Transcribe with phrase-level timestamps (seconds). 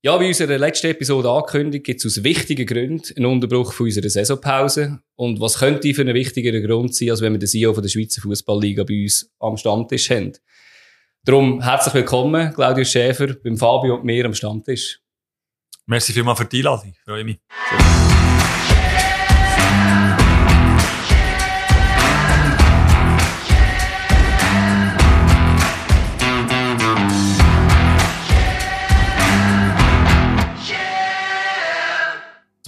[0.00, 4.08] Ja, wie unserer letzten Episode angekündigt, gibt es aus wichtigen Gründen einen Unterbruch von unserer
[4.08, 5.00] Saisonpause.
[5.16, 7.90] Und was könnte für einen wichtigeren Grund sein, als wenn wir den CEO von der
[7.90, 10.34] Schweizer Fußballliga bei uns am Stammtisch haben?
[11.24, 15.00] Darum herzlich willkommen, Claudius Schäfer, beim Fabio und mir am Stammtisch.
[15.86, 17.38] Merci vielmals für die Einladung, freue mich.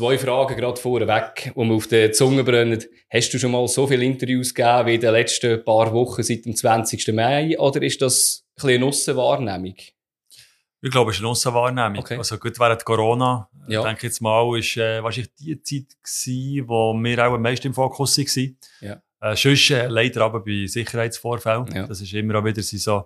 [0.01, 2.83] Zwei Fragen gerade vorweg, die mir auf der Zunge brennen.
[3.13, 6.47] Hast du schon mal so viele Interviews gegeben wie in den letzten paar Wochen seit
[6.47, 7.09] dem 20.
[7.13, 7.59] Mai?
[7.59, 9.75] Oder ist das ein bisschen eine Aussenwahrnehmung?
[10.81, 11.99] Ich glaube, es ist eine Aussenwahrnehmung.
[11.99, 12.17] Okay.
[12.17, 13.83] Also gut, während Corona, ja.
[13.83, 17.67] denke ich jetzt mal, ist äh, wahrscheinlich die Zeit gewesen, wo wir auch am meisten
[17.67, 18.57] im Fokus waren.
[18.81, 19.03] Ja.
[19.21, 21.75] Äh, sonst äh, leider aber bei Sicherheitsvorfällen.
[21.75, 21.87] Ja.
[21.87, 23.05] Das ist immer auch wieder so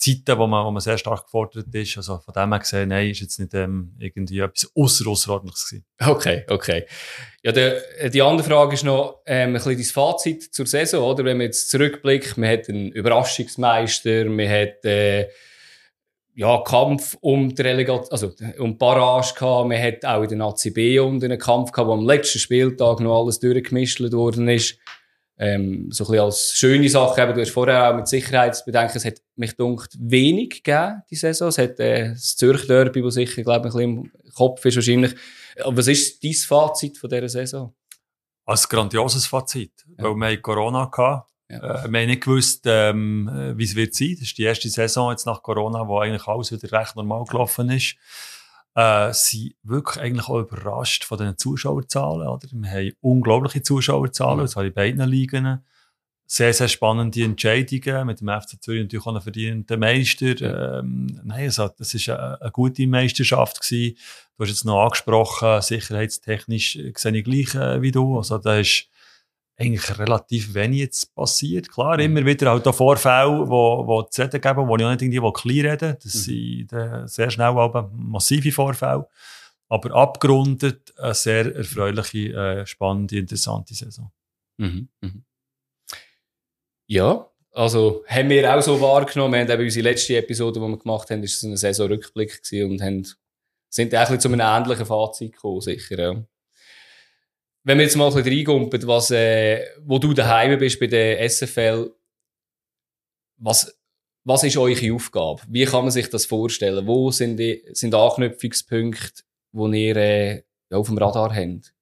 [0.00, 1.96] Zeiten, wo man, wo man sehr stark gefordert ist.
[1.98, 5.84] Also von dem her gesehen, nein, ist jetzt nicht ähm, irgendwie etwas ausser außerordentliches gewesen.
[6.00, 6.86] Okay, okay.
[7.42, 11.24] Ja, der, die andere Frage ist noch ähm, ein bisschen dein Fazit zur Saison, oder?
[11.24, 15.28] Wenn man jetzt zurückblickt, man hat einen Überraschungsmeister, man hat äh,
[16.34, 20.98] ja, Kampf um die Relegation, also um Barrage gehabt, man hat auch in der ACB
[21.00, 24.78] um den Kampf gehabt, wo am letzten Spieltag noch alles durchgemischt worden ist
[25.42, 29.06] ähm, so ein bisschen als schöne Sache, eben, du hast vorher auch mit Sicherheitsbedenken, es
[29.06, 31.48] hat mich dunkt wenig gegeben, die Saison.
[31.48, 34.76] Es hat äh, das Zürich Derby, das sicher, glaube ich, ein bisschen im Kopf ist
[34.76, 35.14] wahrscheinlich.
[35.62, 37.74] Aber was ist dein Fazit von dieser Saison?
[38.44, 40.04] Als grandioses Fazit, ja.
[40.04, 41.22] weil wir hatten Corona hatten.
[41.48, 41.84] Ja.
[41.84, 44.16] Äh, wir haben nicht gewusst, ähm, wie es wird sein.
[44.18, 47.70] Das ist die erste Saison jetzt nach Corona, wo eigentlich alles wieder recht normal gelaufen
[47.70, 47.96] ist
[48.74, 52.28] äh, sind wirklich eigentlich auch überrascht von den Zuschauerzahlen.
[52.28, 52.48] Oder?
[52.52, 54.42] Wir haben unglaubliche Zuschauerzahlen, mhm.
[54.42, 55.64] das in beiden Ligen.
[56.26, 60.78] Sehr, sehr spannende Entscheidungen mit dem FC Zürich natürlich auch einen verdienten Meister.
[60.78, 63.96] Ähm, nein, also, das ist eine, eine, gute Meisterschaft gewesen.
[64.36, 68.18] Du hast jetzt noch angesprochen, sicherheitstechnisch sehe ich gleich äh, wie du.
[68.18, 68.89] Also, da ist
[69.60, 71.70] eigentlich relativ wenig jetzt passiert.
[71.70, 72.04] Klar, mhm.
[72.04, 75.32] immer wieder halt auch Vorfälle, wo, wo zu reden geben, wo ich auch nicht irgendwie
[75.32, 76.66] klein reden Das mhm.
[76.68, 79.06] sind sehr schnell aber massive Vorfälle.
[79.68, 84.10] Aber abgerundet eine sehr erfreuliche, äh, spannende, interessante Saison.
[84.56, 84.88] Mhm.
[85.00, 85.24] Mhm.
[86.86, 89.34] Ja, also haben wir auch so wahrgenommen.
[89.34, 92.70] Wir haben eben unsere letzte Episode, die wir gemacht haben, ist so ein Saisonrückblick gewesen
[92.70, 93.06] und haben,
[93.68, 95.98] sind auch zu einem ähnlichen Fazit gekommen, sicher.
[95.98, 96.24] Ja
[97.64, 101.28] wenn wir jetzt mal ein bisschen reingumpen, was, äh, wo du daheim bist bei der
[101.28, 101.90] SFL,
[103.36, 103.76] was,
[104.24, 105.42] was ist eure Aufgabe?
[105.48, 106.86] Wie kann man sich das vorstellen?
[106.86, 109.22] Wo sind, die, sind Anknüpfungspunkte,
[109.52, 111.72] wo ihr äh, auf dem Radar habt?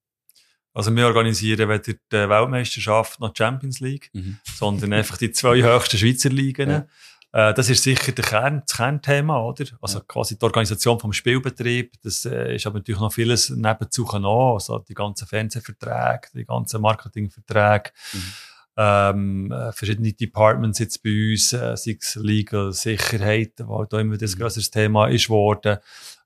[0.75, 4.39] Also wir organisieren weder die Weltmeisterschaft noch die Champions League, mhm.
[4.45, 6.71] sondern einfach die zwei höchsten Schweizer Ligen.
[6.71, 6.87] Ja.
[7.33, 9.65] Äh, das ist sicher der Kern, das Kernthema, oder?
[9.81, 10.05] Also ja.
[10.07, 11.95] quasi die Organisation vom Spielbetrieb.
[12.03, 14.55] Das äh, ist aber natürlich noch vieles nebenzu noch.
[14.55, 17.91] Also die ganzen Fernsehverträge, die ganzen Marketingverträge.
[18.13, 18.33] Mhm.
[18.81, 24.17] Ähm, äh, verschiedene Departments jetzt bei uns, äh, sei es Legal, Sicherheit, wo da immer
[24.17, 24.41] das mhm.
[24.41, 25.79] größeres Thema ist worden.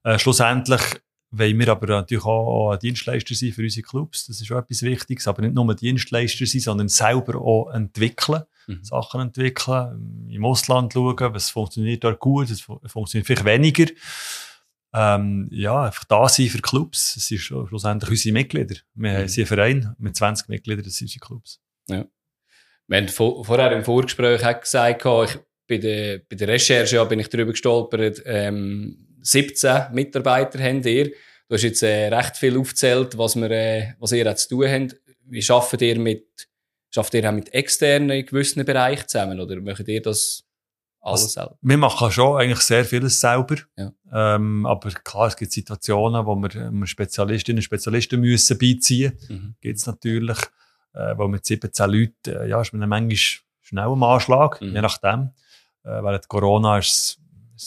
[0.04, 0.82] Äh, schlussendlich
[1.32, 4.26] wollen wir aber natürlich auch Dienstleister sein für unsere Clubs.
[4.26, 5.26] Das ist auch etwas Wichtiges.
[5.26, 8.42] Aber nicht nur Dienstleister sein, sondern selber auch entwickeln.
[8.66, 8.84] Mhm.
[8.84, 13.86] Sachen entwickeln, im Ausland schauen, was funktioniert dort gut, was funktioniert vielleicht weniger.
[14.94, 17.14] Ähm, ja, einfach da sein für Clubs.
[17.14, 18.76] Das sind schlussendlich unsere Mitglieder.
[18.94, 19.28] Wir mhm.
[19.28, 21.60] sind ein Verein mit 20 Mitgliedern, das sind unsere Clubs.
[21.88, 22.04] Ja.
[22.88, 27.04] Wir haben vor, vorher im Vorgespräch auch gesagt, ich, bei, der, bei der Recherche ja,
[27.04, 31.06] bin ich darüber gestolpert, ähm, 17 Mitarbeiter habt ihr.
[31.48, 34.96] Du hast jetzt äh, recht viel aufgezählt, was, wir, äh, was ihr zu tun habt.
[35.24, 36.48] Wie arbeitet ihr mit
[36.94, 40.44] Schafft ihr auch mit externen in gewissen Bereichen zusammen oder möchtet ihr das
[41.00, 41.58] alles also, selber?
[41.62, 43.56] Wir machen schon eigentlich sehr vieles selber.
[43.76, 43.92] Ja.
[44.12, 49.34] Ähm, aber klar, es gibt Situationen, wo wir, Spezialistinnen und Spezialisten müssen beiziehen müssen.
[49.34, 49.54] Mhm.
[49.60, 50.38] Gibt es natürlich.
[50.94, 53.16] Äh, wo mit 17 Leuten, äh, ja, ist man manchmal
[53.62, 54.74] schnell am Anschlag, mhm.
[54.74, 55.30] je nachdem.
[55.84, 57.18] Äh, während Corona war es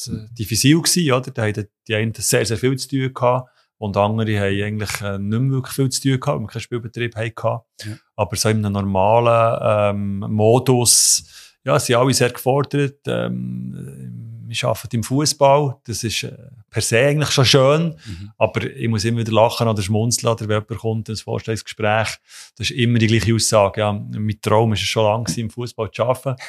[0.08, 1.32] äh, diffizil gewesen, oder?
[1.32, 3.50] Da hatten die einen sehr, sehr viel zu tun gehabt.
[3.78, 6.62] Und andere haben eigentlich äh, nicht mehr wirklich viel zu tun gehabt, weil wir keinen
[6.62, 7.62] Spielbetrieb hatten.
[7.84, 7.98] Ja.
[8.16, 9.60] Aber so in einem normalen
[9.94, 11.26] ähm, Modus,
[11.64, 13.00] ja, sind alle sehr gefordert.
[13.08, 15.78] Ähm, wir arbeiten im Fußball.
[15.86, 16.32] Das ist äh,
[16.70, 17.84] per se eigentlich schon schön.
[18.06, 18.32] Mhm.
[18.38, 22.18] Aber ich muss immer wieder lachen oder schmunzeln, oder wenn jemand kommt ins Vorstellungsgespräch.
[22.56, 23.82] Das ist immer die gleiche Aussage.
[23.82, 26.42] Ja, mein Traum ist es schon lange im Fußball zu arbeiten.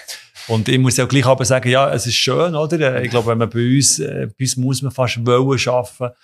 [0.49, 3.03] Und ich muss auch gleich aber sagen, ja, es ist schön, oder?
[3.03, 6.15] Ich glaube, wenn man bei uns, äh, bei uns muss man fast wollen arbeiten.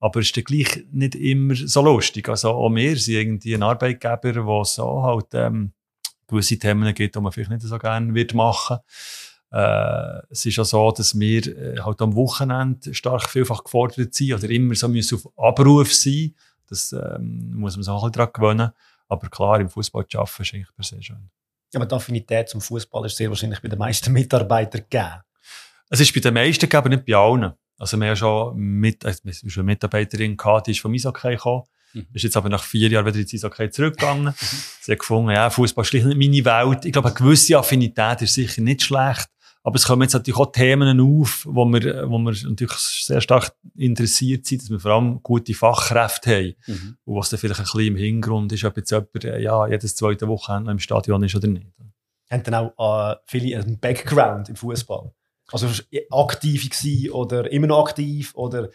[0.00, 2.28] Aber es ist dann gleich nicht immer so lustig.
[2.28, 5.72] Also auch wir sind irgendwie ein Arbeitgeber, der so halt ähm,
[6.26, 8.78] gewisse Themen gibt, die man vielleicht nicht so gerne wird machen
[9.52, 14.32] Äh, es ist auch so, dass wir äh, halt am Wochenende stark vielfach gefordert sind
[14.32, 16.34] oder immer so müssen auf Abruf sein.
[16.68, 18.70] Das ähm, muss man sich auch ein bisschen daran gewöhnen.
[19.08, 21.30] Aber klar, im Fußball zu arbeiten ist eigentlich per se schön.
[21.74, 25.22] Aber die Affinität zum Fußball ist sehr wahrscheinlich bei den meisten Mitarbeitern gegeben.
[25.88, 27.52] Es ist bei den meisten gegeben, aber nicht bei allen.
[27.80, 31.30] Also wir haben schon mit, also wir haben eine Mitarbeiterin gehabt, die ist vom Eishockey
[31.30, 31.62] gekommen.
[31.94, 32.06] Mhm.
[32.12, 34.34] Ist jetzt aber nach vier Jahren wieder ins Eishockey zurückgegangen.
[34.80, 36.84] Sie hat gefunden, ja, Fußball ist nicht meine Welt.
[36.84, 39.28] Ich glaube, eine gewisse Affinität ist sicher nicht schlecht.
[39.62, 43.52] Aber es kommen jetzt natürlich auch Themen auf, wo wir, wo wir natürlich sehr stark
[43.76, 46.54] interessiert sind, dass wir vor allem gute Fachkräfte haben.
[46.66, 46.96] Mhm.
[47.04, 49.96] Und was dann vielleicht ein bisschen im Hintergrund ist, ob jetzt jemand, äh, ja, jedes
[49.96, 51.66] zweite Wochenende im Stadion ist oder nicht.
[52.30, 55.12] Haben dann auch äh, viele einen Background im Fußball?
[55.52, 55.66] Also
[56.10, 58.70] aktiv gewesen oder immer noch aktiv oder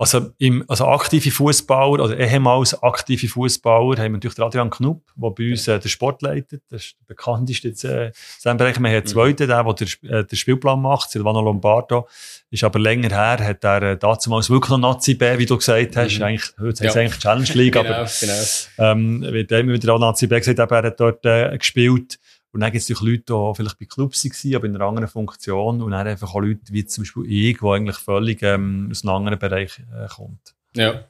[0.00, 5.02] also, im, also aktive Fußballer, also ehemals aktive Fußballer, haben wir natürlich den Adrian Knupp,
[5.14, 6.62] der bei uns äh, den Sport leitet.
[6.70, 8.12] Das ist der bekannteste jetzt, äh, in
[8.42, 8.76] diesem Bereich.
[8.76, 9.06] Wir haben einen mhm.
[9.06, 12.08] zweiten, der, der den, äh, den Spielplan macht, Silvano Lombardo.
[12.50, 15.94] Ist aber länger her, hat er äh, damals wirklich noch Nazi B, wie du gesagt
[15.94, 16.16] hast.
[16.16, 16.24] Mhm.
[16.24, 16.88] Eigentlich, heute ja.
[16.88, 18.42] heißt es eigentlich Challenge League, genau, aber genau.
[18.78, 22.18] Ähm, wird immer wieder auch Nazi B gesagt, aber er hat dort äh, gespielt.
[22.52, 25.82] Und dann gibt es Leute, die vielleicht bei Clubs waren, aber in einer anderen Funktion.
[25.82, 29.14] Und dann einfach auch Leute wie zum Beispiel ich, die eigentlich völlig ähm, aus einem
[29.14, 30.54] anderen Bereich äh, kommt.
[30.74, 31.04] Ja.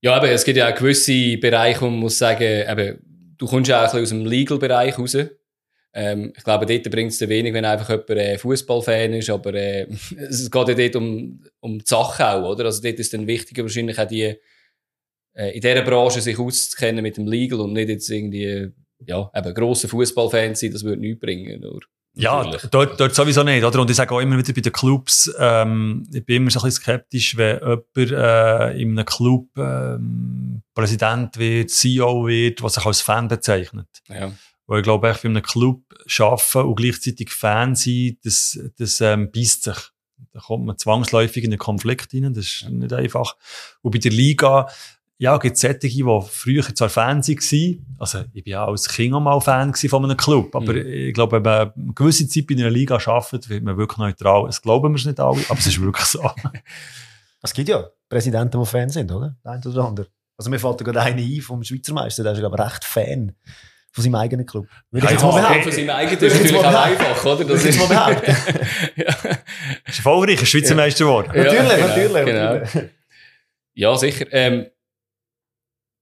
[0.00, 3.68] Ja, aber es gibt ja auch gewisse Bereiche, wo man muss sagen, eben, du kommst
[3.68, 5.16] ja auch ein bisschen aus dem Legal-Bereich raus.
[5.94, 9.54] Ähm, ich glaube, dort bringt es dir wenig, wenn einfach jemand äh, Fußballfan ist, aber
[9.54, 9.82] äh,
[10.16, 12.66] es geht ja dort um, um die Sache auch, oder?
[12.66, 14.36] Also dort ist dann wichtiger wahrscheinlich auch die,
[15.34, 18.70] äh, in dieser Branche sich auszukennen mit dem Legal und nicht jetzt irgendwie
[19.06, 21.60] ja, eben grosser Fußballfan sein, das würde nichts bringen.
[21.60, 21.80] Nur,
[22.14, 23.80] ja, dort, dort sowieso nicht, oder?
[23.80, 26.64] Und ich sage auch immer wieder bei den Clubs, ähm, ich bin immer so ein
[26.64, 32.86] bisschen skeptisch, wenn jemand äh, in einem Club ähm, Präsident wird, CEO wird, was sich
[32.86, 33.88] als Fan bezeichnet.
[34.08, 34.32] Ja.
[34.66, 35.82] Weil ich glaube, echt bei einem Club
[36.18, 39.76] arbeiten und gleichzeitig Fan sein, das, das ähm, beißt sich.
[40.32, 42.70] Da kommt man zwangsläufig in einen Konflikt rein, das ist ja.
[42.70, 43.36] nicht einfach.
[43.80, 44.68] Und bei der Liga,
[45.20, 49.12] ja, gibt es solche, die früher zwar Fan waren, also ich bin ja als Kind
[49.12, 50.86] auch mal Fan von einem Club, aber mhm.
[50.86, 54.46] ich glaube, wenn man eine gewisse Zeit in einer Liga arbeitet, wird man wirklich neutral.
[54.46, 56.30] Das glauben wir es nicht alle, aber es ist wirklich so.
[57.42, 59.36] es gibt ja Präsidenten, die Fan sind, oder?
[59.44, 60.06] Der eine oder andere.
[60.36, 63.32] Also mir fällt gerade einer ein vom Schweizer Meister, der ist aber recht Fan
[63.90, 64.68] von seinem eigenen Club.
[64.92, 65.62] Würde ich jetzt mal behaupten.
[65.64, 67.44] Von seinem eigenen ist natürlich auch einfach, oder?
[67.44, 68.36] Das ist mal behaupten.
[68.96, 69.08] ja.
[69.84, 71.32] Ist erfolgreich, ein Schweizer Meister geworden.
[71.34, 72.54] Ja, natürlich, genau, natürlich, genau.
[72.54, 72.90] natürlich.
[73.74, 74.26] Ja, sicher.
[74.30, 74.66] Ähm,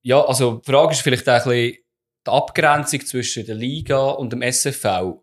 [0.06, 1.78] ja, also die Frage ist vielleicht auch ein bisschen
[2.24, 5.20] die Abgrenzung zwischen der Liga und dem SFV.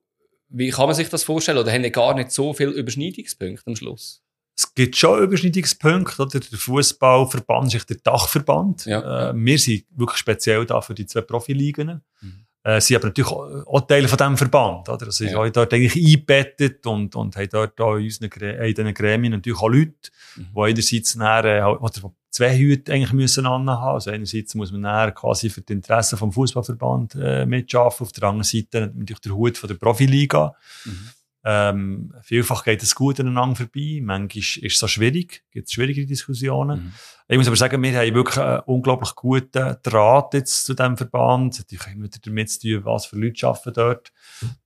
[0.50, 1.58] Wie kann man sich das vorstellen?
[1.58, 4.22] Oder haben die gar nicht so viele Überschneidungspunkte am Schluss?
[4.58, 6.22] Es gibt schon Überschneidungspunkte.
[6.22, 6.38] Oder?
[6.42, 8.86] Der Fußballverband ist der Dachverband.
[8.86, 9.30] Ja.
[9.30, 12.02] Äh, wir sind wirklich speziell da für die zwei Profiligen.
[12.20, 12.43] Mhm.
[12.64, 14.90] Äh, sie haben natürlich auch Teile von diesem Verband.
[14.90, 15.06] Oder?
[15.06, 15.44] Also, ja.
[15.44, 19.60] sind dort eigentlich eingebettet und, und haben dort auch in, unseren, in diesen Gremien natürlich
[19.60, 19.94] auch Leute,
[20.36, 20.48] mhm.
[20.56, 23.96] die einerseits näher, äh, oder zwei Hüte eigentlich müssen anhaben.
[23.96, 28.24] Also einerseits muss man näher quasi für die Interessen vom Fußballverband äh, mitschaffen, auf der
[28.24, 30.56] anderen Seite natürlich der Hut von der Profiliga.
[30.86, 31.10] Mhm.
[31.46, 36.06] Ähm, vielfach geht es gut aneinander vorbei, manchmal ist es so schwierig, gibt es schwierige
[36.06, 36.86] Diskussionen.
[36.86, 36.94] Mhm.
[37.28, 41.58] Ich muss aber sagen, wir haben wirklich einen unglaublich guten Draht jetzt zu diesem Verband.
[41.58, 44.14] Natürlich haben wir damit zu tun, was für Leute arbeiten dort.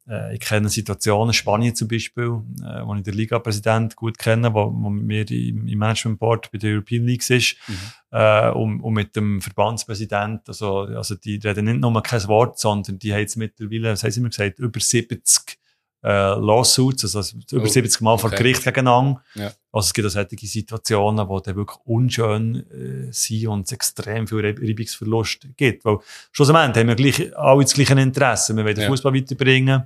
[0.07, 4.71] Äh, ich kenne Situationen, Spanien zum Beispiel, äh, wo ich den Liga-Präsident gut kenne, wo,
[4.71, 7.77] wo mit mir im, im Management Board bei der European League ist, mhm.
[8.11, 12.99] äh, und, und mit dem Verbandspräsident, also, also die reden nicht nur kein Wort, sondern
[12.99, 15.57] die haben jetzt mittlerweile, was haben sie mir gesagt, über 70
[16.03, 18.21] äh, Lawsuits, also, über oh, 70 Mal okay.
[18.21, 19.23] vor Gericht gegeneinander.
[19.35, 19.51] Ja.
[19.71, 24.27] Also es gibt auch solche Situationen, wo dann wirklich unschön äh, sind und es extrem
[24.27, 25.85] viel Reibungsverlust gibt.
[25.85, 25.97] Weil
[26.31, 28.55] schlussendlich haben wir gleich, alle das gleiche Interesse.
[28.55, 28.89] Wir wollen den ja.
[28.89, 29.83] Fußball weiterbringen.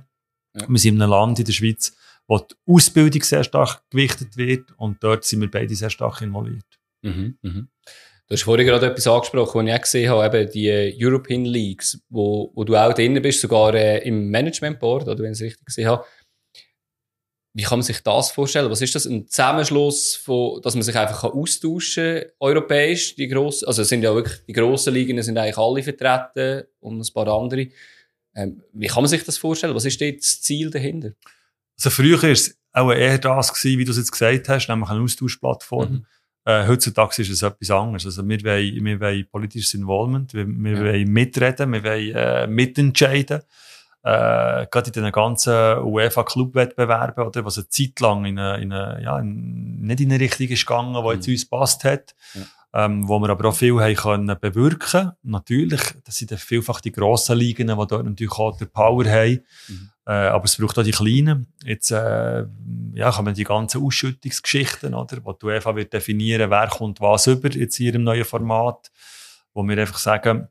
[0.54, 0.68] Ja.
[0.68, 1.94] Wir sind in einem Land in der Schweiz,
[2.26, 6.64] wo die Ausbildung sehr stark gewichtet wird und dort sind wir beide sehr stark involviert.
[7.02, 7.68] Mhm, mhm.
[8.32, 11.44] Du hast vorhin gerade etwas angesprochen, was ich auch gesehen habe, eben die äh, European
[11.44, 15.38] Leagues, wo, wo du auch drin bist, sogar äh, im Management Board, oder wenn ich
[15.38, 16.06] es richtig gesehen habe.
[17.52, 18.70] Wie kann man sich das vorstellen?
[18.70, 19.04] Was ist das?
[19.04, 24.02] Ein Zusammenschluss von, dass man sich einfach austauschen kann, europäisch, die grossen, also es sind
[24.02, 27.66] ja wirklich, die grossen Ligen sind eigentlich alle vertreten und ein paar andere.
[28.34, 29.74] Ähm, wie kann man sich das vorstellen?
[29.74, 31.12] Was ist dort das Ziel dahinter?
[31.76, 34.88] Also früher war es auch eher das gewesen, wie du es jetzt gesagt hast, nämlich
[34.88, 35.92] eine Austauschplattform.
[35.92, 36.06] Mhm.
[36.44, 38.04] Äh, heutzutage ist es etwas anderes.
[38.04, 40.80] Also wir wollen, wir wollen politisches Involvement, wir, wir ja.
[40.80, 43.42] wollen mitreden, wir wollen äh, mitentscheiden.
[44.04, 49.02] Äh, gerade in den ganzen UEFA-Clubwettbewerben, oder, was eine Zeit lang in eine, in eine,
[49.02, 51.34] ja, in, nicht in eine Richtung ist gegangen, die jetzt mhm.
[51.34, 52.14] uns passt hat.
[52.34, 52.40] Ja.
[52.74, 55.12] Ähm, wo wir aber auch viel haben können bewirken.
[55.22, 59.44] Natürlich, das sind dann vielfach die grossen Ligen, die dort natürlich auch die Power haben.
[59.68, 59.90] Mhm.
[60.06, 61.46] Äh, aber es braucht auch die Kleinen.
[61.64, 62.44] Jetzt äh,
[62.94, 67.50] ja, kommen die ganzen Ausschüttungsgeschichten, oder, wo die UEFA wird definieren, wer kommt was über
[67.50, 68.90] jetzt hier im neuen Format,
[69.54, 70.48] wo wir einfach sagen,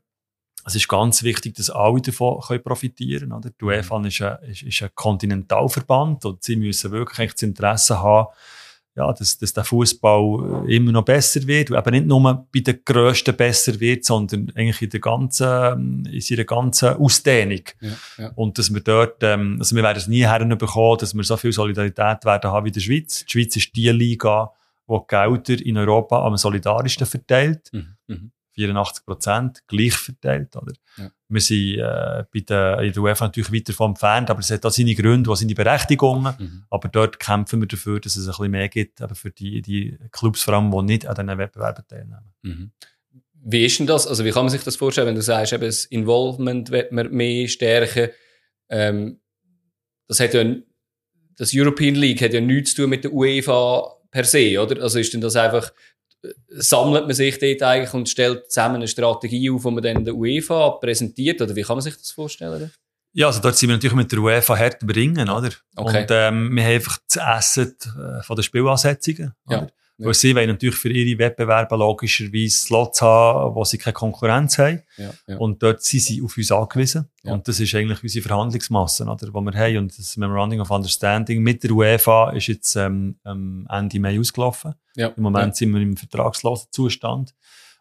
[0.64, 3.54] es ist ganz wichtig, dass alle davon können profitieren können.
[3.60, 8.28] Die UEFA ist ein, ist, ist ein Kontinentalverband und sie müssen wirklich das Interesse haben,
[8.94, 12.80] ja, dass, dass der Fußball immer noch besser wird, und eben nicht nur bei den
[12.84, 17.62] Größten besser wird, sondern eigentlich in der ganzen, in seiner ganzen Ausdehnung.
[17.80, 18.32] Ja, ja.
[18.34, 21.52] Und dass wir dort, ähm, also wir werden es nie herbekommen, dass wir so viel
[21.52, 23.24] Solidarität werden haben wie in der Schweiz.
[23.24, 24.52] Die Schweiz ist die Liga,
[24.88, 27.70] die Gelder in Europa am solidarischsten verteilt.
[27.72, 28.32] Mhm.
[28.56, 28.62] Mhm.
[28.62, 30.54] 84 Prozent gleich verteilt.
[30.56, 30.72] Oder?
[30.96, 31.10] Ja.
[31.28, 34.64] Wir sind äh, bei der, in der UEFA natürlich weiter vom entfernt, aber es hat
[34.66, 36.34] auch seine Gründe, was seine Berechtigungen.
[36.38, 36.64] Mhm.
[36.70, 39.98] Aber dort kämpfen wir dafür, dass es ein bisschen mehr gibt, aber für die, die
[40.10, 42.32] Clubs vor allem, die nicht an diesen Wettbewerben teilnehmen.
[42.42, 42.72] Mhm.
[43.44, 44.06] Wie ist denn das?
[44.06, 47.10] Also wie kann man sich das vorstellen, wenn du sagst, eben das Involvement wird man
[47.10, 48.10] mehr stärken?
[48.68, 49.20] Ähm,
[50.06, 50.44] das hat ja,
[51.36, 54.80] das European League hat ja nichts zu tun mit der UEFA per se, oder?
[54.82, 55.72] Also ist denn das einfach
[56.48, 60.14] sammelt man sich dort eigentlich und stellt zusammen eine Strategie auf, die man dann der
[60.14, 61.40] UEFA präsentiert?
[61.40, 62.70] Oder wie kann man sich das vorstellen?
[63.14, 65.50] Ja, also dort sind wir natürlich mit der UEFA hart bringen, oder?
[65.76, 66.02] Okay.
[66.02, 69.58] Und ähm, wir haben einfach das Asset äh, von den Spielansetzungen, ja.
[69.58, 69.72] oder?
[70.02, 70.08] Ja.
[70.08, 74.82] Weil sie wollen natürlich für ihre Wettbewerbe logischerweise Slots haben, wo sie keine Konkurrenz haben.
[74.96, 75.36] Ja, ja.
[75.36, 77.08] Und dort sind sie auf uns angewiesen.
[77.22, 77.34] Ja.
[77.34, 79.78] Und das ist eigentlich unsere Verhandlungsmasse, oder, die wir haben.
[79.78, 84.74] Und das Memorandum of Understanding mit der UEFA ist jetzt ähm, Ende Mai ausgelaufen.
[84.96, 85.08] Ja.
[85.16, 87.32] Im Moment sind wir im vertragslosen Zustand.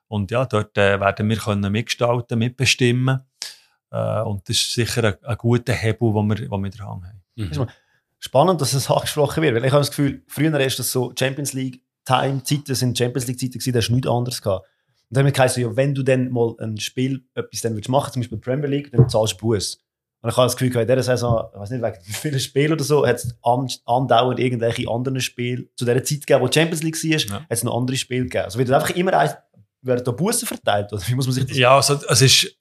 [0.07, 3.21] Und ja, dort äh, werden wir können mitgestalten, mitbestimmen.
[3.89, 7.23] Äh, und das ist sicher ein, ein guter Hebel, den wir, den wir dran haben.
[7.35, 7.67] Mhm.
[8.19, 11.53] Spannend, dass es angesprochen wird, weil ich habe das Gefühl, früher ist das so Champions
[11.53, 14.65] League Time-Zeiten sind Champions League-Zeiten da hast du nichts anderes gehabt.
[15.09, 18.13] Und dann haben wir ja, wenn du dann mal ein Spiel, etwas dann willst machen,
[18.13, 19.79] zum Beispiel Premier League, dann zahlst du Buß.
[20.21, 22.83] Und ich habe das Gefühl, in dieser Saison, ich weiß nicht, wegen vielen Spielen oder
[22.83, 23.35] so, hat es
[23.85, 27.41] andauernd irgendwelche anderen Spiele zu dieser Zeit gegeben, wo Champions League war, ja.
[27.41, 28.45] hat es noch andere Spiele gegeben.
[28.45, 29.31] Also wird einfach immer ein,
[29.81, 30.93] werden da Bussen verteilt?
[30.93, 32.55] Oder wie muss man sich das Ja, also, es ist,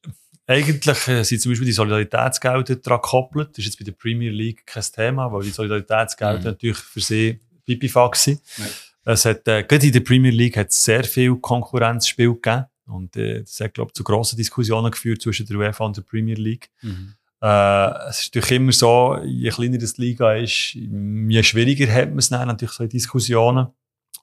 [0.47, 3.51] eigentlich äh, sind zum Beispiel die Solidaritätsgelder daran gekoppelt.
[3.51, 6.45] Das ist jetzt bei der Premier League kein Thema, weil die Solidaritätsgelder mhm.
[6.45, 8.41] natürlich für sie Pipifax sind.
[8.57, 8.65] Ja.
[9.05, 12.67] Es hat, äh, gerade in der Premier League hat es sehr viel Konkurrenzspiel gegeben.
[12.87, 16.03] Und äh, das hat, glaube ich, zu grossen Diskussionen geführt zwischen der UEFA und der
[16.03, 16.71] Premier League.
[16.83, 17.15] Mhm.
[17.41, 22.19] Äh, es ist natürlich immer so, je kleiner das Liga ist, je schwieriger hat man
[22.19, 23.69] es dann natürlich so in Diskussionen.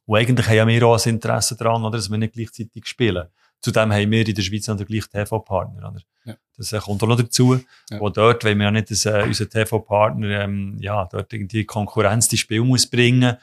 [0.05, 3.27] Und eigentlich haben ja wir auch ein Interesse daran, oder, dass wir nicht gleichzeitig spielen.
[3.59, 5.95] Zudem haben wir in der Schweiz noch den gleichen TV-Partner.
[6.25, 6.35] Ja.
[6.55, 7.59] Das äh, kommt auch noch dazu.
[7.89, 7.99] Ja.
[7.99, 12.31] Und dort wollen wir ja nicht, dass äh, unser TV-Partner ähm, ja, dort irgendwie Konkurrenz
[12.31, 13.37] ins Spiel muss bringen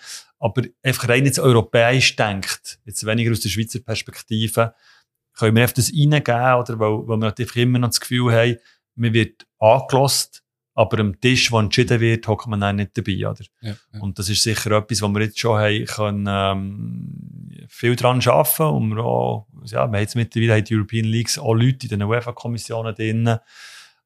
[0.44, 4.74] aber einfach rein jetzt europäisch denkt, jetzt weniger aus der Schweizer Perspektive,
[5.32, 6.78] können wir einfach das reingeben, oder?
[6.78, 8.58] Weil, weil wir natürlich immer noch das Gefühl haben,
[8.94, 13.42] man wird angelost, aber am Tisch, wo entschieden wird, hockt man dann nicht dabei, oder?
[13.62, 14.00] Ja, ja.
[14.00, 18.62] Und das ist sicher etwas, wo wir jetzt schon haben, können, ähm, viel dran arbeiten
[18.64, 22.02] und wir auch, ja, wir haben jetzt mittlerweile die European Leagues auch Leute in den
[22.02, 23.38] UEFA-Kommissionen drin, äh,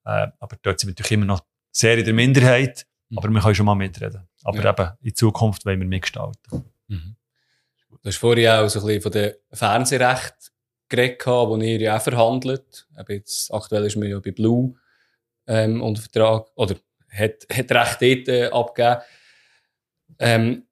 [0.04, 1.40] aber dort sind wir natürlich immer noch
[1.73, 3.19] sehr in der Minderheit, mhm.
[3.19, 4.27] aber wir können schon mal mitreden.
[4.45, 4.71] Aber ja.
[4.71, 6.65] eben, in Zukunft wollen wir mitgestalten.
[6.88, 7.17] Mhm.
[7.91, 10.35] Du hast vorhin auch so ein bisschen von dem Fernsehrecht
[10.88, 12.87] geredet, wo ihr ja auch verhandelt.
[12.95, 14.75] Aber jetzt, aktuell ist man ja bei Blue
[15.47, 16.77] ähm, unter Vertrag, oder
[17.11, 19.03] hat, hat Recht dort äh, abgegeben.
[20.19, 20.65] Ähm,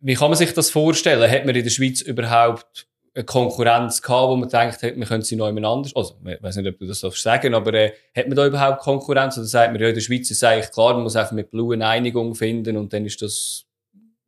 [0.00, 1.30] wie kann man sich das vorstellen?
[1.30, 5.36] Hat man in der Schweiz überhaupt eine Konkurrenz gehabt, wo man denkt, wir können sie
[5.36, 8.26] noch jemand anders, also, ich weiß nicht, ob du das darfst sagen, aber äh, hat
[8.26, 9.36] man da überhaupt Konkurrenz?
[9.36, 11.50] Oder sagt man, ja, in der Schweiz ist es eigentlich klar, man muss einfach mit
[11.50, 13.64] Blue eine Einigung finden und dann ist das,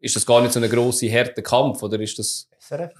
[0.00, 2.48] ist das gar nicht so ein grosser, harter Kampf, oder ist das...
[2.58, 2.92] SRF?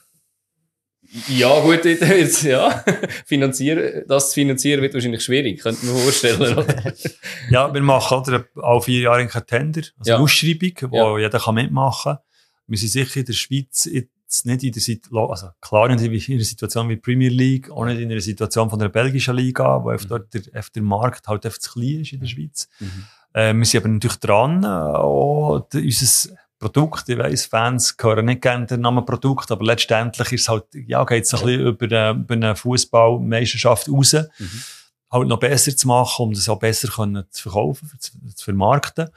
[1.29, 2.83] Ja, gut, jetzt, ja.
[3.27, 6.95] Finanzieren, das zu finanzieren wird wahrscheinlich schwierig, könnte man vorstellen, oder?
[7.51, 10.15] ja, wir machen oder, alle vier Jahre einen Tender, also ja.
[10.15, 11.27] eine Ausschreibung, wo ja.
[11.27, 12.23] jeder kann mitmachen kann.
[12.67, 13.87] Wir sind sicher in der Schweiz
[14.25, 18.01] jetzt nicht in der Situation, also klar in einer Situation wie Premier League, auch nicht
[18.01, 20.09] in einer Situation von der belgischen Liga, wo mhm.
[20.09, 22.33] dort der, der Markt halt einfach zu klein ist in der mhm.
[22.33, 22.69] Schweiz.
[22.81, 23.05] Mhm.
[23.33, 28.67] Äh, wir sind aber natürlich dran, auch unser Produkt, ich weiss, Fans hören nicht gerne
[28.67, 32.11] den Namen Produkt, aber letztendlich ist es halt, ja, geht es ein bisschen über, äh,
[32.13, 34.63] über eine Fußballmeisterschaft raus, mhm.
[35.11, 39.11] halt noch besser zu machen, um das auch besser können zu verkaufen, zu, zu vermarkten.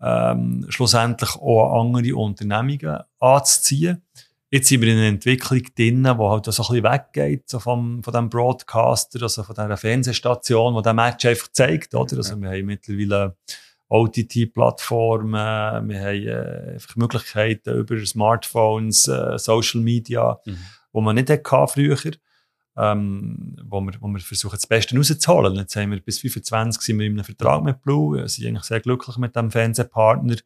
[0.00, 4.02] Ähm, schlussendlich auch andere Unternehmungen anzuziehen.
[4.54, 8.04] Jetzt sind wir in einer Entwicklung drin, die halt so ein bisschen weggeht so vom,
[8.04, 12.18] von dem Broadcaster, also von dieser Fernsehstation, die der Match einfach zeigt, oder?
[12.18, 13.36] Also wir haben mittlerweile
[13.88, 20.58] OTT-Plattformen, wir haben äh, Möglichkeiten über Smartphones, äh, Social Media, mhm.
[20.92, 21.98] wo man nicht hatte früher.
[22.76, 25.56] ähm, wo, wir, wo wir versuchen, das Beste rauszuholen.
[25.56, 28.62] Jetzt haben wir bis 25 sind wir in einem Vertrag mit Blue, wir sind eigentlich
[28.62, 30.36] sehr glücklich mit dem Fernsehpartner,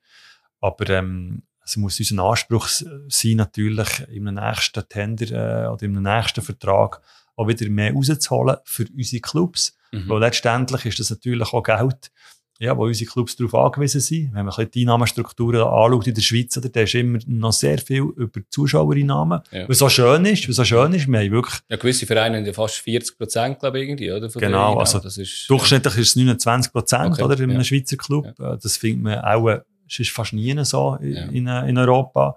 [0.63, 6.43] aber ähm, es muss unser Anspruch sein, natürlich im nächsten Tender äh, oder im nächsten
[6.43, 7.03] Vertrag
[7.37, 9.77] auch wieder mehr rauszuholen für unsere Clubs.
[9.93, 10.09] Mhm.
[10.09, 12.11] Weil letztendlich ist das natürlich auch Geld,
[12.59, 14.35] ja, wo unsere Clubs darauf angewiesen sind.
[14.35, 17.79] Wenn man ein die Einnahmenstrukturen anschaut in der Schweiz, oder, da ist immer noch sehr
[17.79, 19.43] viel über Zuschauereinnahmen.
[19.53, 19.69] Ja.
[19.69, 21.61] Was so schön ist, was so schön ist, wir haben wirklich...
[21.69, 24.29] Ja, gewisse Vereine haben ja fast 40 Prozent, glaube ich, irgendwie, oder?
[24.29, 26.01] genau, also ist, durchschnittlich ja.
[26.01, 28.35] ist es 29 Prozent, okay, oder, in einem Schweizer Club.
[28.39, 28.57] Ja.
[28.57, 32.37] Das findet man auch, es ist fast nie so in, in, in Europa.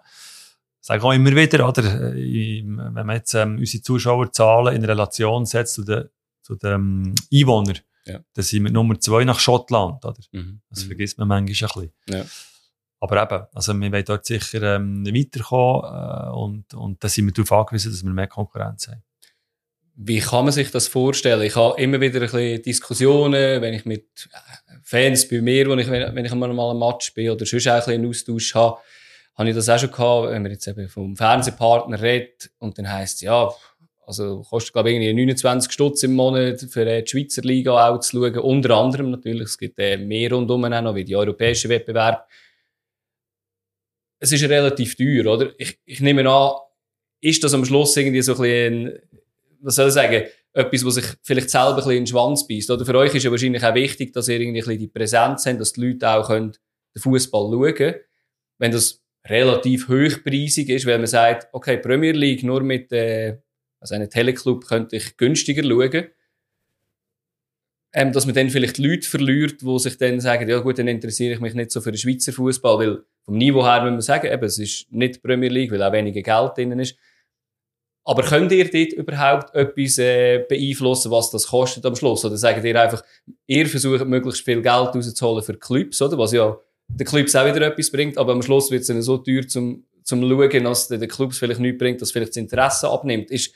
[0.81, 5.75] Ich sage auch immer wieder, oder, wenn man jetzt ähm, unsere Zuschauerzahlen in Relation setzt
[5.75, 6.09] zu den,
[6.41, 8.19] zu den Einwohnern, ja.
[8.33, 10.03] Dann sind wir Nummer zwei nach Schottland.
[10.05, 10.17] Oder?
[10.31, 10.61] Mhm.
[10.69, 10.87] Das mhm.
[10.87, 11.93] vergisst man manchmal ein bisschen.
[12.09, 12.25] Ja.
[12.99, 17.33] Aber eben, also wir wollen dort sicher ähm, weiterkommen äh, und, und da sind wir
[17.33, 19.03] darauf angewiesen, dass wir mehr Konkurrenz haben.
[19.95, 21.41] Wie kann man sich das vorstellen?
[21.41, 24.37] Ich habe immer wieder ein bisschen Diskussionen, wenn ich mit äh,
[24.91, 28.05] Fans bei mir, wenn ich, wenn ich mal ein Match bin oder sonst auch einen
[28.05, 28.77] Austausch habe,
[29.35, 32.91] habe ich das auch schon gehabt, wenn man jetzt eben vom Fernsehpartner redet und dann
[32.91, 33.49] heisst es, ja,
[34.05, 38.17] also kostet, glaube ich, irgendwie 29 Stutz im Monat für die Schweizer Liga auch zu
[38.17, 38.37] schauen.
[38.39, 39.43] Unter anderem natürlich.
[39.43, 42.23] Es gibt äh, mehr rundum auch noch, wie die europäischen Wettbewerbe.
[44.19, 45.51] Es ist relativ teuer, oder?
[45.57, 46.51] Ich, ich nehme an,
[47.21, 48.99] ist das am Schluss irgendwie so ein bisschen,
[49.61, 52.69] was soll ich sagen, etwas, was sich vielleicht selber ein bisschen in den Schwanz beißt.
[52.71, 55.45] Oder für euch ist ja wahrscheinlich auch wichtig, dass ihr irgendwie ein bisschen die Präsenz
[55.45, 56.53] habt, dass die Leute auch können
[56.95, 57.95] den Fußball schauen können.
[58.57, 63.37] Wenn das relativ hochpreisig ist, weil man sagt, okay, Premier League nur mit, äh,
[63.79, 66.07] also einen Teleclub könnte ich günstiger schauen.
[67.93, 71.33] Ähm, dass man dann vielleicht Leute verliert, die sich dann sagen, ja gut, dann interessiere
[71.33, 74.31] ich mich nicht so für den Schweizer Fußball, weil vom Niveau her muss man sagen,
[74.31, 76.95] eben, es ist nicht Premier League, weil auch weniger Geld drin ist.
[78.03, 82.25] Aber könnt ihr dort überhaupt etwas äh, beeinflussen, was das kostet am Schluss?
[82.25, 83.03] Oder sagt ihr einfach,
[83.45, 86.17] ihr versucht möglichst viel Geld rauszuholen für Clubs, oder?
[86.17, 89.17] Was ja den Clubs auch wieder etwas bringt, aber am Schluss wird es dann so
[89.17, 93.29] teuer, zum zum Schauen, dass den Clubs vielleicht nichts bringt, dass vielleicht das Interesse abnimmt.
[93.31, 93.53] Ist,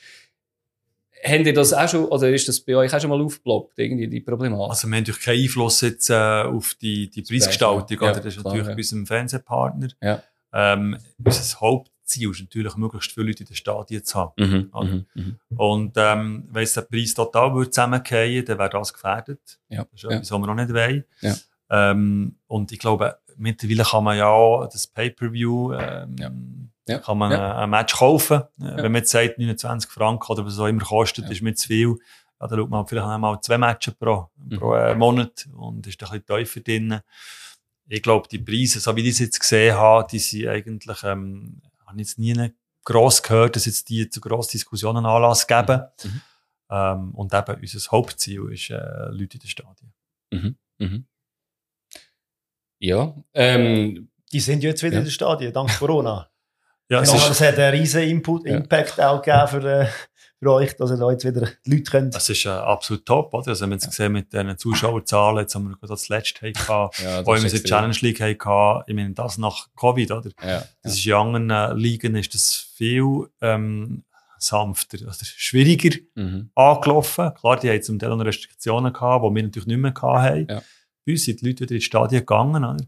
[1.28, 4.08] Habt ihr das auch schon, oder ist das bei euch auch schon mal aufgeploppt, irgendwie
[4.08, 4.70] die Problematik?
[4.70, 8.42] Also wir haben natürlich keinen Einfluss jetzt äh, auf die, die Preisgestaltung, ja, Das ist
[8.42, 8.74] klar, natürlich ja.
[8.74, 9.88] bei unserem Fernsehpartner.
[10.04, 10.24] Ja.
[10.54, 11.42] Ähm, unser
[12.06, 14.34] Hauptziel ist natürlich, möglichst viele Leute in den Stadien zu haben.
[14.38, 15.40] Mhm, mhm, mhm.
[15.58, 19.60] Und ähm, wenn der Preis total würde zusammenfallen dann wäre das gefährdet.
[19.70, 19.86] Ja.
[19.92, 20.36] Das ist etwas, ja.
[20.36, 21.04] was wir noch nicht wollen.
[21.22, 21.36] Ja.
[21.72, 27.00] Ähm, und ich glaube, mittlerweile kann man ja das Pay-Per-View, ähm, ja.
[27.00, 28.44] Kann man ein Match kaufen.
[28.58, 31.96] Wenn man jetzt sagt, 29 Franken oder was auch immer kostet, ist mir zu viel.
[32.40, 34.60] Ja, dann schaut man vielleicht einmal zwei Matches pro, mhm.
[34.60, 37.00] pro äh, Monat und ist ein bisschen tiefer drin.
[37.88, 41.60] Ich glaube, die Preise, so wie ich es jetzt gesehen habe, die sind eigentlich, ähm,
[41.96, 42.54] habe jetzt nie
[42.84, 45.82] gross gehört, dass jetzt die zu grossen Diskussionen Anlass geben.
[46.04, 46.22] Mhm.
[46.70, 48.76] Ähm, und eben unser Hauptziel ist äh,
[49.10, 49.94] Leute in den Stadien.
[50.32, 50.56] Mhm.
[50.78, 51.06] Mhm.
[52.80, 53.16] Ja.
[53.34, 55.00] Ähm, die sind jetzt wieder ja.
[55.00, 56.30] in den Stadien, dank Corona.
[56.90, 58.58] ja, es, ist, es hat einen riesen Input, ja.
[58.58, 59.88] Impact auch gegeben für, äh,
[60.46, 62.16] für euch, dass ihr da jetzt wieder die Leute könnt.
[62.16, 63.50] Das ist äh, absolut top, oder?
[63.50, 67.00] Also, wir haben jetzt gesehen mit den Zuschauerzahlen, jetzt haben wir gerade das letzte gehabt,
[67.04, 70.30] ja, wo wir die Challenge League hatten, ich meine, das nach Covid, oder?
[70.42, 74.04] Ja, das ist in anderen äh, Ligen ist das viel, ähm,
[74.38, 76.52] sanfter, also schwieriger mhm.
[76.56, 77.34] angelaufen.
[77.34, 80.48] Klar, die haben zum Teil Restriktionen gehabt, die wir natürlich nicht mehr hatten.
[80.50, 80.62] Ja
[81.06, 82.66] bei uns sind die Leute wieder ins Stadion gegangen.
[82.66, 82.84] Oder?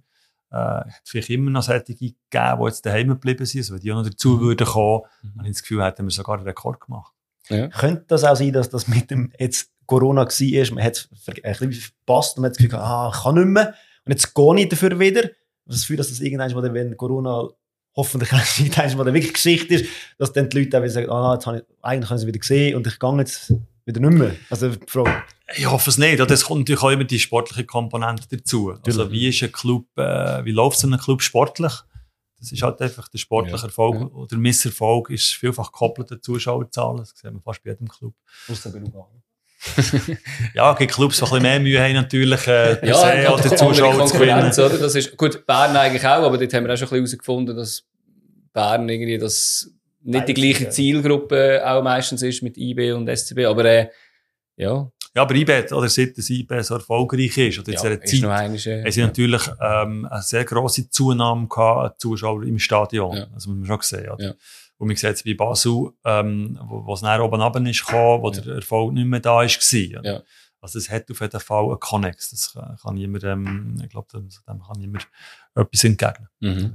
[0.50, 3.62] Äh, hat vielleicht immer noch solche gegeben, die jetzt daheim geblieben sind.
[3.62, 4.39] Also wenn die auch noch dazu mhm.
[4.41, 5.38] würden kommen, mhm.
[5.38, 7.13] habe ich das Gefühl, hätten wir sogar einen Rekord gemacht.
[7.49, 7.67] Ja.
[7.69, 11.69] Könnte das auch sein, dass das mit dem jetzt Corona war, man hat es ein
[11.69, 13.73] bisschen verpasst und man hat das Gefühl, ah, ich kann nicht mehr
[14.05, 15.29] und jetzt gehe ich dafür wieder.
[15.65, 17.47] Das Gefühl, dass das irgendwann mal, wenn Corona
[17.95, 19.86] hoffentlich irgendwann mal wirklich Geschichte ist,
[20.17, 22.27] dass dann die Leute auch wieder sagen, ah, jetzt habe ich, eigentlich habe ich es
[22.27, 23.53] wieder gesehen und ich gehe jetzt
[23.86, 24.36] wieder nicht mehr.
[24.49, 25.23] Also Frage.
[25.55, 26.19] Ich hoffe es nicht.
[26.19, 28.73] Es kommt natürlich auch immer die sportliche Komponente dazu.
[28.86, 31.71] Also wie ist ein Club, äh, wie läuft so ein Club sportlich?
[32.39, 33.63] Das ist halt einfach der sportliche ja.
[33.63, 34.06] Erfolg ja.
[34.08, 36.97] oder Misserfolg ist vielfach gekoppelt an Zuschauerzahlen.
[36.97, 38.13] Das sehen wir fast bei jedem Club.
[38.47, 39.23] Außer bei Lugano.
[40.54, 43.58] ja, gibt Clubs, die ein bisschen mehr Mühe haben, natürlich, äh, per ja, se oder
[43.58, 44.52] Zuschauer zu gewinnen.
[44.52, 44.78] Oder?
[44.78, 47.56] Das ist, gut, Bern eigentlich auch, aber dort haben wir auch schon ein bisschen herausgefunden,
[47.56, 47.84] dass
[48.54, 49.71] Bern irgendwie das
[50.04, 53.89] nicht die gleiche Zielgruppe auch meistens ist mit IB und SCB, aber äh,
[54.56, 54.89] ja.
[55.17, 58.67] Ja, aber IB, oder seit das IB so erfolgreich ist, oder in ja, dieser Zeit,
[58.67, 59.08] äh, es ja.
[59.08, 63.17] natürlich ähm, eine sehr grosse Zunahme gehabt an Zuschauern im Stadion.
[63.17, 63.25] Ja.
[63.34, 64.12] Das muss man schon sehen.
[64.12, 64.23] Oder?
[64.23, 64.34] Ja.
[64.77, 68.30] Und man sieht es bei Basel, ähm, wo, es näher oben runter ist gekommen, wo
[68.30, 68.41] ja.
[68.41, 70.06] der Erfolg nicht mehr da ist, war.
[70.06, 70.21] Ja.
[70.62, 72.30] Also es hat auf jeden Fall einen Connex.
[72.30, 75.08] Das kann niemand, ähm, ich glaube, dem kann niemand
[75.56, 76.30] etwas entgegnen.
[76.41, 76.73] Mhm.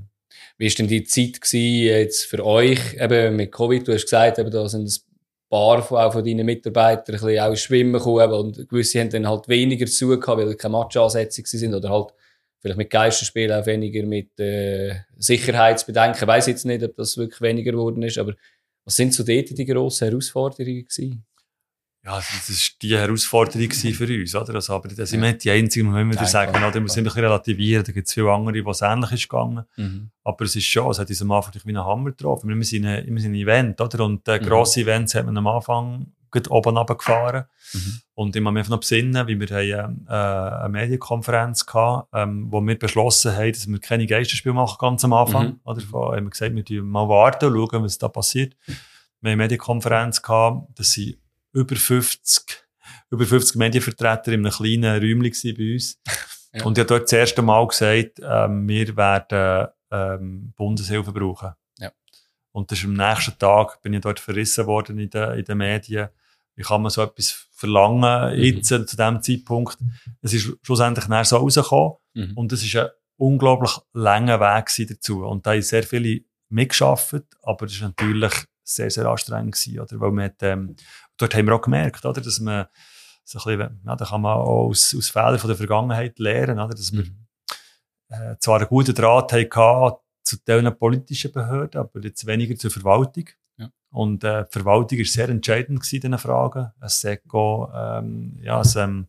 [0.59, 3.87] Wie war denn die Zeit gewesen jetzt für euch, eben mit Covid?
[3.87, 5.12] Du hast gesagt, eben, da sind ein
[5.53, 9.29] paar von, auch von deinen Mitarbeitern ein bisschen auch Schwimmen gekommen und gewisse haben dann
[9.29, 12.15] halt weniger zu gehabt, weil keine Matchansätze sind oder halt
[12.59, 16.23] vielleicht mit Geisterspielen auch weniger mit äh, Sicherheitsbedenken.
[16.23, 18.33] Ich weiss jetzt nicht, ob das wirklich weniger geworden ist, aber
[18.87, 21.23] was sind so dort die grossen Herausforderungen gewesen?
[22.05, 24.57] Ja, das war die Herausforderung für uns, oder?
[24.57, 25.31] Also, aber das sind ja.
[25.31, 26.75] nicht die einzigen, wir müssen sagen, oder?
[26.75, 29.65] Wir müssen ein bisschen relativieren, da gibt es viele andere, wo es ähnlich ist gegangen.
[29.77, 30.11] Mhm.
[30.25, 32.49] Aber es ist schon, es hat uns am Anfang wie einen Hammer getroffen.
[32.49, 34.05] Wir sind ein, wir sind ein Event, oder?
[34.05, 34.45] Und äh, mhm.
[34.45, 37.45] grosse Events hat man am Anfang gut oben runtergefahren.
[37.73, 38.01] Mhm.
[38.15, 42.47] Und ich muss mich einfach noch besinnen, wie wir haben, äh, eine Medienkonferenz hatten, ähm,
[42.51, 45.47] wo wir beschlossen haben, dass wir keine Geisterspiele machen, ganz am Anfang.
[45.47, 45.61] Mhm.
[45.65, 45.81] Oder?
[45.83, 48.57] Von, haben wir gesagt, wir schauen mal warten und schauen, was da passiert.
[48.67, 48.81] Wir haben
[49.23, 51.21] eine Medienkonferenz gehabt, dass sie
[51.53, 52.45] über 50,
[53.11, 56.01] über 50 Medienvertreter in einem kleinen Räumchen bei uns.
[56.53, 56.65] ja.
[56.65, 61.53] Und ich habe dort das erste Mal gesagt, ähm, wir werden ähm, Bundeshilfe brauchen.
[61.79, 61.93] Ja.
[62.53, 65.59] Und das ist am nächsten Tag, bin ich dort verrissen worden in den, in den
[65.59, 66.09] Medien.
[66.55, 68.43] Wie kann man so etwas verlangen, mhm.
[68.43, 69.79] jetzt zu diesem Zeitpunkt?
[70.21, 71.95] Es ist schlussendlich nachher so rausgekommen.
[72.15, 72.33] Mhm.
[72.35, 75.25] Und es ist ein unglaublich langer Weg dazu.
[75.25, 78.33] Und da haben sehr viele mitgeschafft, aber es ist natürlich
[78.65, 80.01] sehr, sehr anstrengend gewesen, oder?
[80.01, 80.77] Weil man hat, ähm,
[81.16, 82.20] dort haben wir auch gemerkt, oder?
[82.20, 82.66] Dass man
[83.25, 86.59] so ein bisschen, ja, da kann man auch aus, aus Fehlern von der Vergangenheit lernen,
[86.59, 86.75] oder?
[86.75, 87.27] Dass wir mhm.
[88.09, 93.25] äh, zwar einen guten Draht hatten zu den politischen Behörden, aber jetzt weniger zur Verwaltung.
[93.57, 93.70] Ja.
[93.90, 96.72] Und äh, die Verwaltung war sehr entscheidend in diesen Fragen.
[96.81, 99.09] Ein SECO, ähm, ja, ein ähm,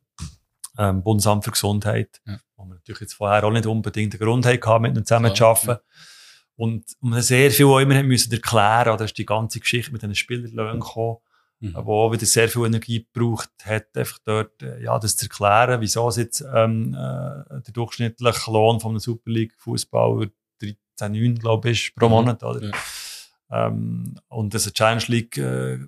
[0.77, 2.39] ähm, Bundesamt für Gesundheit, ja.
[2.55, 5.45] wo wir natürlich jetzt vorher auch nicht unbedingt einen Grund hatten, mit ihnen zusammen zu
[5.45, 5.69] arbeiten.
[5.69, 5.79] Ja.
[6.55, 10.03] Und, und sehr viel auch immer haben müssen erklären, oder ist die ganze Geschichte mit
[10.03, 11.17] den Spielerlöhnen gekommen,
[11.63, 11.85] mhm.
[11.85, 15.81] wo auch wieder sehr viel Energie gebraucht hat, einfach dort, äh, ja, das zu erklären,
[15.81, 20.27] wieso es jetzt, ähm, äh, der durchschnittliche Lohn von einem Super League Fußballer
[20.61, 22.11] 13,9, glaube ich, pro mhm.
[22.11, 22.61] Monat, oder?
[22.63, 23.67] Ja.
[23.67, 25.79] Ähm, und das Challenge League, äh,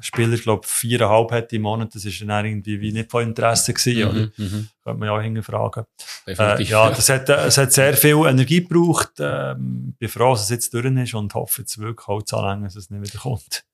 [0.00, 3.74] Spieler, glaube ich, viereinhalb hätte im Monat, das ist dann irgendwie wie nicht von Interesse
[3.74, 4.30] gewesen, mhm, oder?
[4.36, 4.68] Mhm.
[4.84, 5.84] Könnte man ja auch hinterfragen.
[6.26, 9.14] Äh, ja, das hat, äh, es hat sehr viel Energie gebraucht.
[9.18, 12.76] Ähm, bin froh, dass es jetzt durch ist und hoffe jetzt wirklich Holz anlängen, dass
[12.76, 13.64] es nicht wieder kommt.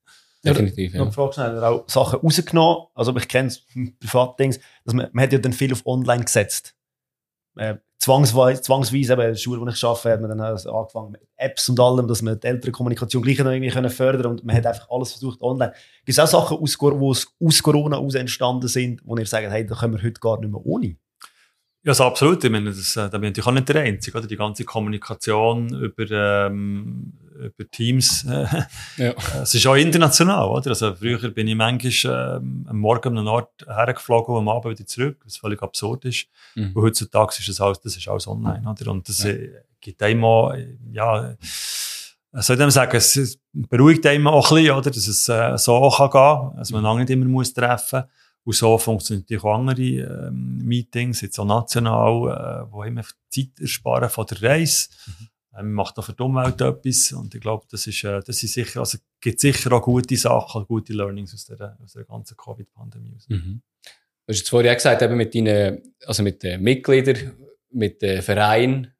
[0.44, 1.04] Definitiv, ja.
[1.04, 1.10] ja.
[1.10, 3.66] Frage schnell, auch Sachen rausgenommen, also ich kenne es
[4.00, 6.74] Privatdings, dass man, man hat ja dann viel auf online gesetzt.
[7.56, 11.12] Äh, zwangsweise, zwangsweise eben in der Schule, wo ich arbeite, hat man dann also angefangen
[11.12, 14.44] mit Apps und allem, dass man die ältere Kommunikation gleich noch irgendwie können fördern und
[14.44, 15.72] man hat einfach alles versucht online.
[16.04, 19.66] Gibt es auch Sachen, aus, die aus Corona aus entstanden sind, wo ihr sagt, hey,
[19.66, 20.96] da können wir heute gar nicht mehr ohne?
[21.84, 22.42] Ja, also absolut.
[22.42, 24.16] Ich meine, das, äh, da bin ich natürlich auch nicht der Einzige.
[24.16, 24.26] Oder?
[24.26, 28.46] Die ganze Kommunikation über, ähm, über Teams, äh,
[28.96, 29.14] ja.
[29.42, 30.48] es ist auch international.
[30.48, 30.70] Oder?
[30.70, 34.78] Also früher bin ich manchmal ähm, am Morgen an einen Ort hergeflogen und am Abend
[34.78, 36.26] wieder zurück, was völlig absurd ist.
[36.54, 36.72] Mhm.
[36.74, 38.68] Und heutzutage ist das alles, das ist alles online.
[38.68, 38.90] Oder?
[38.90, 39.30] Und das ja.
[39.30, 40.54] äh, gibt einem auch,
[40.92, 41.36] ja,
[42.32, 44.90] soll ich sagen, es beruhigt einem auch ein bisschen, oder?
[44.90, 48.08] dass es äh, so kann gehen dass man lange nicht immer muss treffen muss.
[48.44, 53.58] Und so funktionieren natürlich auch andere ähm, Meetings, jetzt auch national, äh, wo immer Zeit
[53.58, 54.88] ersparen von der Reise.
[55.06, 55.28] Mhm.
[55.56, 57.12] Ähm, macht auch für die Umwelt etwas.
[57.12, 60.66] Und ich glaube, das ist, äh, das ist sicher, also gibt sicher auch gute Sachen,
[60.66, 63.18] gute Learnings aus der, aus der ganzen Covid-Pandemie.
[63.28, 63.62] Mhm.
[64.26, 67.32] Du hast jetzt vorhin auch gesagt, eben mit deinen, also mit den Mitgliedern,
[67.70, 68.94] mit den Vereinen,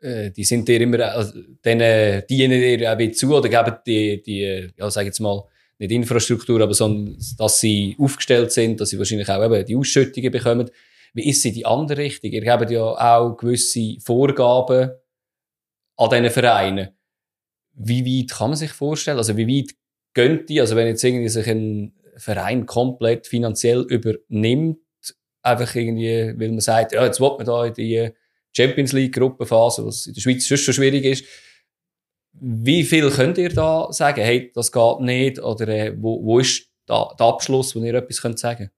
[0.00, 4.70] äh, die sind dir immer, also, denen dienen dir auch zu oder geben die, die,
[4.76, 5.44] ja, sag jetzt mal,
[5.78, 10.30] nicht Infrastruktur, aber sondern, dass sie aufgestellt sind, dass sie wahrscheinlich auch eben die Ausschüttungen
[10.30, 10.70] bekommen.
[11.14, 12.30] Wie ist sie die andere Richtung?
[12.30, 14.92] Ihr habt ja auch gewisse Vorgaben
[15.96, 16.88] an diesen Vereinen.
[17.72, 19.18] Wie weit kann man sich vorstellen?
[19.18, 19.74] Also wie weit
[20.14, 20.60] gönnt die?
[20.60, 24.78] Also wenn jetzt irgendwie sich ein Verein komplett finanziell übernimmt,
[25.42, 28.10] einfach irgendwie, weil man sagt, ja, jetzt will man da in die
[28.56, 31.24] Champions League Gruppenphase, was in der Schweiz schon schwierig ist,
[32.32, 34.20] wie viel könnt ihr da sagen?
[34.20, 35.38] Hey, das geht nicht?
[35.40, 38.70] Oder äh, wo, wo ist da, der Abschluss, wo ihr etwas könnt sagen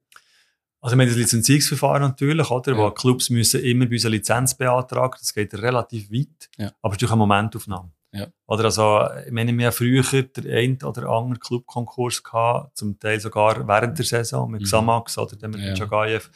[0.81, 2.73] also wir haben das Lizenzierungsverfahren natürlich, oder?
[2.73, 2.79] Ja.
[2.79, 5.17] Wo Clubs müssen immer bei uns eine Lizenz beantragen.
[5.19, 6.49] Das geht relativ weit.
[6.59, 6.73] Ja.
[6.83, 7.91] Aber es ist eine Momentaufnahme.
[8.13, 8.29] Ja.
[8.47, 13.21] Oder also, ich meine, wir haben früher den einen oder anderen Clubkonkurs gehabt, zum Teil
[13.21, 14.67] sogar während der Saison mit mhm.
[14.67, 15.75] Xamax oder dem mit ja.
[15.75, 16.31] Chagayev,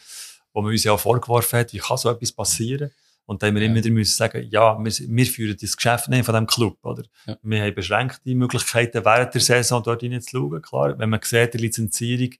[0.52, 2.90] wo man uns ja vorgeworfen hat, wie kann so etwas passieren?
[3.26, 3.68] Und dann haben wir ja.
[3.68, 7.04] immer wieder müssen sagen, ja, wir, wir führen das Geschäft nicht von diesem Club, oder?
[7.26, 7.38] Ja.
[7.42, 10.60] Wir haben beschränkte Möglichkeiten, während der Saison dort hineinzuschauen.
[10.60, 12.30] Klar, wenn man sieht, die Lizenzierung,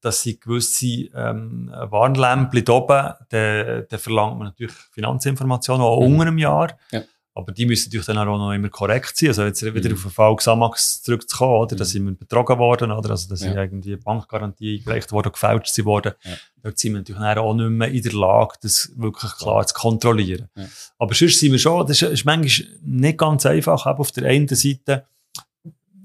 [0.00, 6.12] dass sie gewisse ähm, Warnlämpchen oben, dann, dann verlangt man natürlich Finanzinformationen, auch mhm.
[6.12, 6.76] unter einem Jahr.
[6.90, 7.02] Ja.
[7.32, 9.28] Aber die müssen natürlich dann auch noch immer korrekt sein.
[9.28, 9.94] Also jetzt wieder mhm.
[9.94, 11.76] auf den Fall Xamax zurückzukommen, oder?
[11.76, 12.06] Da mhm.
[12.06, 13.10] wir betrogen worden, oder?
[13.10, 13.62] Also da sind ja.
[13.62, 16.12] irgendwie Bankgarantie eingereicht worden, gefälscht worden.
[16.24, 16.32] Ja.
[16.62, 20.48] Dort sind wir natürlich auch nicht mehr in der Lage, das wirklich klar zu kontrollieren.
[20.56, 20.66] Ja.
[20.98, 24.28] Aber sonst sind wir schon, das ist, ist manchmal nicht ganz einfach, aber auf der
[24.28, 25.06] einen Seite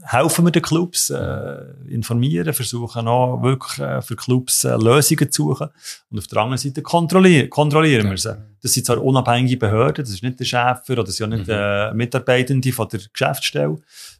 [0.08, 1.58] helfen wir den Clubs, äh,
[1.89, 5.70] informieren, versuchen auch wirklich äh, für Clubs äh, Lösungen zu suchen.
[6.10, 8.36] Und auf der anderen Seite kontrollieren, kontrollieren wir sie.
[8.62, 11.48] Das sind zwar unabhängige Behörden, das ist nicht der Schäfer oder das sind ja nicht
[11.48, 11.54] Mhm.
[11.54, 13.78] äh, Mitarbeitende von der Geschäftsstelle.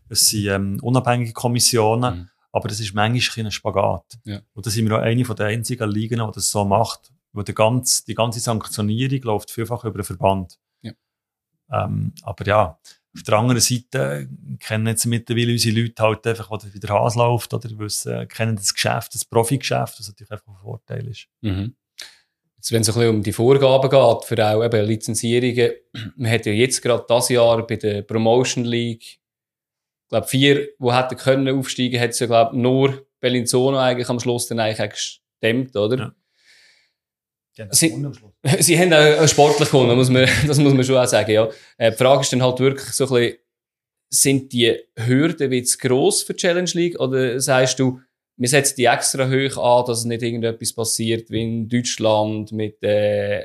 [0.10, 2.30] Es sind ähm, unabhängige Kommissionen, Mhm.
[2.52, 4.06] aber das ist manchmal ein Spagat.
[4.24, 4.40] Ja.
[4.54, 7.42] Und da sind wir auch eine von den einzigen Ligen, die das so macht, wo
[7.42, 10.58] der ganze, die ganze Sanktionierung läuft vielfach über den Verband.
[10.82, 10.94] Ja.
[11.72, 12.78] Ähm, aber ja,
[13.16, 14.28] auf der anderen Seite
[14.60, 18.74] kennen jetzt mittlerweile unsere Leute halt einfach, wo wieder Hase läuft, oder wissen, kennen das
[18.74, 21.28] Geschäft, das Profigeschäft, was natürlich einfach ein Vorteil ist.
[21.42, 21.76] Mhm.
[22.58, 25.72] Jetzt, wenn es ein bisschen um die Vorgaben geht, für auch eben Lizenzierungen,
[26.18, 30.92] man hat ja jetzt gerade das Jahr bei der Promotion League, ich glaube vier, die
[30.92, 35.76] hätten können aufsteigen, hat es ja glaube nur Bellinzona eigentlich am Schluss dann eigentlich gestemmt,
[35.76, 35.98] oder?
[35.98, 36.16] Ja.
[37.72, 37.94] Sie-.
[38.60, 41.50] Sie haben auch sportlich gewonnen, das muss man, das muss man schon auch sagen, ja.
[41.78, 43.38] Äh, die Frage ist dann halt wirklich so ein bisschen,
[44.10, 48.00] sind die Hürden wie zu gross für die Challenge League oder sagst du,
[48.38, 53.42] wir setzen die extra hoch an, dass nicht irgendetwas passiert wie in Deutschland mit, äh,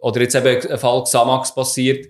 [0.00, 2.08] oder jetzt eben ein Fall Xamax passiert.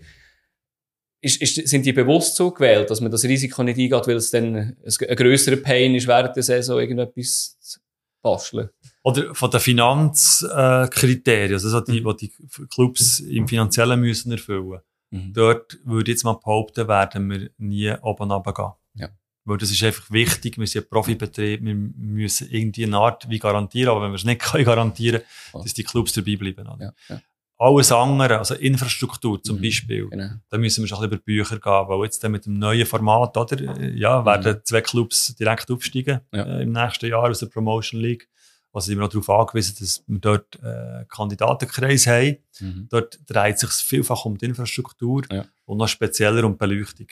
[1.20, 4.30] Ist, ist, sind die bewusst so gewählt, dass man das Risiko nicht eingeht, weil es
[4.30, 7.80] dann ein, ein grösserer Pain ist, während der Saison irgendetwas zu
[8.22, 8.68] basteln?
[9.04, 12.04] Oder von den Finanzkriterien, also so die, Mhm.
[12.04, 12.32] wo die
[12.72, 14.80] Clubs im Finanziellen müssen erfüllen.
[15.10, 15.32] Mhm.
[15.32, 18.72] Dort würde ich jetzt mal behaupten, werden wir nie oben runtergehen.
[18.94, 19.08] Ja.
[19.44, 20.58] Weil das ist einfach wichtig.
[20.58, 21.62] Wir sind ein Profibetrieb.
[21.62, 23.90] Wir müssen irgendwie eine Art wie garantieren.
[23.90, 25.20] Aber wenn wir es nicht können garantieren
[25.52, 25.60] Ja.
[25.62, 26.66] dass die Clubs dabei bleiben.
[26.80, 27.20] Ja, ja,
[27.58, 29.62] Alles andere, also Infrastruktur zum Mhm.
[29.62, 30.30] Beispiel, genau.
[30.50, 31.88] da müssen wir schon ein bisschen über Bücher gehen.
[31.88, 33.78] Weil jetzt dann mit dem neuen Format, oder?
[33.78, 36.38] äh, Ja, werden zwei Clubs direkt aufsteigen Mhm.
[36.38, 36.44] Ja.
[36.46, 38.28] äh, im nächsten Jahr aus der Promotion League.
[38.74, 42.38] Also sind wir auch darauf angewiesen, dass wir dort äh, Kandidatenkreis haben.
[42.60, 42.88] Mhm.
[42.90, 45.44] Dort dreht sich vielfach um die Infrastruktur Ja.
[45.66, 47.06] und noch spezieller um die Beleuchtung.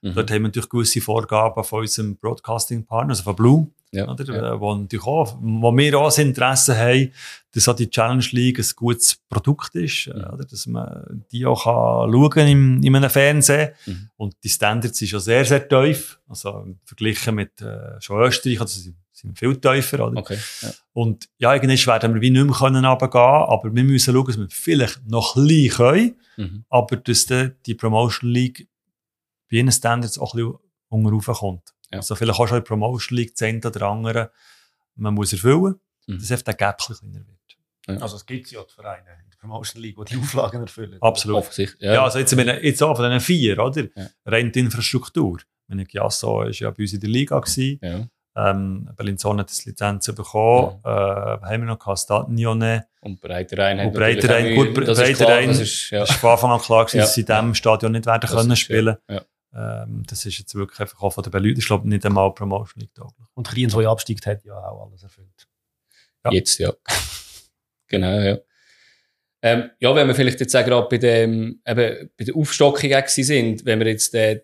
[0.00, 0.14] Mhm.
[0.14, 4.24] Dort haben wir natürlich gewisse Vorgaben von unserem Broadcasting-Partner, also von Blue, Ja, oder?
[4.24, 4.54] ja.
[4.54, 7.10] Äh, Wo, natürlich auch, wo wir auch das Interesse haben,
[7.52, 10.24] dass auch die Challenge League ein gutes Produkt ist, äh, Mhm.
[10.34, 10.44] oder?
[10.44, 13.70] dass man die auch kann schauen im, in einem Fernsehen.
[13.86, 14.10] Mhm.
[14.16, 16.20] Und die Standards sind schon sehr, sehr tief.
[16.28, 20.06] Also verglichen mit äh, schon Österreich, also sind viel tiefer.
[20.06, 20.16] Oder?
[20.18, 20.38] Okay.
[20.62, 20.70] Ja.
[20.92, 24.38] Und ja, irgendwann werden wir wie nicht mehr können runtergehen, aber wir müssen schauen, dass
[24.38, 26.64] wir vielleicht noch ein bisschen können, Mhm.
[26.68, 28.68] aber dass dann die Promotion League
[29.50, 31.74] bei ihren Standards auch ein bisschen unten kommt.
[31.92, 31.98] Ja.
[31.98, 34.30] Also vielleicht auch schon in der Promotion League eine oder andere
[34.94, 35.74] man muss erfüllen,
[36.06, 36.18] Mhm.
[36.18, 38.02] dass einfach der Gap kleiner wird.
[38.02, 40.98] Also es gibt ja die Vereine in der Promotion League, die die Auflagen erfüllen.
[41.00, 41.38] Absolut.
[41.38, 41.80] Offensichtlich.
[41.90, 43.88] Ja, also jetzt, jetzt auch von diesen vier, oder?
[43.96, 44.08] Ja.
[44.26, 45.38] Rein die Infrastruktur.
[45.68, 47.78] Wenn ich Giasso ist ja bei uns in der Liga gewesen.
[47.82, 48.08] ja.
[48.38, 50.80] Ähm, Bellinzona hat das Lizenz bekommen.
[50.84, 52.28] Äh, haben wir noch gehabt?
[52.28, 52.82] Nyonnais.
[53.00, 56.00] Und Breiterein Und Breiterein, auch gut, ist Breiterein- das ist, ja.
[56.00, 57.02] Das war von Anfang an klar, gewesen, Ja.
[57.04, 58.96] dass sie in diesem Stadion nicht werden Das können ist, spielen.
[59.08, 59.22] Ja.
[59.54, 61.58] Ähm, das ist jetzt wirklich einfach auch von der Beleuchtung.
[61.58, 63.26] Ich glaube, nicht einmal Promotion League tauglich.
[63.34, 65.48] Und Kriens, der ja absteigt, hat ja auch alles erfüllt.
[66.24, 66.30] Ja.
[66.32, 66.72] Jetzt, ja.
[67.88, 68.38] genau, ja.
[69.40, 73.64] Ähm, ja, wenn wir vielleicht jetzt auch gerade bei, dem, eben, bei der Aufstockung sind,
[73.64, 74.42] wenn man jetzt äh,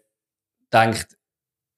[0.72, 1.08] denkt,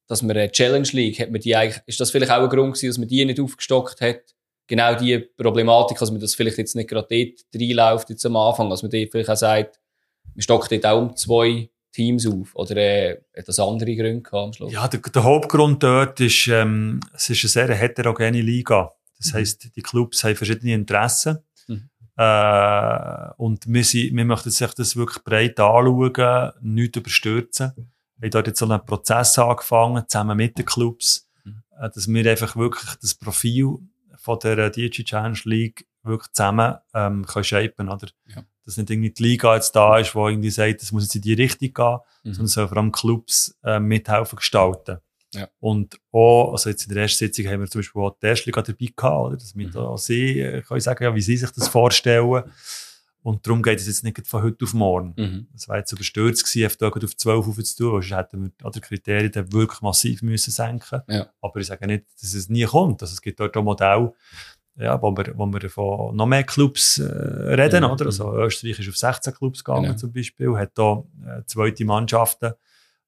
[0.07, 2.73] dass man eine Challenge League, hat man die eigentlich, ist das vielleicht auch ein Grund
[2.73, 4.21] gewesen, dass man die nicht aufgestockt hat?
[4.67, 8.69] Genau die Problematik, dass man das vielleicht jetzt nicht gerade dort reinläuft, jetzt am Anfang,
[8.69, 9.79] dass man dort vielleicht auch sagt,
[10.33, 14.53] man stockt dort auch um zwei Teams auf, oder äh, hat das andere Gründe am
[14.53, 14.71] Schluss?
[14.71, 18.93] Ja, der, der Hauptgrund dort ist, ähm, es ist eine sehr heterogene Liga.
[19.17, 19.37] Das Mhm.
[19.37, 21.39] heisst, die Clubs haben verschiedene Interessen.
[21.67, 21.89] Mhm.
[22.17, 27.71] Äh, und wir, sind, wir möchten sich das wirklich breit anschauen, nichts überstürzen.
[28.19, 31.61] Wir haben dort jetzt so einen Prozess angefangen, zusammen mit den Clubs, Mhm.
[31.79, 33.77] äh, dass wir einfach wirklich das Profil
[34.17, 38.07] von der DG Challenge League wirklich zusammen ähm, können shapen, oder?
[38.27, 38.43] Ja.
[38.65, 41.21] Dass nicht irgendwie die Liga jetzt da ist, wo irgendwie sagt, es muss jetzt in
[41.21, 42.33] die Richtung gehen, Mhm.
[42.33, 44.97] sondern soll vor allem Clubs äh, mithelfen gestalten.
[45.33, 45.47] Ja.
[45.59, 48.45] Und auch, also jetzt in der ersten Sitzung haben wir zum Beispiel auch die erste
[48.45, 49.37] Liga dabei gehabt, oder?
[49.37, 49.71] Dass wir Mhm.
[49.71, 52.43] da auch sie äh, können sagen, ja, wie sie sich das vorstellen.
[53.27, 55.13] Und darum geht es jetzt nicht von heute auf morgen.
[55.17, 55.47] Mhm.
[55.51, 58.71] Das war jetzt überstürzt gewesen, auf Tage auf 12 aufzutun, weil sonst hätten wir an
[58.71, 61.01] den Kriterien dann wirklich massiv müssen senken.
[61.09, 61.27] Ja.
[61.41, 63.01] Aber ich sage nicht, dass es nie kommt.
[63.01, 64.13] Also es gibt dort auch Modelle,
[64.79, 67.89] ja, wo wir, wo wir von noch mehr Clubs äh, reden, Mhm.
[67.91, 68.05] oder?
[68.05, 69.97] Also Österreich ist auf 16 Clubs gegangen Genau.
[69.97, 72.53] zum Beispiel, hat da äh, zweite Mannschaften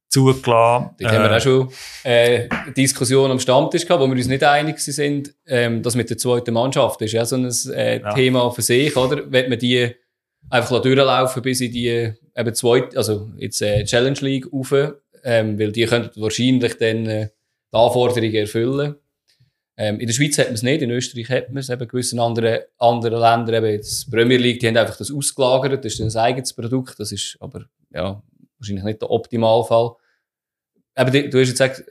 [0.09, 0.89] zugelassen.
[0.99, 1.69] Dort haben wir auch schon
[2.03, 5.33] äh, Diskussionen am Stammtisch gehabt, wo wir uns nicht einig sind.
[5.45, 8.13] Ähm, das mit der zweiten Mannschaft ist ja so ein äh, Ja.
[8.13, 9.31] Thema für sich, oder?
[9.31, 9.95] Wenn man die
[10.49, 14.73] einfach durchlaufen bis in die eben zweite, also jetzt äh, Challenge League rauf,
[15.23, 17.29] ähm, weil die könnten wahrscheinlich dann äh,
[17.71, 18.95] die Anforderungen erfüllen.
[19.77, 22.19] Ähm, in der Schweiz hat man es nicht, in Österreich hat man es, eben gewissen
[22.19, 26.21] anderen, anderen Ländern, eben jetzt Premier League, die haben einfach das ausgelagert, das ist ein
[26.21, 28.21] eigenes Produkt, das ist aber, ja,
[28.57, 29.91] wahrscheinlich nicht der Optimalfall.
[31.13, 31.83] Die- du hast jetzt gesagt,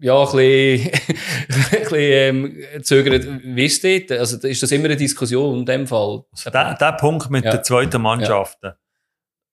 [0.00, 3.26] ja, ein bisschen, ein bisschen ähm, zögert.
[3.42, 4.18] Wie ist das?
[4.18, 6.24] Also, ist das immer eine Diskussion in dem Fall?
[6.32, 7.52] Also der, der Punkt mit ja.
[7.52, 8.72] den zweiten Mannschaften.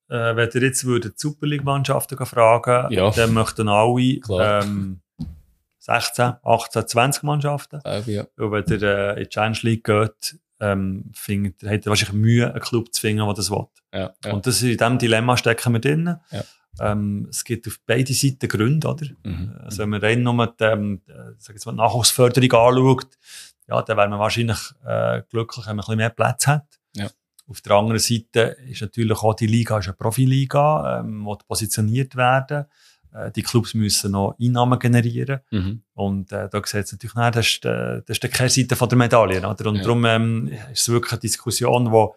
[0.08, 0.30] Ja.
[0.30, 3.10] Äh, wenn ihr jetzt die Super League-Mannschaften fragen ja.
[3.10, 5.00] dann möchten alle ähm,
[5.78, 7.80] 16, 18, 20 Mannschaften.
[8.06, 8.26] ja.
[8.36, 12.50] Und wenn ihr äh, in die Challenge League geht, ähm, findet, hat er wahrscheinlich Mühe,
[12.50, 13.66] einen Club zu finden, der das will.
[13.92, 14.32] Ja, ja.
[14.32, 16.16] Und das, in diesem Dilemma stecken wir drin.
[16.30, 16.44] Ja.
[16.80, 19.06] Ähm, es gibt auf beide Seiten Gründe, oder?
[19.22, 19.54] Mhm.
[19.62, 21.02] Also wenn man rein nur die, ähm,
[21.38, 23.08] sag jetzt mal, die Nachwuchsförderung anschaut,
[23.68, 26.66] ja, dann wäre man wahrscheinlich äh, glücklich, wenn man ein bisschen mehr Platz hat.
[26.94, 27.08] Ja.
[27.46, 32.16] Auf der anderen Seite ist natürlich auch die Liga ist eine Profiliga, ähm, die positioniert
[32.16, 32.64] werden.
[33.12, 35.40] Äh, die Clubs müssen noch Einnahmen generieren.
[35.50, 35.82] Mhm.
[35.94, 38.88] Und äh, da sieht es natürlich nicht, das ist, äh, das ist die Kehrseite von
[38.88, 39.38] der Medaille.
[39.48, 39.66] Oder?
[39.68, 39.82] Und Ja.
[39.82, 42.16] darum ähm, ist es wirklich eine Diskussion, wo,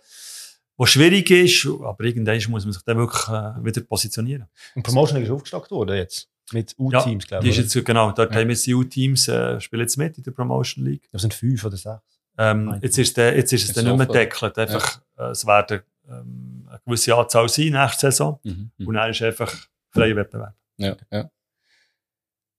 [0.78, 4.46] wo schwierig ist, aber irgendwann muss man sich dann wirklich äh, wieder positionieren.
[4.76, 6.30] Und Promotion League ist aufgestockt worden jetzt.
[6.54, 7.58] Mit U-Teams, glaube Die ich.
[7.60, 8.40] ist jetzt, genau, dort Ja.
[8.40, 11.10] haben wir die U-Teams, äh, spielen jetzt mit in der Promotion League.
[11.12, 12.02] Das sind fünf oder sechs.
[12.38, 14.58] Ähm, jetzt, ist der, jetzt ist es Ist dann nicht mehr deckelt.
[14.58, 18.40] Einfach, äh, es werden ähm, eine gewisse Anzahl sein nächste Saison.
[18.44, 18.72] Mhm.
[18.86, 19.54] Und dann ist einfach
[19.90, 20.54] freier Wettbewerb.
[20.78, 21.30] Ja, ja.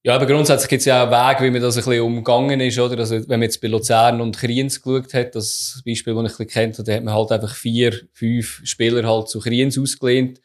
[0.05, 2.79] Ja, aber grundsätzlich gibt es ja auch Wege, wie man das ein bisschen umgangen ist,
[2.79, 2.99] oder?
[2.99, 6.47] Also, wenn man jetzt bei Luzern und Kriens geschaut hat, das Beispiel, das ich ein
[6.47, 10.41] bisschen kennt, da hat man halt einfach vier, fünf Spieler halt zu Kriens ausgelehnt.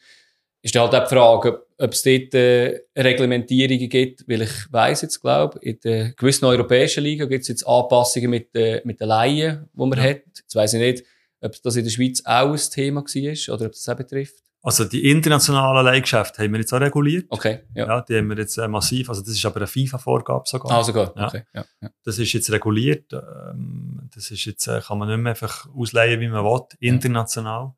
[0.63, 5.02] Ist dann halt auch die Frage, ob, es dort äh, Reglementierungen gibt, weil ich weiss
[5.02, 9.10] jetzt, glaube in der gewissen europäischen Liga gibt es jetzt Anpassungen mit, äh, mit den
[9.10, 10.04] Laien, die man Ja.
[10.06, 10.22] hat.
[10.36, 11.04] Jetzt weiss ich nicht,
[11.42, 14.36] ob das in der Schweiz auch ein Thema war oder ob das auch betrifft.
[14.65, 17.26] Also die internationalen Leihgeschäfte haben wir jetzt auch reguliert.
[17.30, 17.86] Okay, ja.
[17.86, 20.71] Ja, die haben wir jetzt äh, massiv, also das ist aber eine FIFA-Vorgabe sogar.
[20.71, 21.13] Ah, sogar.
[21.17, 21.28] Ja.
[21.28, 21.65] Okay, ja.
[21.82, 21.89] ja.
[22.06, 23.12] Das ist jetzt reguliert.
[23.12, 27.73] Ähm, das ist jetzt, äh, kann man nicht mehr einfach ausleihen, wie man will, international.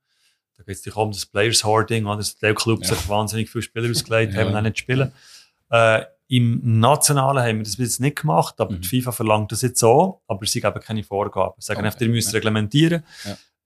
[0.58, 2.24] Da geht es um das Players Hoarding, oder?
[2.42, 2.90] Der Club Ja.
[2.94, 4.42] sich wahnsinnig viele Spieler ausgelegt, Ja.
[4.42, 5.12] haben dann nicht spielen.
[5.72, 8.82] Äh, Im Nationalen haben wir das bis jetzt nicht gemacht, aber Mhm.
[8.82, 11.54] die FIFA verlangt das jetzt auch, aber sie geben keine Vorgaben.
[11.60, 11.88] Sie sagen Okay.
[11.88, 13.04] einfach, ihr müsst reglementieren.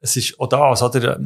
[0.01, 1.19] Es ist auch das, oder?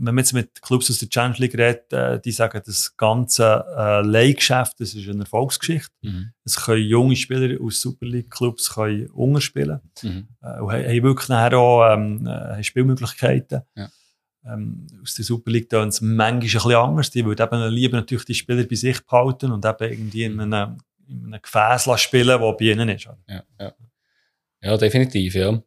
[0.00, 3.64] Wenn man jetzt mit Clubs aus der Challenge League redet, äh, die sagen, das ganze
[3.76, 5.90] äh, Leihgeschäft, das ist eine Erfolgsgeschichte.
[6.02, 6.32] Mhm.
[6.44, 10.28] Es können junge Spieler aus Super League Clubs können unterspielen Mhm.
[10.40, 13.62] äh, und haben wirklich nachher auch ähm, äh, Spielmöglichkeiten.
[13.74, 13.88] Ja.
[14.44, 17.10] Ähm, aus der Super League tun es manchmal ein bisschen anders.
[17.10, 20.40] Die würden eben lieber natürlich die Spieler bei sich behalten und eben irgendwie Mhm.
[20.40, 23.04] in einem, in einem Gefäß spielen, das bei ihnen ist.
[23.26, 23.72] Ja, ja.
[24.62, 25.60] ja, definitiv, ja.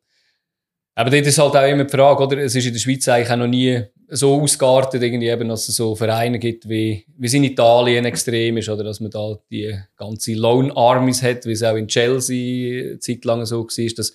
[0.96, 2.38] Aber dort ist halt auch immer die Frage, oder?
[2.40, 5.78] Es ist in der Schweiz eigentlich auch noch nie so ausgeartet, irgendwie eben, dass es
[5.78, 9.74] so Vereine gibt, wie, wie es in Italien extrem ist, oder dass man da die
[9.96, 14.14] ganze Loan Armies hat, wie es auch in Chelsea eine Zeit lang so war, dass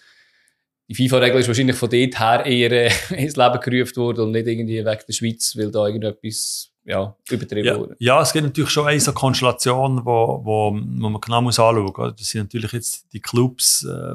[0.89, 4.47] die FIFA-Regel ist wahrscheinlich von dort her eher äh, ins Leben gerufen worden und nicht
[4.47, 7.97] irgendwie wegen der Schweiz, weil da irgendetwas, ja, übertrieben Ja, wurde.
[7.99, 11.85] ja, es gibt natürlich schon eine so Konstellation, wo, wo, wo man genau muss anschauen
[11.97, 12.15] muss.
[12.19, 14.15] Das sind natürlich jetzt die Clubs, äh,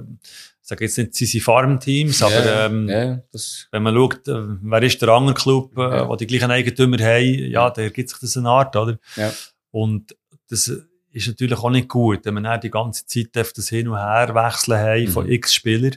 [0.62, 5.02] sage jetzt nicht, sie sind Farmteams, aber ähm, das, wenn man schaut, äh, wer ist
[5.02, 6.08] der andere Club, äh, Ja.
[6.10, 8.98] wo die gleichen Eigentümer haben, ja, da ergibt sich das eine Art, oder?
[9.16, 9.32] Ja.
[9.72, 10.16] Und
[10.50, 10.72] das
[11.14, 14.34] ist natürlich auch nicht gut, wenn man dann die ganze Zeit das Hin und Her
[14.34, 15.32] wechseln haben von Mhm.
[15.34, 15.96] x Spielern.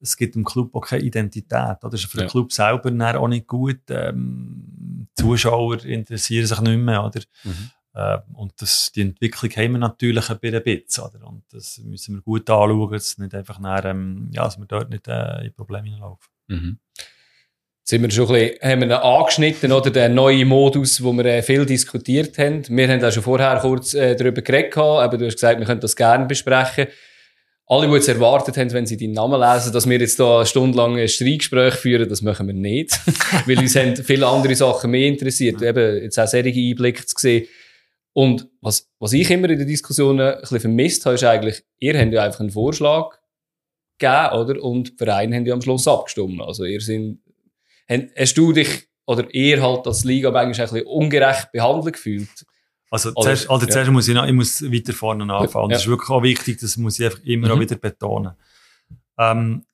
[0.00, 1.52] Es gibt im Club auch keine Identität.
[1.82, 1.90] Oder?
[1.90, 2.30] Das ist für den Ja.
[2.30, 3.80] Club selber auch nicht gut.
[3.88, 7.04] Ähm, Zuschauer interessieren sich nicht mehr.
[7.04, 7.20] Oder?
[7.44, 7.70] mhm.
[7.98, 11.04] Äh, und das, die Entwicklung haben wir natürlich ein bisschen.
[11.04, 11.26] Oder?
[11.26, 14.90] Und das müssen wir gut anschauen, dass, nicht einfach nach, ähm, ja, dass wir dort
[14.90, 16.28] nicht äh, in Probleme hineinlaufen.
[16.46, 16.78] Mhm.
[16.96, 21.24] Jetzt sind wir schon ein bisschen, haben wir angeschnitten, oder den neuen Modus, wo wir
[21.24, 22.62] äh, viel diskutiert haben.
[22.68, 25.80] Wir haben auch schon vorher kurz äh, darüber geredet, aber du hast gesagt, wir können
[25.80, 26.86] das gerne besprechen.
[27.66, 30.46] Alle, die jetzt erwartet haben, wenn sie deinen Namen lesen, dass wir jetzt da eine
[30.46, 32.98] Stunde lang ein Streitgespräch führen, das machen wir nicht.
[33.46, 35.60] Weil uns haben viele andere Sachen mehr interessiert.
[35.60, 37.46] Eben, jetzt auch solche Einblicke zu sehen.
[38.22, 41.96] Und was, was ich immer in den Diskussionen ein bisschen vermisst habe, ist eigentlich, ihr
[41.96, 43.16] habt ja einfach einen Vorschlag
[43.96, 44.60] gegeben, oder?
[44.64, 46.40] Und die Vereine haben ja am Schluss abgestimmt.
[46.40, 47.20] Also ihr sind,
[48.16, 52.44] hast du dich, oder ihr halt als Liga eigentlich ein bisschen ungerecht behandelt gefühlt?
[52.90, 53.72] Also, Oder- zuerst, also ja.
[53.72, 55.66] zuerst muss ich, noch, ich muss weiter vorne anfangen.
[55.66, 55.76] Und Ja.
[55.76, 57.52] Das ist wirklich auch wichtig, das muss ich einfach immer Mhm.
[57.54, 58.32] auch wieder betonen.
[59.16, 59.64] Ähm,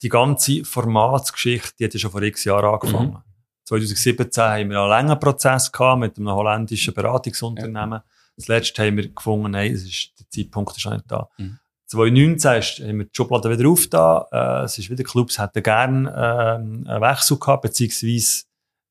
[0.00, 3.10] die ganze Formatsgeschichte, die hat ja schon vor x Jahren angefangen.
[3.10, 3.31] Mhm.
[3.80, 8.00] 2017 haben wir einen langen Prozess gehabt mit einem holländischen Beratungsunternehmen.
[8.36, 11.28] Das letzte haben wir gefunden, nein, es ist, der Zeitpunkt ist noch nicht da.
[11.38, 11.58] Mhm.
[11.86, 14.24] 2019 ist, haben wir die Schublade wieder aufgetan.
[14.32, 18.44] Äh, es ist wieder, Clubs hätten gerne ähm, einen Wechsel gehabt, beziehungsweise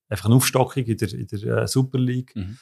[0.09, 2.35] einfach eine Aufstockung in der, in der äh, Super League.
[2.35, 2.57] Mhm.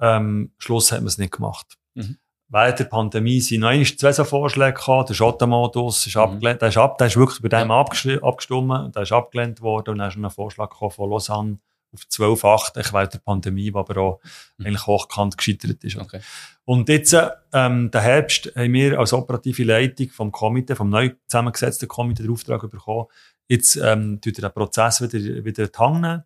[0.00, 1.76] Ähm, Schluss hat man es nicht gemacht.
[1.94, 2.16] Mhm.
[2.48, 5.08] Während der Pandemie sind noch einmal zwei so Vorschläge gehabt.
[5.10, 6.22] Der Schottenmodus ist Mhm.
[6.22, 6.60] abgelehnt.
[6.62, 7.80] Der ist, ab, der ist wirklich bei dem Ja.
[7.80, 8.94] abgestimmt.
[8.94, 9.90] Der ist abgelehnt worden.
[9.90, 11.58] Und dann ist noch ein Vorschlag gekommen von Lausanne,
[11.92, 14.20] auf 12 8 während der Pandemie, die aber auch
[14.56, 14.66] mhm.
[14.66, 15.96] eigentlich hochkant gescheitert ist.
[15.96, 16.20] Okay.
[16.64, 17.16] Und jetzt,
[17.52, 22.32] ähm, der Herbst, haben wir als operative Leitung vom Komitee, vom neu zusammengesetzten Komitee, den
[22.32, 23.06] Auftrag bekommen,
[23.48, 26.22] jetzt ähm, tut er den Prozess wieder, wieder nehmen.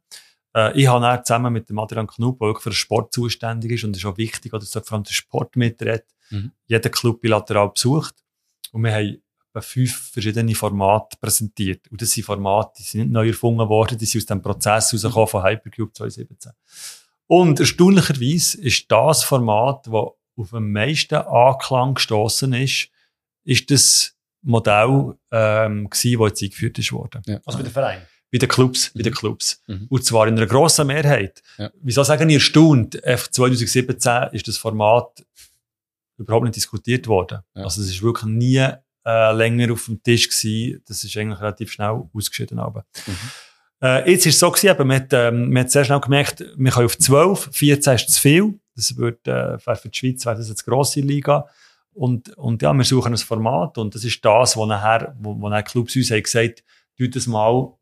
[0.55, 3.85] Äh, ich habe dann zusammen mit dem Adrian Knupp, der für den Sport zuständig ist,
[3.85, 6.53] und es ist auch wichtig, dass vor allem der Sport mitredet, mhm.
[6.67, 8.15] jeden Club bilateral besucht.
[8.73, 9.23] Und wir haben
[9.63, 11.89] fünf verschiedene Formate präsentiert.
[11.91, 14.93] Und das sind Formate, die sind nicht neu erfunden worden, die sind aus dem Prozess
[14.93, 16.53] rausgekommen von Hypercube 2017.
[17.27, 22.89] Und erstaunlicherweise ist das Format, das auf am meisten Anklang gestoßen ist,
[23.45, 27.23] ist das Modell, ähm, gewesen, das jetzt eingeführt wurde.
[27.27, 27.41] Ja.
[27.45, 28.03] Also bei den Vereinen?
[28.31, 28.99] Bei den Clubs, mhm.
[28.99, 29.17] bei den mhm.
[29.17, 29.63] Clubs.
[29.67, 29.87] Mhm.
[29.89, 31.43] Und zwar in einer grossen Mehrheit.
[31.59, 31.71] Ja.
[31.81, 33.01] Wieso sagen ihr erstaunt?
[33.03, 35.25] 2017 ist das Format
[36.19, 37.41] überhaupt nicht diskutiert worden.
[37.55, 37.65] Ja.
[37.65, 38.67] Also es ist wirklich nie
[39.07, 40.83] äh, länger auf dem Tisch gewesen.
[40.87, 42.59] Das ist eigentlich relativ schnell ausgeschieden.
[42.59, 42.85] Aber.
[43.07, 43.31] Mhm.
[43.83, 46.41] Äh, jetzt ist es so gewesen, eben, man, hat, ähm, man hat sehr schnell gemerkt,
[46.57, 48.59] wir können auf 12, 14 ist zu viel.
[48.75, 51.47] Das wird, äh, für die Schweiz wäre das jetzt grosse Liga.
[51.93, 55.49] Und, und ja, wir suchen ein Format und das ist das, wo nachher, wo, wo
[55.49, 56.63] nachher Clubs uns haben gesagt,
[56.99, 57.73] tut das mal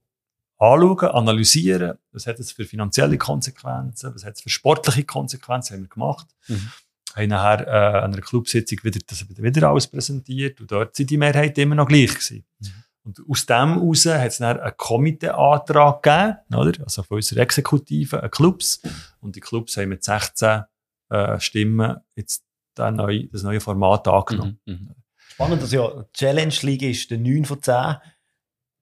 [0.59, 5.83] anschauen, analysieren, was hat es für finanzielle Konsequenzen, was hat es für sportliche Konsequenzen, haben
[5.83, 6.29] wir gemacht.
[6.47, 6.71] Mhm.
[7.15, 11.17] Haben nachher äh, an einer Clubsitzung wieder, das wieder alles präsentiert und dort sind die
[11.17, 12.45] Mehrheit immer noch gleich gewesen.
[12.61, 12.85] Mhm.
[13.05, 16.85] Und aus dem heraus hat es dann einen Komiteeantrag gegeben, oder?
[16.85, 18.81] also von unserer Exekutive, einen Clubs.
[19.21, 20.63] Und die Clubs haben mit 16
[21.11, 22.45] äh, Stimmen jetzt
[22.75, 24.59] das neue, das neue Format angenommen.
[24.65, 24.95] Mhm, mhm.
[25.17, 27.97] Spannend, dass ja Challenge League ist, der 9 von 10,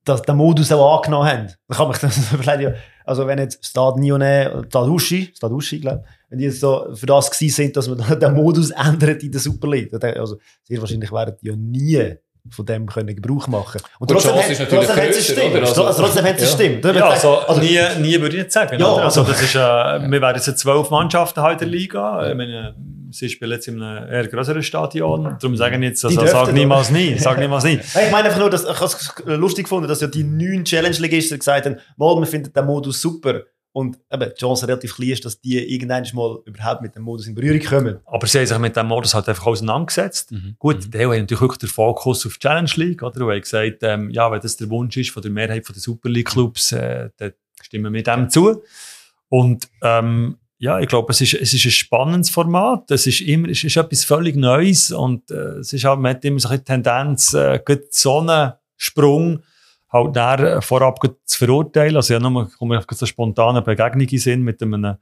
[0.05, 1.53] dass der Modus auch angenommen haben.
[1.69, 6.05] Da kann man das vielleicht also wenn jetzt Stade Nyonnais, Stade Uschi, Stade Uschi, glaube
[6.29, 9.41] wenn die jetzt so für das gewesen sind, dass man den Modus ändert in der
[9.41, 12.17] Super League, also sehr wahrscheinlich werden die ja nie
[12.51, 15.57] von dem können Gebrauch machen Und, und trotzdem, ist natürlich trotzdem hat es stimmt.
[15.57, 16.49] Also, also, trotzdem hat es ja.
[16.49, 16.85] stimmt.
[16.85, 18.81] Ja, also, also, nie, nie würde ich nicht sagen.
[18.81, 22.29] Ja, also, das ist, äh, wir werden jetzt zwölf Mannschaften in der Liga.
[22.29, 22.75] Ich meine,
[23.11, 25.37] sie spielen jetzt in einem eher größeren Stadion.
[25.41, 27.17] Darum sagen jetzt, also, sag niemals nie.
[27.19, 27.79] Sag niemals nie.
[27.79, 31.67] ich meine einfach nur, dass, ich es lustig gefunden, dass ja die neun Challenge-Ligisten gesagt
[31.67, 33.43] haben, mal, wir finden den Modus super.
[33.75, 37.27] Und eben, die Chance relativ klein ist, dass die irgendwann mal überhaupt mit dem Modus
[37.27, 37.99] in Berührung kommen.
[38.05, 40.31] Aber sie haben sich mit dem Modus halt einfach auseinandergesetzt.
[40.31, 40.57] Mhm.
[40.59, 40.91] Gut, mhm.
[40.91, 43.25] die haben natürlich wirklich den Fokus auf die Challenge League, oder?
[43.25, 46.11] Und haben gesagt, ähm, ja, wenn das der Wunsch ist von der Mehrheit der Super
[46.11, 48.63] League Clubs, äh, dann stimmen wir dem zu.
[49.31, 52.91] Und, ähm, ja, ich glaube, es ist, es ist ein spannendes Format.
[52.91, 56.25] Es ist immer, es ist etwas völlig Neues und, äh, es ist halt, man hat
[56.27, 57.59] immer so eine Tendenz, äh,
[57.91, 59.43] so einen Sprung,
[59.93, 61.97] halt dann vorab zu verurteilen.
[61.97, 64.97] Also ja, nur, komme ich so spontane Begegnungen sind mit einem,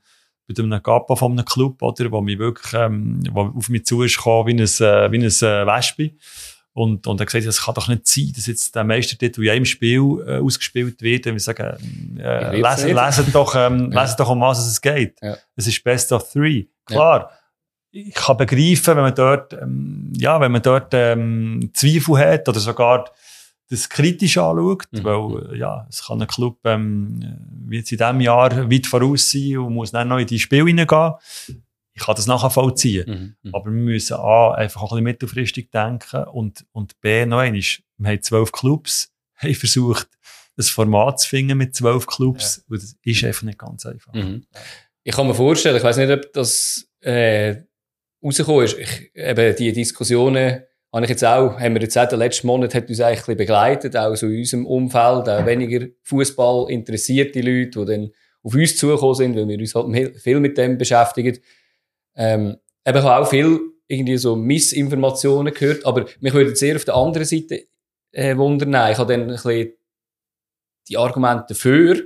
[0.46, 4.02] mit einem Kappa von einem Club, oder, wo mich wirklich, ähm, wo auf mich zu
[4.02, 6.10] ist gekommen, wie ein, äh, wie ein äh, Wespe.
[6.72, 9.50] Und, und er hat gesagt, es kann doch nicht sein, dass jetzt der Meistertitel in
[9.50, 11.26] einem Spiel äh, ausgespielt wird.
[11.26, 14.02] Und wir sagen, äh, lesen, lesen, doch, ähm, ja.
[14.02, 15.20] lesen doch, um was es geht.
[15.20, 15.36] Ja.
[15.56, 16.66] Es ist Best of Three.
[16.84, 17.30] Klar.
[17.30, 17.36] Ja.
[17.92, 22.60] Ich kann begreifen, wenn man dort, ähm, ja, wenn man dort ähm, Zweifel hat oder
[22.60, 23.10] sogar
[23.70, 25.04] das kritisch anschaut, mhm.
[25.04, 29.58] weil ja, es kann ein Club ähm, wie jetzt in diesem Jahr weit voraus sein
[29.58, 31.14] und muss dann noch in die Spiel hineingehen.
[31.94, 33.08] Ich kann das nachvollziehen.
[33.08, 33.36] Mhm.
[33.42, 33.54] Mhm.
[33.54, 37.60] Aber wir müssen A, einfach auch ein bisschen mittelfristig denken und, und B, noch einmal,
[37.60, 40.08] wir haben zwölf Clubs, haben versucht,
[40.58, 42.62] ein Format zu finden mit zwölf Clubs ja.
[42.68, 44.12] und das ist einfach nicht ganz einfach.
[44.12, 44.46] Mhm.
[45.04, 47.62] Ich kann mir vorstellen, ich weiß nicht, ob das äh,
[48.22, 50.62] rausgekommen ist, ich, eben die Diskussionen
[50.92, 53.96] habe ich jetzt auch, haben wir jetzt auch den letzten Monat hat uns eigentlich begleitet,
[53.96, 58.10] auch so in unserem Umfeld, auch weniger Fußball interessierte Leute, die dann
[58.42, 61.38] auf uns zugekommen sind, weil wir uns halt viel mit dem beschäftigen.
[62.16, 66.84] Ähm, eben, ich habe auch viel irgendwie so Missinformationen gehört, aber mich würde sehr auf
[66.84, 67.66] der anderen Seite
[68.12, 68.90] äh, wundern.
[68.90, 69.72] Ich habe dann ein bisschen
[70.88, 72.02] die Argumente dafür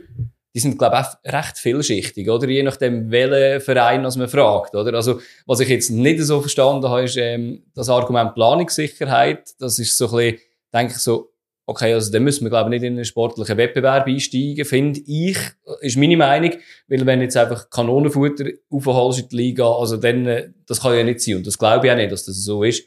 [0.55, 2.49] die sind, glaube ich, recht vielschichtig, oder?
[2.49, 4.95] Je nachdem, welchen Verein man fragt, oder?
[4.95, 9.51] Also, was ich jetzt nicht so verstanden habe, ist, ähm, das Argument Planungssicherheit.
[9.59, 10.39] Das ist so ein bisschen,
[10.73, 11.33] denke ich so,
[11.67, 15.39] okay, also, dann müssen wir, glaube ich, nicht in einen sportlichen Wettbewerb einsteigen, finde ich,
[15.81, 16.53] ist meine Meinung.
[16.87, 21.03] Weil, wenn jetzt einfach Kanonenfutter aufholst in die Liga, also dann, äh, das kann ja
[21.03, 21.37] nicht sein.
[21.37, 22.85] Und das glaube ich auch nicht, dass das so ist.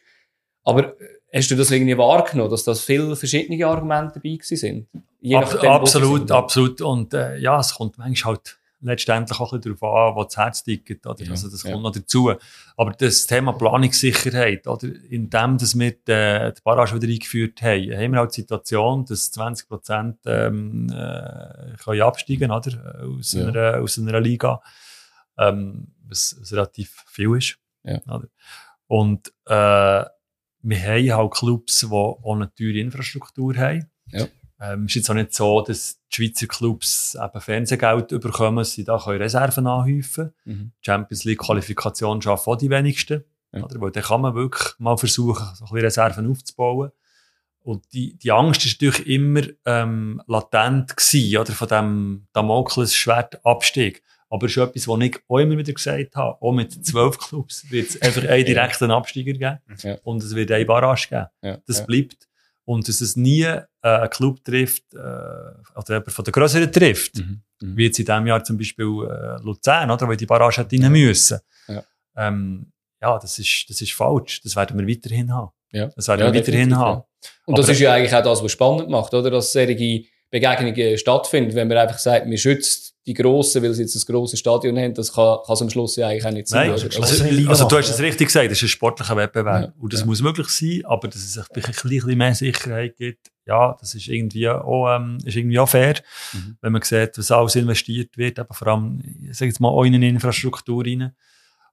[0.63, 0.95] Aber,
[1.34, 4.88] Hast du das irgendwie wahrgenommen, dass das viele verschiedene Argumente dabei sind?
[5.34, 6.82] Ab, absolut, absolut.
[6.82, 10.38] Und äh, ja, es kommt manchmal halt letztendlich auch ein bisschen darauf an, wo das
[10.38, 11.05] Herz tickt.
[11.05, 11.23] Oder?
[11.23, 11.82] Ja, also das kommt ja.
[11.82, 12.32] noch dazu.
[12.75, 14.88] Aber das Thema Planungssicherheit, oder?
[15.09, 18.41] in dem, dass wir die, äh, die Barrage wieder eingeführt haben, haben wir halt die
[18.41, 23.03] Situation, dass 20 Prozent ähm, äh, können absteigen oder?
[23.03, 23.47] Aus, ja.
[23.47, 24.61] einer, aus einer Liga,
[25.38, 27.57] ähm, was, was relativ viel ist.
[27.84, 27.99] Ja.
[28.07, 28.28] Oder?
[28.88, 30.05] Und äh,
[30.62, 33.89] wir haben halt Clubs, die auch eine teure Infrastruktur haben.
[34.12, 34.28] Ja.
[34.60, 38.97] Ähm, ist jetzt auch nicht so, dass die Schweizer Clubs eben Fernsehgeld bekommen, sie da
[38.97, 40.34] können Reserven anhäufen.
[40.45, 40.72] Mhm.
[40.82, 43.24] Champions League Qualifikation schaffen auch die wenigsten.
[43.51, 43.64] Ja.
[43.64, 43.80] Oder?
[43.80, 46.91] Weil dann kann man wirklich mal versuchen, so ein bisschen Reserven aufzubauen.
[47.60, 54.01] Und die, die Angst ist natürlich immer ähm, latent gewesen, oder, von dem Damoklesschwert-Abstieg.
[54.30, 56.41] Aber es ist etwas, was ich auch immer wieder gesagt habe.
[56.41, 59.59] Auch mit zwölf Clubs wird es einfach einen direkten Absteiger geben.
[59.84, 59.97] Ja.
[60.03, 61.25] Und es wird eine Barrage geben.
[61.41, 61.57] Ja.
[61.65, 62.28] Das bleibt.
[62.65, 67.15] Und dass es nie äh, einen Club trifft, äh, oder jemand von der Größeren trifft.
[67.19, 67.41] Mhm.
[67.61, 67.78] Mhm.
[67.78, 70.07] Wie jetzt in diesem Jahr zum Beispiel äh, Luzern, oder?
[70.07, 71.39] Weil die Barrage hat rein müssen.
[71.69, 71.84] Ja.
[72.17, 72.71] Ähm,
[73.01, 74.41] ja, das ist, das ist falsch.
[74.41, 75.51] Das werden wir weiterhin haben.
[75.71, 75.88] Ja.
[75.95, 77.03] Das werden wir weiterhin haben.
[77.45, 79.30] Und das Aber- ist ja eigentlich auch das, was spannend macht, oder?
[79.32, 81.55] Dass solche Begegnungen stattfinden.
[81.55, 84.93] Wenn man einfach sagt, man schützt die Grossen, weil sie jetzt ein grosses Stadion haben,
[84.93, 86.63] das kann, kann es am Schluss ja eigentlich auch nicht sein.
[86.67, 89.61] Nein, also, Also also du hast es richtig gesagt, das ist ein sportlicher Wettbewerb.
[89.61, 90.05] Ja, Und das ja.
[90.05, 93.78] muss möglich sein, aber dass es sich ein bisschen, ein bisschen mehr Sicherheit gibt, ja,
[93.80, 95.95] das ist irgendwie auch, ähm, ist irgendwie auch fair,
[96.34, 96.57] Mhm.
[96.59, 99.86] wenn man sieht, was alles investiert wird, aber vor allem, ich sage jetzt mal, auch
[99.86, 101.15] in eine Infrastruktur rein.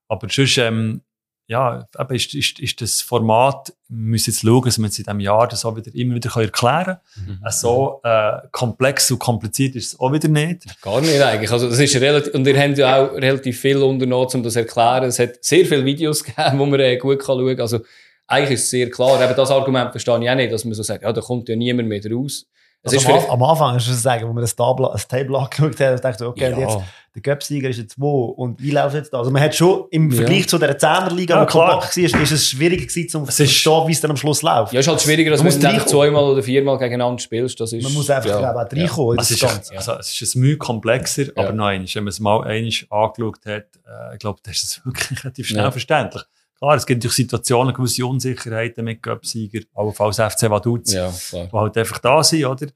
[0.06, 1.00] Aber sonst, ähm,
[1.46, 5.04] ja, eben ist, ist, ist das Format, wir müssen jetzt schauen, dass wir jetzt in
[5.04, 7.38] diesem Jahr das auch wieder, immer wieder erklären können.
[7.42, 7.50] Mhm.
[7.50, 10.64] So äh, komplex und kompliziert ist es auch wieder nicht.
[10.80, 11.50] Gar nicht eigentlich.
[11.50, 14.60] Also, das ist relativ, und ihr habt ja auch relativ viel unternommen, um das zu
[14.60, 15.04] erklären.
[15.04, 17.60] Es hat sehr viele Videos gegeben, wo man äh, gut kann schauen kann.
[17.60, 17.80] Also,
[18.26, 19.22] eigentlich ist es sehr klar.
[19.22, 21.56] Eben das Argument verstehe ich auch nicht, dass man so sagt, ja, da kommt ja
[21.56, 22.46] niemand mehr raus.
[22.86, 25.38] Es Also ist am, am Anfang ist es sagen, wo wir das Table, das Table
[25.38, 26.76] angeschaut haben, dachte ich, okay, ja, jetzt,
[27.14, 29.18] der Göpsieger ist jetzt wo und wie läuft jetzt da?
[29.18, 30.16] Also man hat schon im Ja.
[30.18, 31.70] Vergleich zu dieser Zehnerliga, Ja, die klar.
[31.70, 34.16] kompakt war, ist es schwieriger gewesen, um zu Es ist- verstehen, wie es dann am
[34.18, 34.72] Schluss läuft.
[34.74, 37.58] ja, ist halt schwieriger, als Man wenn muss du zweimal oder viermal gegeneinander spielst.
[37.58, 39.14] Das ist, Man muss einfach ja, glaube ich, auch reinkommen.
[39.16, 41.52] in Es ist, also, es ist ein Mühe komplexer, aber Ja.
[41.54, 45.24] einmal, wenn man es mal einmal angeschaut hat, äh, ich glaube, das ist es wirklich
[45.24, 45.70] relativ schnell Ja.
[45.70, 46.22] verständlich.
[46.58, 51.46] Klar, es gibt natürlich Situationen, gewisse Unsicherheiten mit Göpsieger, allenfalls FC Vaduz, Ja, klar.
[51.46, 52.66] die halt einfach da sind, oder?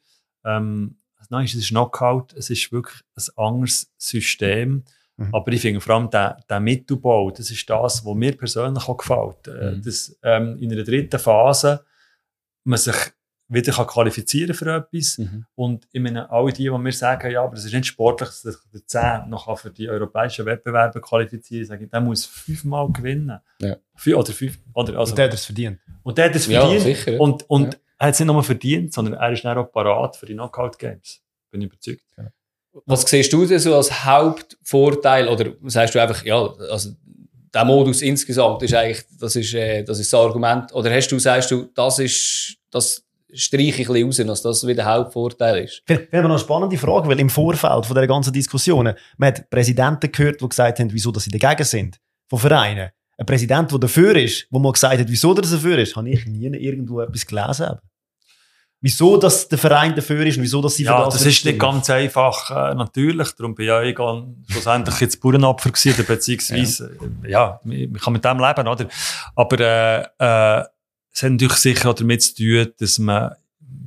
[0.44, 0.96] Ähm,
[1.30, 4.84] nein, es ist Knockout, es ist wirklich ein anderes System.
[5.16, 5.34] Mhm.
[5.34, 8.96] Aber ich finde vor allem der, der Mittelbau, das ist das, was mir persönlich auch
[8.96, 9.46] gefällt.
[9.48, 9.82] Äh, Mhm.
[9.82, 11.84] Dass ähm, in einer dritten Phase
[12.64, 12.96] man sich
[13.50, 15.18] wieder kann qualifizieren für etwas.
[15.18, 15.46] Mhm.
[15.54, 18.42] Und ich meine, alle die, die mir sagen, ja, aber es ist nicht sportlich, dass
[18.42, 22.90] sich der 10 noch für die europäischen Wettbewerbe qualifizieren kann, sage ich, der muss fünfmal
[22.92, 23.38] gewinnen.
[23.60, 23.76] Ja.
[23.94, 25.78] Fünf, oder fünf, oder, also, Und der hat es verdient.
[26.02, 26.82] und der hat es Ja, verdient.
[26.82, 27.12] sicher.
[27.12, 27.18] ja.
[27.20, 27.80] Und, und Ja.
[27.98, 31.20] er hat es nicht nur verdient, sondern er ist dann auch parat für die Knockout-Games.
[31.50, 32.02] Bin ich überzeugt.
[32.86, 35.26] Was siehst du denn so als Hauptvorteil?
[35.28, 36.36] Oder sagst du einfach, ja,
[36.70, 36.90] also
[37.52, 40.72] der Modus insgesamt ist eigentlich, das ist, äh, das ist das Argument.
[40.74, 44.66] Oder hast du, sagst du, das ist, das streiche ich ein bisschen raus, dass das
[44.66, 45.82] wieder der Hauptvorteil ist?
[45.86, 49.28] Ich finde aber noch eine spannende Frage, weil im Vorfeld von dieser ganzen Diskussionen, man
[49.28, 52.90] hat Präsidenten gehört, die gesagt haben, wieso dass sie dagegen sind, von Vereinen.
[53.16, 56.24] Ein Präsident, der dafür ist, wo mal gesagt hat, wieso er dafür ist, habe ich
[56.26, 57.78] nie irgendwo etwas gelesen.
[58.80, 61.44] Wieso dass der Verein dafür ist und wieso dass sie für Ja, das das ist
[61.44, 63.32] nicht ganz einfach, äh, natürlich.
[63.32, 68.24] Darum bin ja ich dann schlussendlich jetzt Bauernopfer gewesen, beziehungsweise, ja, ja man kann mit
[68.24, 68.86] dem leben, oder?
[69.34, 70.64] Aber, äh, äh,
[71.18, 73.32] es hat natürlich sicher auch damit zu tun, dass man,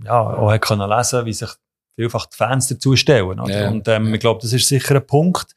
[0.03, 1.49] ja, auch hat können lesen, wie sich
[1.95, 3.61] vielfach die Fans dazu stellen, oder?
[3.63, 5.55] Ja, Und, ähm, ich glaube, das ist sicher ein Punkt.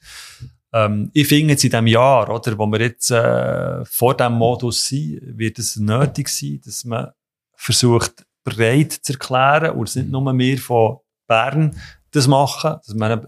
[0.72, 4.86] Ähm, ich finde jetzt in diesem Jahr, oder, wo wir jetzt, äh, vor diesem Modus
[4.86, 7.08] sind, wird es nötig sein, dass man
[7.56, 11.76] versucht, breit zu erklären und es nicht nur wir von Bern
[12.12, 13.26] das machen, dass man,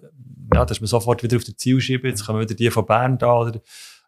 [0.55, 3.19] ja, dass man sofort wieder auf das Ziel schiebt, jetzt kommen wieder die von Bern
[3.19, 3.61] da, oder,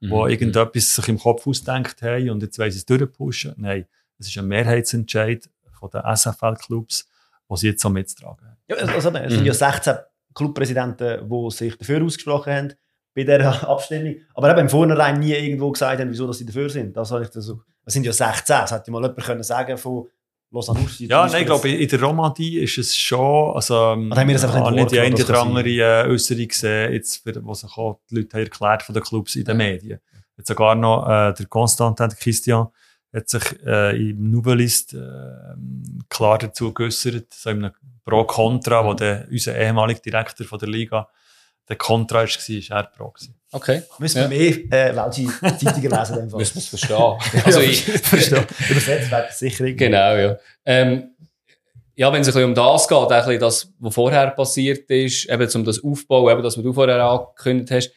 [0.02, 0.30] wo Mhm.
[0.30, 3.54] irgendetwas sich im Kopf ausdenkt haben und jetzt sie es durchpushen.
[3.56, 3.86] Nein,
[4.18, 5.48] es ist ein Mehrheitsentscheid
[5.78, 7.08] von den SFL-Clubs,
[7.50, 8.56] die sie jetzt so mittragen.
[8.68, 9.46] Ja, also, es sind Mhm.
[9.46, 9.94] ja 16
[10.34, 12.72] Clubpräsidenten, die sich dafür ausgesprochen haben
[13.14, 14.16] bei dieser Abstimmung.
[14.34, 16.96] Aber eben im Vornherein nie irgendwo gesagt haben, wieso dass sie dafür sind.
[16.96, 18.44] Das, habe ich da so, es sind ja 16.
[18.46, 20.08] Das hätte mal jemand können sagen von
[20.50, 20.98] Lausanne aus.
[20.98, 24.44] Ja, nein, ich glaube, in der Romandie ist es schon, also, Oder haben wir das
[24.44, 27.76] einfach nicht habe die eine oder das andere äh, Äußerung gesehen, jetzt, für, was sich
[27.76, 30.00] auch die Leute erklärt von den Clubs in den Medien.
[30.36, 32.68] Jetzt sogar noch, äh, der Constantin, der Christian,
[33.12, 34.98] hat sich, äh, im Nouvellist, äh,
[36.08, 41.08] klar dazu geäußert, so in einem Pro-Contra, wo der, unser ehemaliger Direktor von der Liga,
[41.68, 43.34] der Contra war, ist er Pro gewesen.
[43.52, 43.82] Okay.
[43.98, 44.28] Müssen wir Ja.
[44.68, 46.14] mehr äh, welche Zeitungen lesen?
[46.14, 46.38] in dem Fall.
[46.38, 47.42] Müssen wir es verstehen.
[47.44, 48.46] Also ich, verstehe.
[48.68, 49.84] Übersetzt wird sicher irgendwie.
[49.86, 50.36] Genau, ja.
[50.66, 51.10] Ähm,
[51.94, 55.28] ja, wenn es ein bisschen um das geht, ein bisschen das, was vorher passiert ist,
[55.28, 57.90] eben um das Aufbau, eben das, was du vorher angekündigt hast.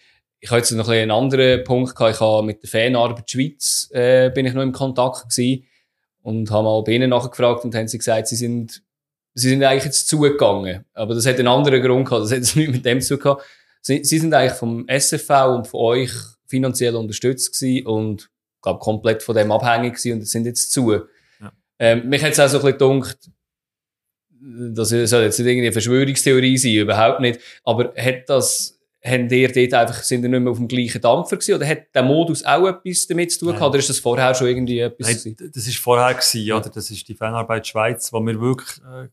[0.44, 2.16] Ich habe jetzt noch ein einen anderen Punkt gehabt.
[2.16, 5.66] Ich habe mit der Fanarbeit Schweiz, äh, bin ich noch im Kontakt gewesen
[6.24, 8.82] und habe mal bei ihnen nachgefragt und haben sie gesagt, sie sind,
[9.36, 10.84] sie sind eigentlich jetzt zugegangen.
[10.94, 12.24] Aber das hat einen anderen Grund gehabt.
[12.24, 13.38] Das hat jetzt nichts mit dem zu tun.
[13.82, 16.12] Sie, sie sind eigentlich vom SFV und von euch
[16.48, 18.30] finanziell unterstützt gewesen und,
[18.62, 20.92] glaube komplett von dem abhängig gewesen und sind jetzt zu.
[20.92, 21.02] Ja.
[21.80, 23.18] Ähm, mich hat es auch so ein bisschen gedacht,
[24.44, 27.40] das soll jetzt nicht irgendeine Verschwörungstheorie sein, überhaupt nicht.
[27.64, 31.38] Aber hat das, haben ihr dort einfach, sind ihr nicht mehr auf dem gleichen Dampfer
[31.38, 31.56] gewesen?
[31.56, 33.70] Oder hat der Modus auch etwas damit zu tun gehabt?
[33.70, 36.58] Oder ist das vorher schon irgendwie etwas Nein, das ist vorher gewesen, ja.
[36.58, 36.70] oder?
[36.70, 39.08] Das ist die Fanarbeit Schweiz, wo wir wirklich äh,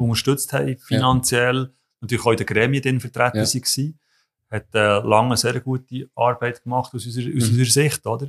[0.00, 1.70] unterstützt haben, finanziell.
[2.00, 3.44] Natürlich auch in den Gremien drin vertreten Ja.
[3.44, 3.98] waren.
[4.50, 7.58] Hat äh, lange sehr gute Arbeit gemacht aus unserer, aus Mhm.
[7.58, 8.28] unserer Sicht, oder?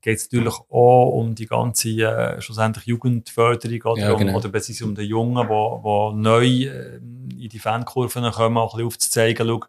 [0.00, 4.30] Geht es natürlich auch um die ganze äh, schlussendlich Jugendförderung oder, Ja, genau.
[4.32, 6.96] um, oder beziehungsweise um die Jungen, die, die neu äh,
[7.42, 9.64] in die Fankurven kommen, auch ein bisschen aufzuzeigen, schau,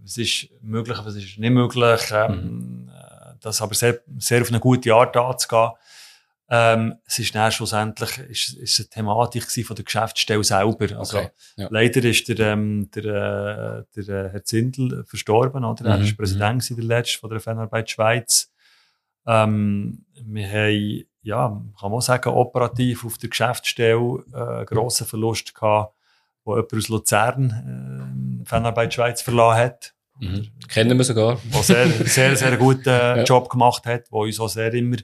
[0.00, 4.60] was ist möglich, was ist nicht möglich, ähm, äh, das aber sehr, sehr auf eine
[4.60, 5.70] gute Art anzugehen.
[6.50, 10.98] Ähm, es ist dann schlussendlich ist, ist eine Thematik von der Geschäftsstelle selber.
[10.98, 11.68] Also, Okay, ja.
[11.70, 15.84] Leider ist der, ähm, der, äh, der äh, Herr Zindel verstorben, oder?
[15.84, 18.50] Er Mhm, ist Präsident gewesen, der letzte von der Fanarbeit Schweiz.
[19.26, 25.54] Ähm, wir haben, ja, kann man sagen, operativ auf der Geschäftsstelle äh, einen grossen Verlust
[25.54, 25.94] gehabt,
[26.44, 28.17] wo jemand aus Luzern äh,
[28.48, 29.94] Fanarbeit Schweiz verlassen hat.
[30.20, 30.48] Mhm.
[30.68, 31.38] Kennen wir sogar.
[31.54, 33.22] Der sehr, sehr, sehr guten Ja.
[33.22, 34.96] Job gemacht hat, wo uns auch sehr immer,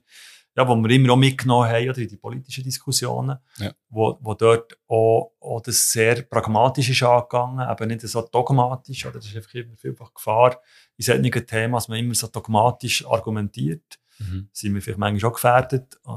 [0.57, 3.73] ja, wo wir immer auch mitgenommen haben, oder in die politischen Diskussionen, Ja.
[3.91, 9.19] wo, wo dort auch, auch das sehr pragmatisch ist angegangen, eben nicht so dogmatisch, oder
[9.19, 10.61] das ist einfach immer vielfach Gefahr
[10.97, 13.99] in solchen Themen, dass man immer so dogmatisch argumentiert.
[14.19, 14.49] Mhm.
[14.53, 16.09] Sind wir vielleicht manchmal auch gefährdet, äh,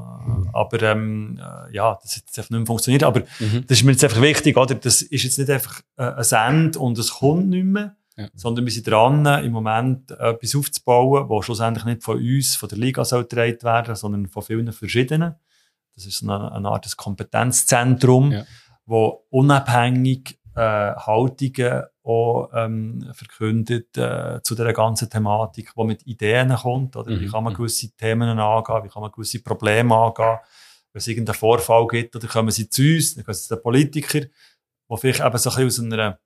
[0.52, 3.64] aber ähm, äh, ja, das hat jetzt einfach nicht mehr funktioniert, aber Mhm.
[3.66, 4.74] das ist mir jetzt einfach wichtig, oder?
[4.76, 8.28] Das ist jetzt nicht einfach äh, ein Ende und es kommt nicht mehr, Ja.
[8.34, 12.78] sondern wir sind dran, im Moment etwas aufzubauen, was schlussendlich nicht von uns, von der
[12.78, 15.34] Liga soll getragen werden, sondern von vielen verschiedenen.
[15.94, 18.44] Das ist so eine, eine Art des Kompetenzzentrum, Ja.
[18.86, 26.54] wo unabhängig äh, Haltungen auch ähm, verkündet äh, zu dieser ganzen Thematik, wo mit Ideen
[26.56, 27.30] kommt, oder wie Mhm.
[27.30, 27.56] kann man Mhm.
[27.58, 30.38] gewisse Themen angehen, wie kann man gewisse Probleme angehen,
[30.92, 33.62] wenn es irgendeinen Vorfall gibt, oder kommen sie zu uns, dann kommen sie zu den
[33.62, 34.26] Politikern,
[34.90, 36.18] die vielleicht eben so ein bisschen aus einer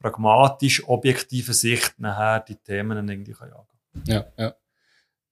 [0.00, 4.54] pragmatisch objektiven Sicht nachher die Themen irgendwie angehen Ja, ja.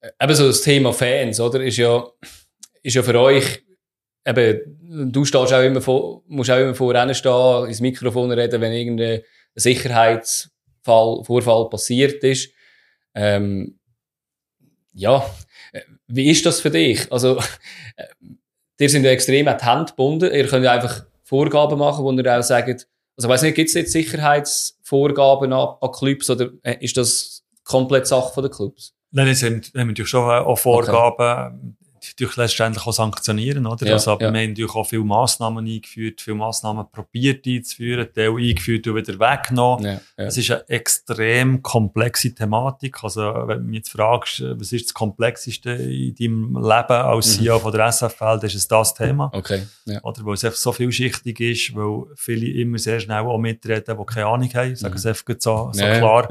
[0.00, 1.62] Äh, Eben so das Thema Fans, oder?
[1.62, 2.04] Ist ja,
[2.82, 3.64] ist ja für euch,
[4.24, 8.60] eben, du stehst auch immer vor, musst auch immer vor Rennen stehen, ins Mikrofon reden,
[8.60, 9.20] wenn irgendein
[9.55, 12.50] Sicherheitsfall, Vorfall passiert ist.
[13.14, 13.78] Ähm,
[14.94, 15.24] ja,
[15.72, 17.11] äh, wie ist das für dich?
[17.12, 17.38] Also,
[17.96, 18.07] äh,
[18.78, 20.32] ihr sind ja extrem an die Hand gebunden.
[20.32, 22.86] Ihr könnt ja einfach Vorgaben machen, wo ihr auch sagt,
[23.16, 27.44] also, ich weiss nicht, gibt es jetzt Sicherheitsvorgaben an, an Clubs oder äh, ist das
[27.64, 28.94] komplett Sache den Clubs?
[29.11, 33.86] Nein, es haben, haben natürlich schon auch Vorgaben, die natürlich letztendlich auch sanktionieren, oder?
[33.86, 34.18] Ja, also, ja.
[34.20, 39.18] wir haben natürlich auch viele Massnahmen eingeführt, viele Massnahmen probiert einzuführen, Teil eingeführt und wieder
[39.18, 39.84] weggenommen.
[39.84, 40.00] Ja.
[40.16, 43.03] Es ist eine extrem komplexe Thematik.
[43.05, 47.44] Also, wenn du mich jetzt fragst, was ist das Komplexeste in deinem Leben als Mhm.
[47.44, 49.30] CEO von der SFL, dann ist es das Thema.
[49.32, 49.62] Okay.
[50.03, 50.24] Oder?
[50.24, 54.26] Weil es einfach so vielschichtig ist, weil viele immer sehr schnell auch mitreden, die keine
[54.26, 54.98] Ahnung haben, sagen Mhm.
[54.98, 56.28] es einfach so, so klar,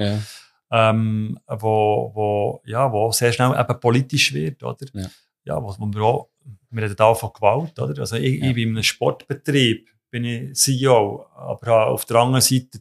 [0.73, 4.85] ähm, wo, wo, ja, wo sehr schnell eben politisch wird, oder?
[4.93, 5.07] Ja.
[5.45, 6.29] Ja, wo wir auch,
[6.69, 7.99] wir reden da von Gewalt, oder?
[7.99, 8.47] Also ich, Ja.
[8.49, 12.79] ich bin in einem Sportbetrieb, bin ich CEO, aber habe auf der anderen Seite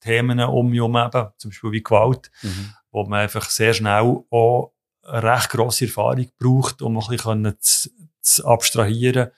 [0.00, 2.72] Themen um mich herum, eben, zum Beispiel wie Gewalt, Mhm.
[2.90, 7.90] wo man einfach sehr schnell auch eine recht grosse Erfahrung braucht, um ein bisschen zu,
[8.22, 9.30] zu abstrahieren,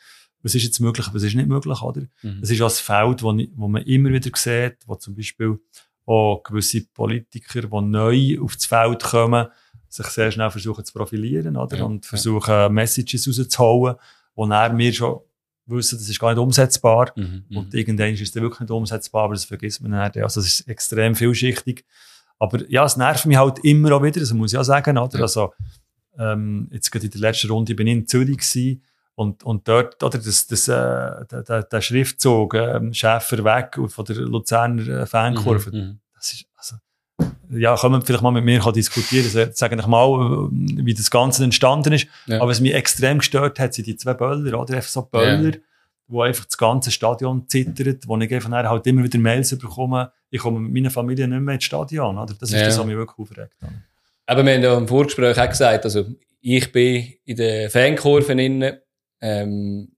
[0.43, 2.03] was ist jetzt möglich, was ist nicht möglich, oder?
[2.23, 2.41] Mhm.
[2.43, 5.59] Es ist auch ein Feld, wo, wo man immer wieder sieht, wo zum Beispiel
[6.07, 9.47] auch gewisse Politiker, die neu aufs Feld kommen,
[9.93, 11.77] sich sehr schnell versuchen zu profilieren, oder?
[11.79, 12.09] Ja, Und ja.
[12.09, 13.97] versuchen, Messages rauszuholen,
[14.35, 15.21] wo dann wir schon
[15.67, 17.13] wissen, das ist gar nicht umsetzbar.
[17.17, 17.45] Mhm.
[17.49, 17.57] Mhm.
[17.57, 20.23] Und irgendwann ist es dann wirklich nicht umsetzbar, aber das vergisst man dann.
[20.23, 21.85] Also, es ist extrem vielschichtig.
[22.39, 25.17] Aber ja, es nervt mich halt immer auch wieder, das muss ich auch sagen, oder?
[25.19, 25.23] Ja.
[25.23, 25.53] Also,
[26.19, 28.83] ähm, jetzt gerade in der letzten Runde bin ich in Zürich gewesen,
[29.15, 30.73] und, und dort, oder, das, das, äh,
[31.31, 36.01] der, der, der Schriftzug, ähm, Schäfer weg von der Luzerner äh, Fankurve, Mhm.
[36.15, 36.77] das ist, also,
[37.55, 40.49] ja, können wir vielleicht mal mit mir diskutieren, also, sagen ich mal, äh,
[40.85, 42.07] wie das Ganze entstanden ist.
[42.27, 42.41] Ja.
[42.41, 44.75] Aber was mich extrem gestört hat, sind die zwei Böller, oder?
[44.75, 45.53] Einfach so Böller,
[46.09, 50.41] wo einfach das ganze Stadion zittert, wo ich einfach halt immer wieder Mails bekomme, ich
[50.41, 52.35] komme mit meiner Familie nicht mehr ins Stadion, oder?
[52.39, 52.65] Das ist Ja.
[52.67, 53.57] das, was mich wirklich aufregt.
[54.27, 56.07] Aber wir haben ja im Vorgespräch auch gesagt, also
[56.41, 58.79] ich bin in den Fankurven innen.
[59.21, 59.93] Ähm,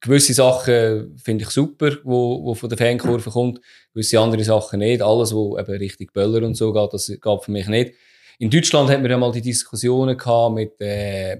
[0.00, 3.60] gewisse Sachen finde ich super, wo, wo von der Fankurve kommt.
[3.92, 5.02] Gewisse andere Sachen nicht.
[5.02, 7.94] Alles, wo eben Richtung Böller und so geht, das geht für mich nicht.
[8.38, 11.38] In Deutschland hatten wir ja mal die Diskussionen gehabt mit, äh,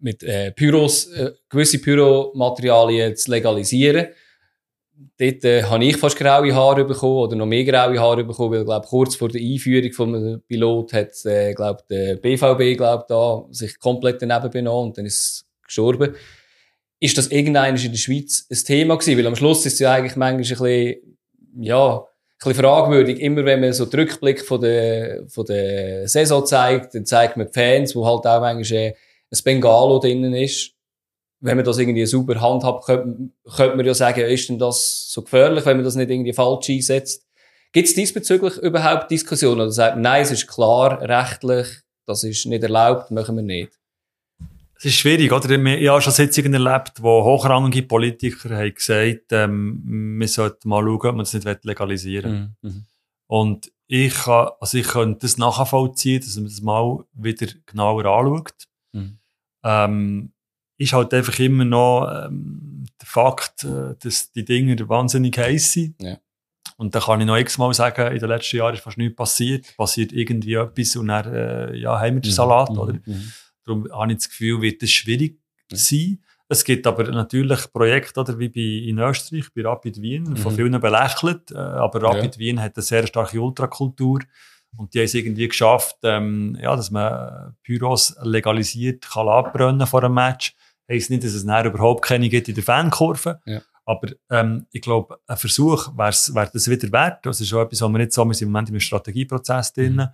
[0.00, 4.08] mit äh, Pyros, äh, gewisse Pyromaterialien zu legalisieren.
[5.18, 8.64] Dort äh, habe ich fast graue Haare bekommen oder noch mehr graue Haare bekommen, weil
[8.64, 13.78] glaub, kurz vor der Einführung vom Pilot hat äh, glaub, der BVB glaub, da sich
[13.78, 16.14] komplett daneben benommen und dann ist es gestorben.
[16.98, 19.18] ist das irgendeines in der Schweiz ein Thema gewesen?
[19.18, 21.05] Weil am Schluss ist es ja eigentlich manchmal ein bisschen,
[21.58, 22.04] ja, ein
[22.38, 23.20] bisschen fragwürdig.
[23.20, 27.46] Immer wenn man so den Rückblick von der, von der Saison zeigt, dann zeigt man
[27.46, 28.94] die Fans, wo halt auch manchmal
[29.30, 30.72] ein Bengalo drinnen ist.
[31.40, 35.22] Wenn man das irgendwie sauber handhabt, könnte, könnte man ja sagen, ist denn das so
[35.22, 37.26] gefährlich, wenn man das nicht irgendwie falsch einsetzt?
[37.72, 39.60] Gibt es diesbezüglich überhaupt Diskussionen?
[39.60, 41.66] Oder sagt man, nein, es ist klar rechtlich,
[42.06, 43.72] das ist nicht erlaubt, machen wir nicht?
[44.78, 45.48] Es ist schwierig, oder?
[45.50, 50.96] Ich habe schon Sitzungen erlebt, wo hochrangige Politiker haben gesagt, ähm, wir sollten mal schauen,
[50.96, 52.70] ob man das nicht legalisieren will.
[52.70, 52.84] Mhm.
[53.26, 58.68] Und ich, kann, also ich könnte das nachvollziehen, dass man das mal wieder genauer anschaut.
[58.92, 59.18] Mhm.
[59.64, 60.32] Ähm,
[60.78, 66.02] ist halt einfach immer noch ähm, der Fakt, äh, dass die Dinge wahnsinnig heiß sind.
[66.02, 66.18] Ja.
[66.76, 69.74] Und da kann ich noch x-mal sagen, in den letzten Jahren ist fast nichts passiert.
[69.76, 72.34] Passiert irgendwie etwas und dann äh, ja, haben wir den mhm.
[72.34, 72.70] Salat.
[72.70, 72.78] Mhm.
[72.78, 72.92] Oder?
[72.92, 73.32] Mhm.
[73.66, 75.40] Darum habe ich das Gefühl, wird es schwierig
[75.70, 75.76] ja.
[75.76, 76.22] sein.
[76.48, 80.36] Es gibt aber natürlich Projekte, oder, wie bei, in Österreich, bei Rapid Wien, mhm.
[80.36, 81.50] von vielen belächelt.
[81.50, 82.38] Äh, aber Rapid ja.
[82.38, 84.20] Wien hat eine sehr starke Ultrakultur.
[84.76, 90.04] Und die haben es irgendwie geschafft, ähm, ja, dass man Pyros legalisiert kann abbrennen vor
[90.04, 90.54] einem Match.
[90.88, 93.40] Heißt nicht, dass es nachher überhaupt keine gibt in der Fankurve.
[93.46, 93.60] Ja.
[93.84, 97.24] Aber ähm, ich glaube, ein Versuch wäre wär das wieder wert.
[97.24, 100.08] Das ist schon etwas, was wir nicht so, wir sind im Moment im Strategieprozess drin.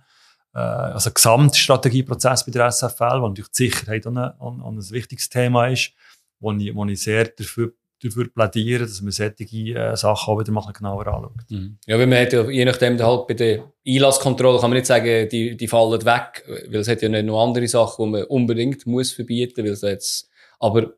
[0.53, 5.29] Äh, also Gesamtstrategieprozess bei der SFL, wo natürlich die Sicherheit auch ein, auch ein wichtiges
[5.29, 5.91] Thema ist,
[6.39, 10.51] wo ich, wo ich sehr dafür, dafür plädiere, dass man solche äh, Sachen auch wieder
[10.51, 11.49] mal genauer anschaut.
[11.49, 11.77] Mhm.
[11.87, 15.27] Ja, weil man hat ja, je nachdem halt bei der Einlasskontrolle kann man nicht sagen,
[15.29, 18.85] die, die fallen weg, weil es hat ja nicht noch andere Sachen, die man unbedingt
[18.85, 20.29] muss verbieten, weil es jetzt,
[20.59, 20.93] aber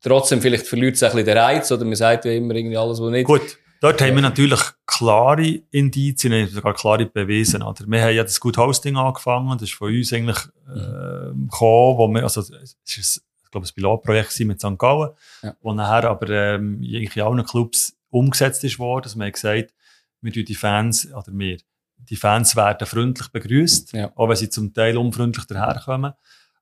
[0.00, 3.00] trotzdem vielleicht verliert es ein bisschen den Reiz, oder man sagt ja immer irgendwie alles,
[3.00, 3.26] was nicht...
[3.26, 7.62] Gut Dort haben wir natürlich klare Indizien, sogar klare Beweisen.
[7.62, 7.84] Oder?
[7.86, 12.08] Wir haben ja das Good Hosting angefangen, das ist von uns eigentlich äh, gekommen, wo
[12.08, 14.78] wir, also es ist, ich glaube, ein Pilotprojekt mit St.
[14.78, 15.10] Gallen,
[15.42, 15.54] ja.
[15.60, 19.74] wo nachher aber ähm, in allen Clubs umgesetzt ist worden, dass wir gesagt
[20.22, 21.58] wir tun die Fans, oder wir,
[21.98, 24.10] die Fans werden freundlich begrüßt, ja.
[24.14, 26.14] auch wenn sie zum Teil unfreundlich daherkommen.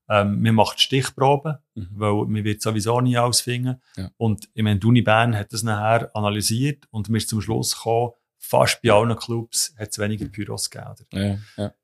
[0.09, 1.88] Ähm, wir machen Stichproben, mhm.
[1.92, 3.80] weil man wird sowieso nie ausfinden.
[3.96, 4.11] Ja.
[4.16, 8.82] Und die Uni Bern hat das nachher analysiert und wir sind zum Schluss gekommen, fast
[8.82, 10.94] bei allen Clubs hat es weniger Pyros gegeben.
[11.12, 11.74] Ja, ja.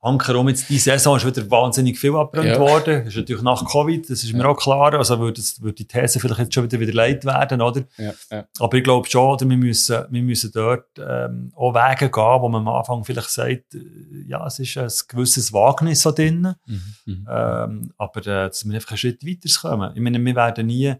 [0.00, 2.60] Anker um jetzt die Saison ist wieder wahnsinnig viel abbrennt ja.
[2.60, 3.04] worden.
[3.04, 4.94] Das ist natürlich nach Covid, das ist mir auch klar.
[4.94, 7.82] Also würde, würde die These vielleicht jetzt schon wieder wieder leid werden, oder?
[7.96, 8.46] Ja, ja.
[8.60, 12.48] Aber ich glaube schon, oder, wir müssen, wir müssen dort ähm, auch Wege gehen, wo
[12.48, 13.80] man am Anfang vielleicht sagt, äh,
[14.28, 16.54] ja, es ist ein gewisses Wagnis so drin.
[16.66, 17.26] Mhm, mhm.
[17.28, 19.92] ähm, aber äh, dass wir einfach einen Schritt weiter kommen.
[19.96, 20.94] Ich meine, wir werden nie,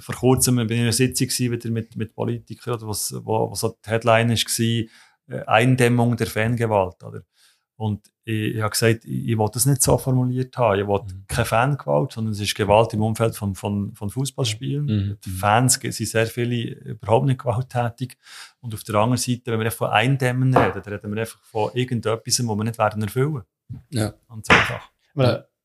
[0.00, 3.54] vor kurzem bin ich in einer Sitzung wieder mit, mit Politikern, oder was, wo, wo
[3.54, 4.86] so die Headline war,
[5.28, 7.22] äh, Eindämmung der Fangewalt, oder?
[7.76, 10.80] Und ich, ich habe gesagt, ich, ich will das nicht so formuliert haben.
[10.80, 11.24] Ich will mhm.
[11.28, 14.84] keine Fangewalt, sondern es ist Gewalt im Umfeld von, von, von Fußballspielen.
[14.84, 15.18] Mhm.
[15.24, 18.16] Die Fans sind sehr viele überhaupt nicht gewalttätig.
[18.60, 21.70] Und auf der anderen Seite, wenn wir von Eindämmen reden, dann reden wir einfach von
[21.74, 23.42] irgendetwas, das wir nicht werden erfüllen.
[23.90, 24.14] Ja.
[24.28, 24.90] Und so einfach.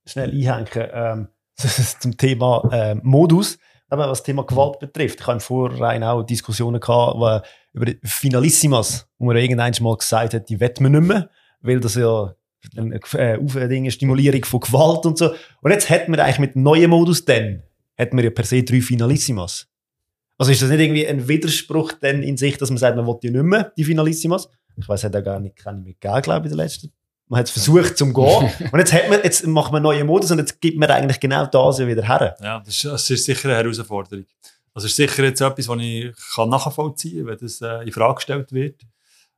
[0.03, 1.28] Ich schnell einhängen, ähm,
[1.99, 3.57] zum Thema äh, Modus.
[3.88, 9.07] Aber was das Thema Gewalt betrifft, ich habe im Vorrein auch Diskussionen gehabt, über Finalissimas,
[9.18, 11.30] wo man irgendwann mal gesagt hat, die wetten wir nicht mehr
[11.62, 12.36] weil das ja
[12.76, 15.34] eine äh, Stimulierung von Gewalt und so.
[15.62, 17.64] Und jetzt hat man eigentlich mit dem neuen Modus dann,
[17.97, 19.68] hat man ja per se drei Finalissimas.
[20.38, 23.18] Also ist das nicht irgendwie ein Widerspruch denn in sich, dass man sagt, man will
[23.22, 24.49] ja nicht mehr die Finalissimas?
[24.78, 26.91] Ich weiß, hat er gar nicht, keine mehr gegeben, glaube ich, in der letzten.
[27.28, 28.49] Man hat es versucht zum gehen.
[28.72, 31.20] und jetzt, hat man, jetzt macht man einen neuen Modus und jetzt gibt man eigentlich
[31.20, 32.36] genau das ja wieder her.
[32.41, 34.26] Ja, das ist, das ist sicher eine Herausforderung.
[34.74, 38.16] Das ist sicher jetzt etwas, was ich kann nachvollziehen kann, wenn das äh, in Frage
[38.16, 38.82] gestellt wird.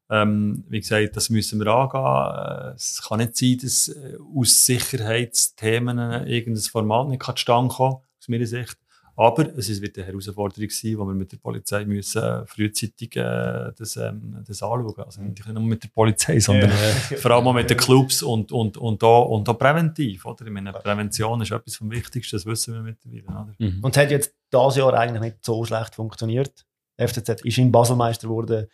[0.10, 2.72] Ähm, wie gesagt, das müssen wir angehen.
[2.72, 8.28] Äh, es kann nicht sein, dass äh, aus Sicherheitsthemen irgendein Format nicht zustande kommen aus
[8.28, 8.78] meiner Sicht.
[9.16, 13.72] Aber es wird eine Herausforderung sein, wo wir mit der Polizei müssen äh, frühzeitig äh,
[13.78, 15.04] das, ähm, das anschauen.
[15.06, 16.76] Also nicht nur mit der Polizei, sondern ja.
[17.18, 20.26] vor allem auch mit den Clubs und, und, und, auch, und auch präventiv.
[20.26, 20.48] Oder?
[20.48, 23.24] Ich meine, Prävention ist etwas vom Wichtigsten, das wissen wir mittlerweile.
[23.28, 23.54] Oder?
[23.60, 23.84] Mhm.
[23.84, 26.66] Und es hat jetzt dieses Jahr eigentlich nicht so schlecht funktioniert.
[26.98, 28.68] FCZ ist in Basel Meister geworden.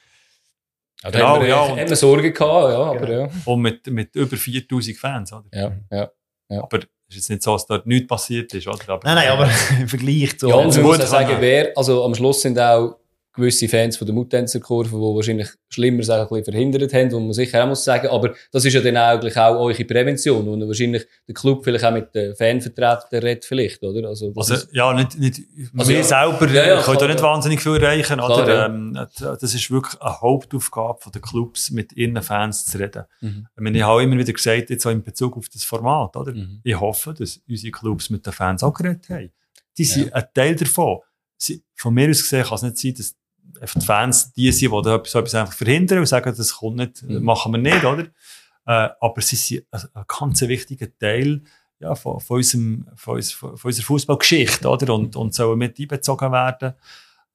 [1.03, 3.29] Ja, da genau, haben wir, ja, haben wir Sorgen gehabt, ja, aber ja.
[3.45, 5.45] Und mit, mit über 4000 Fans, oder?
[5.53, 6.11] Ja, ja.
[6.49, 6.63] ja.
[6.63, 8.89] Aber es ist jetzt nicht so, dass dort nichts passiert ist, oder?
[8.89, 10.49] Aber, nein, nein, aber im Vergleich zu...
[10.49, 12.98] Ja, und muss sagen, wer, also am Schluss sind auch
[13.39, 17.67] gewisse Fans von der Muttänzerkurve, die wahrscheinlich schlimmer bisschen verhindert haben, wo man sicher auch
[17.67, 21.63] muss sagen, aber das ist ja dann eigentlich auch eure Prävention, und wahrscheinlich der Club
[21.63, 24.09] vielleicht auch mit den Fanvertretern redet vielleicht, oder?
[24.09, 25.41] Also, also ja, nicht, nicht,
[25.77, 28.65] also, wir ja, selber ja, ja, können da nicht wahnsinnig viel erreichen, klar, oder?
[28.65, 33.03] Ähm, das ist wirklich eine Hauptaufgabe der Clubs, mit ihren Fans zu reden.
[33.21, 33.47] Mhm.
[33.55, 36.33] Ich, meine, ich habe immer wieder gesagt, jetzt auch in Bezug auf das Format, oder?
[36.33, 36.61] Mhm.
[36.63, 39.31] Ich hoffe, dass unsere Clubs mit den Fans auch geredet haben
[39.79, 40.99] die sind ein Teil davon.
[41.37, 43.15] Sie, von mir aus gesehen kann es nicht sein, dass
[43.75, 47.03] die Fans die sind, die da so etwas einfach verhindern und sagen, das kommt nicht,
[47.03, 47.23] mhm.
[47.23, 48.03] machen wir nicht, oder?
[48.65, 51.41] Äh, aber sie sind ein, ein ganz wichtiger Teil
[51.79, 54.93] ja, von, von, unserem, von, uns, von unserer Fußballgeschichte, oder?
[54.93, 56.73] Und, und sollen mit einbezogen werden.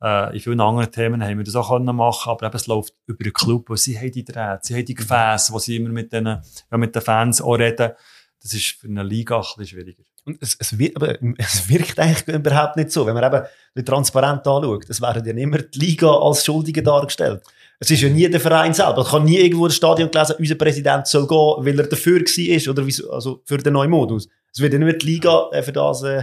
[0.02, 2.94] Äh, in vielen anderen Themen haben wir das auch können machen, aber eben, es läuft
[3.06, 5.90] über den Club, wo sie haben die Drähte, sie haben die Gefäße, wo sie immer
[5.90, 6.42] mit den, ja,
[6.76, 7.92] mit den Fans auch reden.
[8.42, 10.02] Das ist für eine Liga ein bisschen schwieriger.
[10.26, 13.06] Und es, es, wird, aber es wirkt eigentlich überhaupt nicht so.
[13.06, 17.42] Wenn man eben transparent anschaut, es werden ja immer die Liga als Schuldige dargestellt.
[17.78, 19.02] Es ist ja nie der Verein selber.
[19.02, 22.70] Ich kann nie irgendwo das Stadion gelesen, unser Präsident soll gehen, weil er dafür war
[22.72, 24.28] oder wie, also für den neuen Modus.
[24.52, 26.22] Es wird ja nur die Liga äh, für das äh,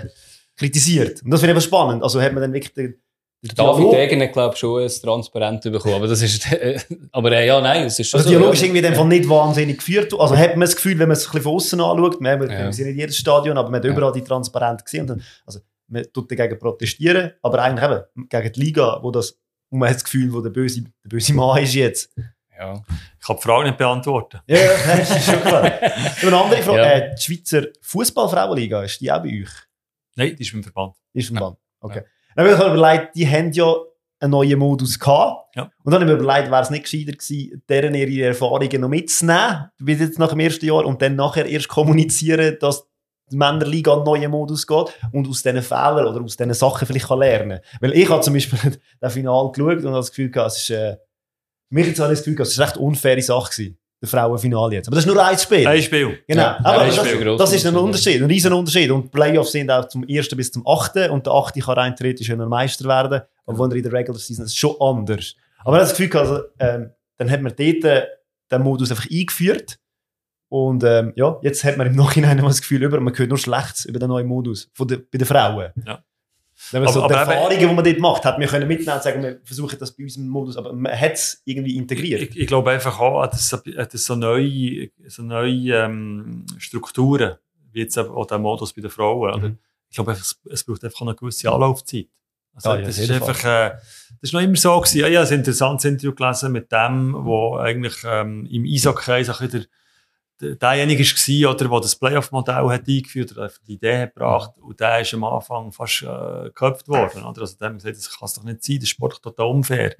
[0.55, 1.21] kritisiert.
[1.23, 2.03] Und das finde ich spannend.
[2.03, 2.95] Also hat man dann wirklich den,
[3.43, 5.95] der David Degen hat, glaube ich, schon ein Transparent bekommen.
[5.95, 6.47] Aber das ist,
[7.11, 8.37] aber äh, ja, nein, es ist schon also, so.
[8.37, 10.13] Dialog ist irgendwie in dem nicht wahnsinnig geführt.
[10.17, 12.65] Also hat man das Gefühl, wenn man es ein bisschen von außen anschaut, wir, ja.
[12.65, 13.91] wir sind nicht jedes Stadion, aber man hat ja.
[13.91, 15.01] überall die Transparente gesehen.
[15.01, 19.37] Und dann, also, man tut dagegen protestieren, aber eigentlich eben gegen die Liga, wo das,
[19.71, 22.13] wo man hat das Gefühl, wo der böse, der böse Mann ist jetzt.
[22.57, 22.79] Ja.
[23.19, 24.39] Ich kann die Frage nicht beantworten.
[24.45, 25.63] Ja, das ist schon klar.
[26.21, 26.77] eine andere Frage.
[26.77, 26.91] Ja.
[26.91, 29.49] Äh, die Schweizer Fußballfrauenliga, ist die auch bei euch?
[30.15, 30.95] Nein, die ist im Verband.
[31.13, 32.03] Die ist im Verband, okay.
[32.35, 33.73] Dann habe ich mir überlegt, die haben ja
[34.19, 35.55] einen neuen Modus gehabt.
[35.55, 35.63] Ja.
[35.83, 38.89] Und dann habe ich mir überlegt, wäre es nicht gescheiter gewesen, deren ihre Erfahrungen noch
[38.89, 42.87] mitzunehmen, wie jetzt nach dem ersten Jahr, und dann nachher erst kommunizieren, dass
[43.31, 47.07] die Männerliga einen neuen Modus geht und aus diesen Fehlern oder aus diesen Sachen vielleicht
[47.07, 48.59] kann lernen Weil ich habe zum Beispiel
[48.99, 50.97] das Finale geschaut und habe das Gefühl gehabt, es ist, äh,
[51.69, 54.09] mich jetzt habe ich das Gefühl gehabt, es ist eine recht unfaire Sache gewesen der
[54.09, 54.87] Frauenfinale jetzt.
[54.87, 55.67] Aber das ist nur ein Spiel.
[55.67, 56.19] Ein Spiel.
[56.27, 56.41] Genau.
[56.41, 58.89] Ja, aber das, Spiel, das, ist ein Unterschied, ein riesen Unterschied.
[58.89, 62.29] Und Playoffs sind auch zum ersten bis zum achten und der achte kann rein theoretisch
[62.29, 65.35] noch Meister werden, obwohl er in der Regular Season ist schon anders.
[65.63, 68.07] Aber das Gefühl, also, ähm, dann hat man dort äh,
[68.51, 69.77] den Modus einfach eingeführt.
[70.49, 73.85] Und ähm, ja, jetzt hat man im Nachhinein das Gefühl, über, man hört nur Schlechtes
[73.85, 75.71] über den neuen Modus von der, bei den Frauen.
[75.85, 76.03] Ja.
[76.71, 79.23] Wenn man so die Erfahrungen, die man dort macht, hat man können mitnehmen und sagen,
[79.23, 82.21] wir versuchen das bei unserem Modus, aber man hat es irgendwie integriert.
[82.21, 87.35] Ich, ich, glaube einfach auch, dass das so neue, so neue ähm, Strukturen,
[87.71, 89.41] wie jetzt auch der Modus bei den Frauen.
[89.41, 89.57] Mhm.
[89.89, 92.07] Ich glaube, es, es braucht einfach eine gewisse Anlaufzeit.
[92.53, 94.99] Also, ah, ja, das ist einfach, äh, das ist noch immer so gewesen.
[94.99, 98.95] Ja, ich habe ein interessantes Interview gelesen mit dem, wo eigentlich ähm, im so ein
[98.95, 99.65] bisschen
[100.41, 104.51] derjenige war, oder, der das Playoff-Modell hat eingeführt oder die Idee hat gebracht.
[104.57, 107.23] Und der ist am Anfang fast äh, geköpft worden.
[107.23, 107.41] Oder?
[107.41, 109.95] Also, der hat gesagt, das kann es doch nicht sein, das ist Sport total unfair.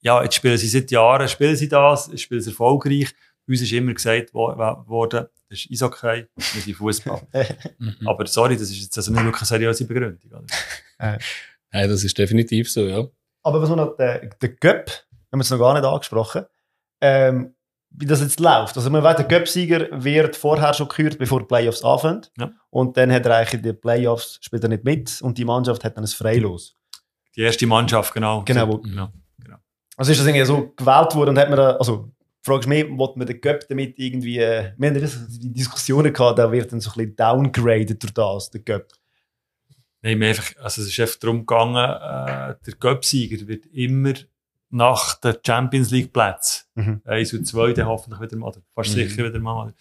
[0.00, 3.12] Ja, jetzt spielen sie seit Jahren, spielen sie das, spielen sie erfolgreich.
[3.46, 7.22] Bei uns ist immer gesagt worden, das ist Eishockey, wir sind Fußball.
[7.78, 8.08] Mhm.
[8.08, 10.30] Aber sorry, das ist jetzt also nicht wirklich eine seriöse Begründung.
[10.32, 10.44] Oder?
[10.98, 13.06] Nein, das ist definitiv so, ja.
[13.42, 14.90] Aber was man noch, der, der Göpp,
[15.30, 16.44] haben wir es noch gar nicht angesprochen,
[17.00, 17.54] ähm,
[17.90, 18.76] wie das jetzt läuft.
[18.76, 22.26] Also man weiß, der Cup-Sieger wird vorher schon gekürt, bevor die Playoffs anfangen.
[22.38, 22.50] Ja.
[22.70, 25.96] Und dann hat er eigentlich den Playoffs spielt er nicht mit und die Mannschaft hat
[25.96, 26.76] dann ein Freilos.
[27.34, 28.42] Die erste Mannschaft, genau.
[28.44, 28.68] Genau.
[28.68, 29.08] Wo, genau.
[29.42, 29.56] genau.
[29.96, 32.10] Also ist das irgendwie so gewählt worden und hat man da, also
[32.42, 36.12] fragst du mich, wollte man den Cup damit irgendwie, äh, wir haben das, die Diskussionen
[36.12, 38.88] gehabt, da wird dann so ein bisschen downgraded durch das, der Cup.
[40.02, 44.14] Nein, einfach, also es ist einfach darum gegangen, äh, der Cup-Sieger wird immer
[44.70, 47.02] nach den Champions League Plätzen, mhm.
[47.04, 48.94] eins und zwei, dann hoffentlich wieder mal, fast mhm.
[48.94, 49.74] sicher wieder mal,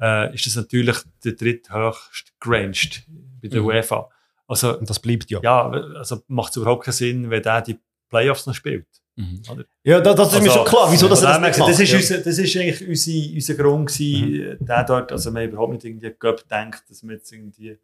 [0.00, 3.04] äh, ist das natürlich der dritthöchst geranged
[3.42, 3.66] bei der mhm.
[3.66, 4.08] UEFA.
[4.46, 5.40] Also, und das bleibt ja.
[5.42, 8.86] Ja, also macht es überhaupt keinen Sinn, wenn der die Playoffs noch spielt.
[9.16, 9.42] Mhm.
[9.84, 11.98] Ja, das, das ist also, mir schon klar, wieso das, das, das, das ist ja.
[11.98, 14.66] unser, das ist eigentlich unser, unser Grund gewesen, mhm.
[14.66, 17.78] der dort, also man überhaupt nicht irgendwie Göpp denkt, dass man jetzt irgendwie,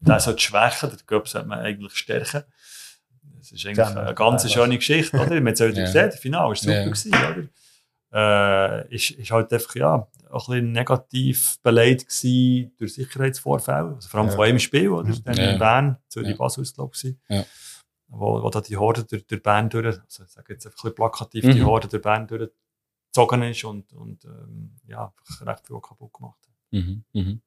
[0.00, 2.44] der sollte schwächen, der Göpp sollte man eigentlich stärken.
[3.38, 5.30] Das ist eigentlich ja, eine ganz schöne Geschichte, oder?
[5.30, 7.48] Wir haben es ja gesehen, das Finale war super, gewesen, oder?
[8.14, 14.20] Äh, ist, ist halt einfach, ja, ein bisschen negativ beleidigt gewesen durch Sicherheitsvorfälle, also vor
[14.20, 15.08] allem von einem Spiel, oder?
[15.08, 15.24] Mhm.
[15.24, 16.36] Dann in Bern, Zürich ja.
[16.36, 17.44] Basel glaube ich, ja.
[18.08, 20.82] wo, wo da die Horde durch, durch Bern durch, also ich sage jetzt einfach ein
[20.82, 21.52] bisschen plakativ, mhm.
[21.52, 25.12] die Horde durch Bern durchgezogen ist und, und ähm, ja,
[25.42, 26.54] recht viel kaputt gemacht hat.
[26.70, 27.04] Mhm.
[27.12, 27.40] Mhm.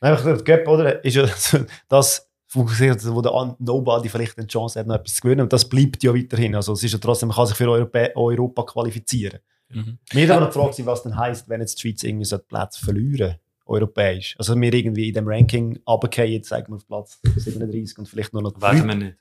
[0.00, 1.04] Einfach der Gap, oder?
[1.04, 1.28] Ist ja
[1.88, 5.42] das fokussiert, wo der Nobody vielleicht eine Chance hat, noch etwas zu gewinnen.
[5.42, 6.56] Und das bleibt ja weiterhin.
[6.56, 9.38] Also es ist ja trotzdem, man kann sich für Europa, Europa qualifizieren.
[9.68, 9.98] Mhm.
[10.12, 13.36] Mir dann noch gefragt, was denn heisst, wenn jetzt die Schweiz irgendwie so Plätze verlieren,
[13.66, 14.34] europäisch.
[14.36, 18.42] Also wir irgendwie in dem Ranking runtergehen, sagen wir auf Platz 37 und vielleicht nur
[18.42, 19.16] noch Werden wir nicht.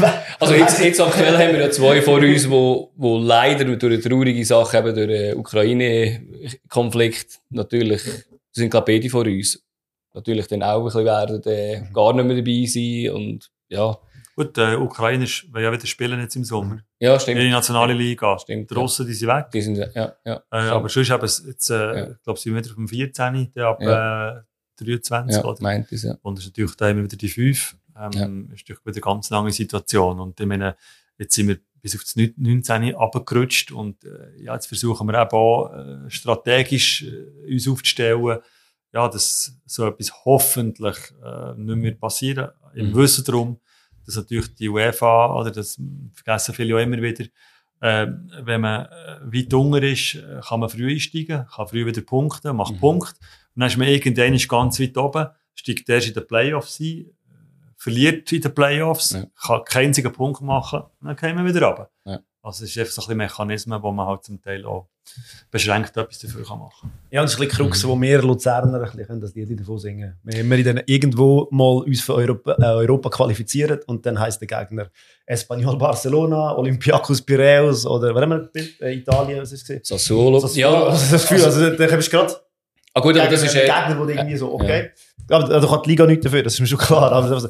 [0.40, 4.00] also jetzt, jetzt aktuell haben wir ja zwei vor uns, wo, wo leider durch eine
[4.00, 8.00] traurige Sache, eben durch den Ukraine-Konflikt, natürlich,
[8.52, 9.62] sind glaube beide vor uns
[10.14, 11.92] natürlich dann auch ein bisschen werden äh, mhm.
[11.92, 13.96] gar nicht mehr dabei sein und ja.
[14.36, 16.80] Gut, äh, Ukraine will ja wieder spielen jetzt im Sommer.
[16.98, 17.38] Ja, stimmt.
[17.38, 18.38] In die nationale Liga.
[18.38, 18.70] Stimmt.
[18.70, 19.50] Die Russen, die sind weg.
[19.52, 20.42] Die sind, ja, ja.
[20.50, 22.10] Äh, aber sonst eben, jetzt, äh, ja.
[22.12, 23.52] ich glaube, sind wieder auf dem 14.
[23.52, 24.38] Der ab ja.
[24.38, 24.42] äh,
[24.76, 25.62] 23, Ja, oder?
[25.62, 26.16] meint es, ja.
[26.22, 27.76] Und es ist natürlich da immer wieder die 5.
[27.96, 28.54] Ähm, Ja.
[28.54, 30.20] ist natürlich wieder eine ganz lange Situation.
[30.20, 30.76] Und ich meine,
[31.18, 35.30] jetzt sind wir bis auf das 19 abgerutscht und äh, ja, jetzt versuchen wir eben
[35.30, 38.38] auch äh, strategisch äh, uns aufzustellen,
[38.92, 42.50] ja, dass so etwas hoffentlich äh, nicht mehr passieren.
[42.74, 42.96] Im Mhm.
[42.96, 43.60] Wissen darum,
[44.06, 45.80] dass natürlich die UEFA, oder das
[46.14, 47.24] vergessen viele auch immer wieder,
[47.80, 48.06] äh,
[48.42, 52.56] wenn man äh, weit unten ist, äh, kann man früh einsteigen, kann früh wieder punkten,
[52.56, 52.80] macht Mhm.
[52.80, 53.14] Punkt.
[53.54, 57.10] Und dann ist man irgendwann ganz weit oben, steigt erst in den Playoffs ein,
[57.76, 59.24] verliert in den Playoffs, Ja.
[59.40, 61.90] kann keinen einzigen Punkt machen, dann kommen wir wieder runter.
[62.04, 62.20] Ja.
[62.42, 64.88] Also es ist einfach so ein bisschen Mechanismen, wo man halt zum Teil auch
[65.50, 68.78] beschränkt etwas dafür kann machen Ja, und das ist ein bisschen Krux, wo wir Luzerner
[68.78, 72.56] ein bisschen können das Lied davon singen Wir haben dann irgendwo mal uns für Europa,
[72.58, 74.86] äh, Europa qualifiziert und dann heisst der Gegner
[75.26, 78.80] Espanyol Barcelona, Olympiakos Piraeus oder was haben wir gespielt?
[78.80, 79.88] Äh, Italien, was ist es?
[79.88, 80.38] Sassuolo.
[80.54, 82.36] Ja, also das Gefühl, also da kommst du gerade
[82.92, 84.90] Ah, gut, aber das gegen ist, äh, Gegner, der irgendwie so, okay.
[85.30, 87.12] Aber da kann die Liga nichts dafür, das ist mir schon klar.
[87.12, 87.48] Aber also,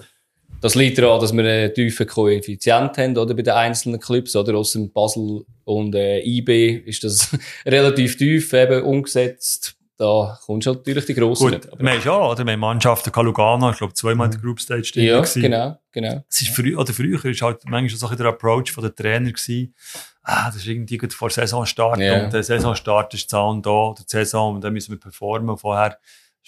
[0.61, 4.54] Das liegt daran, dass wir einen tiefen Koeffizient haben, oder, bei den einzelnen Clubs, oder,
[4.56, 7.36] aus dem Basel und, äh, IB ist das
[7.66, 9.76] relativ tief, eben, umgesetzt.
[9.96, 12.44] Da kommst du natürlich die Grossen Gut, wir haben ja, oder?
[12.46, 15.42] Wir haben Mannschaften, Lugano, ich glaube zweimal in der Group Stage drin Ja, gewesen.
[15.42, 16.24] genau, genau.
[16.26, 19.30] Es ist früh, oder früher ist halt manchmal so ein der Approach von den Trainer
[19.30, 19.74] gewesen.
[20.22, 22.24] Ah, das ist irgendwie gut vor Saisonstart Ja.
[22.24, 25.58] und der Saisonstart ist Zahn da, oder die Saison, und dann müssen wir performen und
[25.58, 25.98] vorher.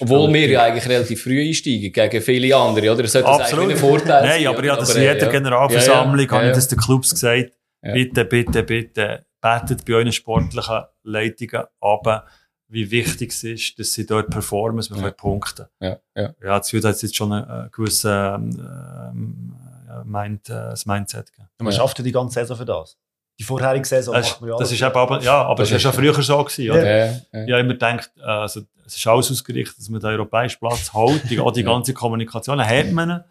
[0.00, 3.02] Obwohl wir ja eigentlich relativ früh einsteigen, gegen viele andere, oder?
[3.02, 3.64] Das sollte Absolut.
[3.64, 5.30] eigentlich ein Vorteil Nein, aber ja, das in äh, jeder ja.
[5.30, 7.52] Generalversammlung Ja, ja, habe ja, ich das den Clubs gesagt.
[7.82, 7.92] Ja.
[7.92, 12.26] Bitte, bitte, bitte, betet bei euren sportlichen Leitungen ab,
[12.68, 15.02] wie wichtig es ist, dass sie dort performen, dass wir Ja.
[15.02, 15.66] können punkten.
[15.80, 16.34] Ja, ja.
[16.42, 19.56] Ja, das wird jetzt schon ein, gewisses ähm, ähm,
[19.90, 21.48] äh, Mind, äh, das Mindset geben.
[21.58, 21.78] man Ja.
[21.78, 22.96] schafft ja die ganze Saison für das.
[23.38, 25.78] Die vorherige Saison Das, macht man ja das ist eben aber, ja, aber Das das
[25.78, 27.06] ist ja ist- früher so gewesen, oder?
[27.06, 27.44] Ja, ja.
[27.46, 31.28] Ja, immer denkt, äh, also, es ist alles ausgerichtet, dass man den europäischen Platz hält.
[31.30, 31.66] Die, auch die Ja.
[31.72, 33.24] ganze Kommunikation hat man.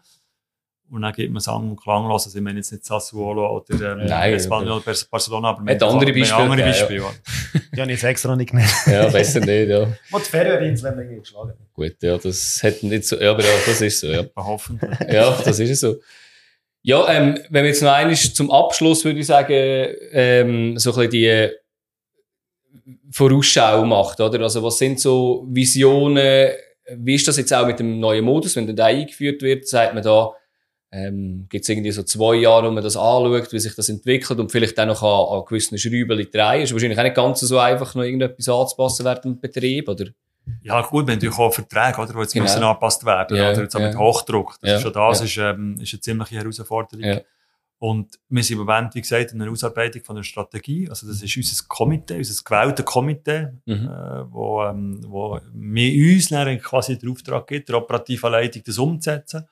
[0.90, 2.26] Und dann gibt man Sang und Klang los.
[2.26, 6.26] Also, ich meine jetzt nicht Sassuolo oder ähm, Nein, Espanyol Barcelona, aber Hat andere wir
[6.26, 7.64] haben andere Beispiele Beispiele.
[7.74, 8.70] Die habe ich jetzt extra nicht genannt.
[8.86, 9.80] ja, besser nicht, ja.
[10.10, 11.52] Und die Ferienins werden wir irgendwie geschlagen.
[11.72, 14.22] Gut, ja, das hat nicht so, ja, aber ja, das ist so, ja.
[14.22, 14.78] Wir hoffen.
[15.10, 15.96] Ja, das ist es so.
[16.84, 19.54] Ja, ähm, wenn wir jetzt noch einmal zum Abschluss, würde ich sagen,
[20.12, 21.52] ähm, so ein bisschen die äh,
[23.10, 24.40] Vorausschau macht, oder?
[24.40, 26.50] Also, was sind so Visionen?
[26.96, 29.68] Wie ist das jetzt auch mit dem neuen Modus, wenn der da eingeführt wird?
[29.68, 30.32] Sagt man da,
[30.90, 34.40] ähm, gibt es irgendwie so zwei Jahre, wo man das anschaut, wie sich das entwickelt
[34.40, 36.62] und vielleicht auch noch an, an gewissen Schrauben drehen?
[36.62, 40.06] Ist wahrscheinlich auch nicht ganz so einfach, noch irgendetwas anzupassen während dem Betrieb, oder?
[40.62, 42.44] Ja, gut, wir haben natürlich auch Verträge, oder, die jetzt Genau.
[42.44, 43.86] müssen angepasst werden Ja, oder jetzt auch ja.
[43.88, 44.58] mit Hochdruck.
[44.60, 47.20] Das Ja, ist schon das, ist, ähm, ist eine ziemliche Herausforderung.
[47.78, 50.88] Und wir sind im Moment, wie gesagt, in der Ausarbeitung von einer Strategie.
[50.88, 53.88] Also, das ist unser Komitee, unser gewähltes Komitee, Mhm.
[53.88, 58.78] äh, wo, ähm, wo mir uns dann quasi den Auftrag gibt, der operativen Leitung das
[58.78, 59.48] umzusetzen.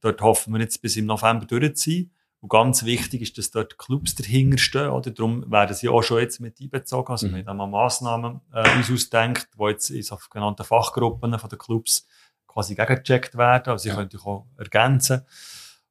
[0.00, 2.10] Dort hoffen wir jetzt bis im November durch zu sein.
[2.40, 5.10] Und ganz wichtig ist, dass dort Clubs dahinter stehen, oder?
[5.10, 7.10] Darum werden sie auch schon jetzt mit einbezogen.
[7.10, 7.34] Also, Mhm.
[7.36, 12.06] wir haben mal Massnahmen, äh, uns ausdenkt, die jetzt in sogenannten Fachgruppen von den Clubs
[12.46, 13.70] quasi gegengecheckt werden.
[13.72, 13.94] Also, sie Ja.
[13.96, 15.22] können natürlich auch ergänzen.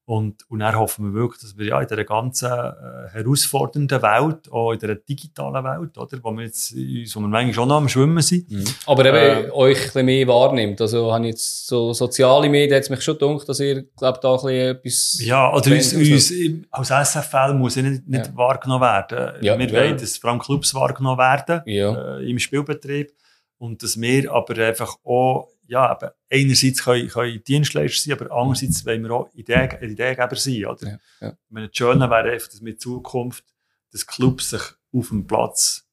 [0.10, 4.50] Und, und dann hoffen wir wirklich, dass wir ja in dieser ganzen äh, herausfordernden Welt,
[4.50, 7.90] auch in dieser digitalen Welt, oder, wo wir jetzt, wo wir manchmal schon noch am
[7.90, 8.64] Schwimmen sind, Mhm.
[8.86, 10.80] Aber eben Äh, euch ein bisschen mehr wahrnimmt.
[10.80, 14.30] Also habe ich jetzt so soziale Medien, hat mich schon gedacht, dass ihr, glaub da
[14.32, 15.20] ein bisschen etwas...
[15.26, 18.36] Ja, oder uns, Wenn- uns im- als SFL muss ja nicht, nicht Ja.
[18.38, 19.44] wahrgenommen werden.
[19.44, 19.74] Ja, wir ja.
[19.74, 22.18] wollen, dass vor allem Clubs wahrgenommen werden Ja.
[22.20, 23.12] äh, im Spielbetrieb
[23.58, 28.86] und dass wir aber einfach auch ja, eben, einerseits können, können Dienstleister sein, aber andererseits
[28.86, 30.66] wollen wir auch Idee, Ideengeber sein.
[30.66, 30.88] Oder?
[30.88, 31.30] Ja, ja.
[31.30, 33.44] Ich meine, das Schöne wäre einfach, dass in Zukunft
[33.92, 34.62] dass Clubs sich
[34.94, 35.86] auf dem Platz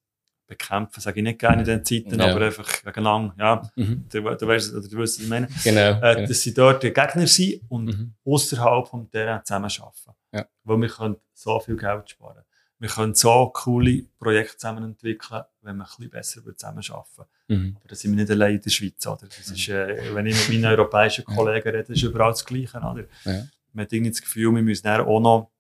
[0.47, 2.33] bekämpfen, sage ich nicht gerne in diesen Zeiten, Ja.
[2.35, 4.05] aber einfach gegeneinander, ja, Mhm.
[4.11, 6.01] du, du weißt, oder du weißt, was ich meine, Genau.
[6.03, 6.29] äh, genau.
[6.29, 8.15] dass sie dort die Gegner sind und Mhm.
[8.27, 10.13] außerhalb vom Terrain zusammenarbeiten.
[10.33, 10.45] Ja.
[10.65, 12.45] Weil wir können so viel Geld sparen.
[12.79, 17.31] Wir können so coole Projekte zusammen entwickeln, wenn wir ein bisschen besser zusammenarbeiten.
[17.49, 17.77] Mhm.
[17.79, 19.07] Aber da sind wir nicht allein in der Schweiz.
[19.07, 19.27] Oder?
[19.27, 21.25] Das ist, äh, wenn ich mit meinen europäischen.
[21.25, 22.79] Kollegen rede, ist überall das Gleiche.
[22.79, 23.05] Oder?
[23.25, 23.47] Ja.
[23.73, 25.51] Man hat irgendwie das Gefühl, wir müssen auch noch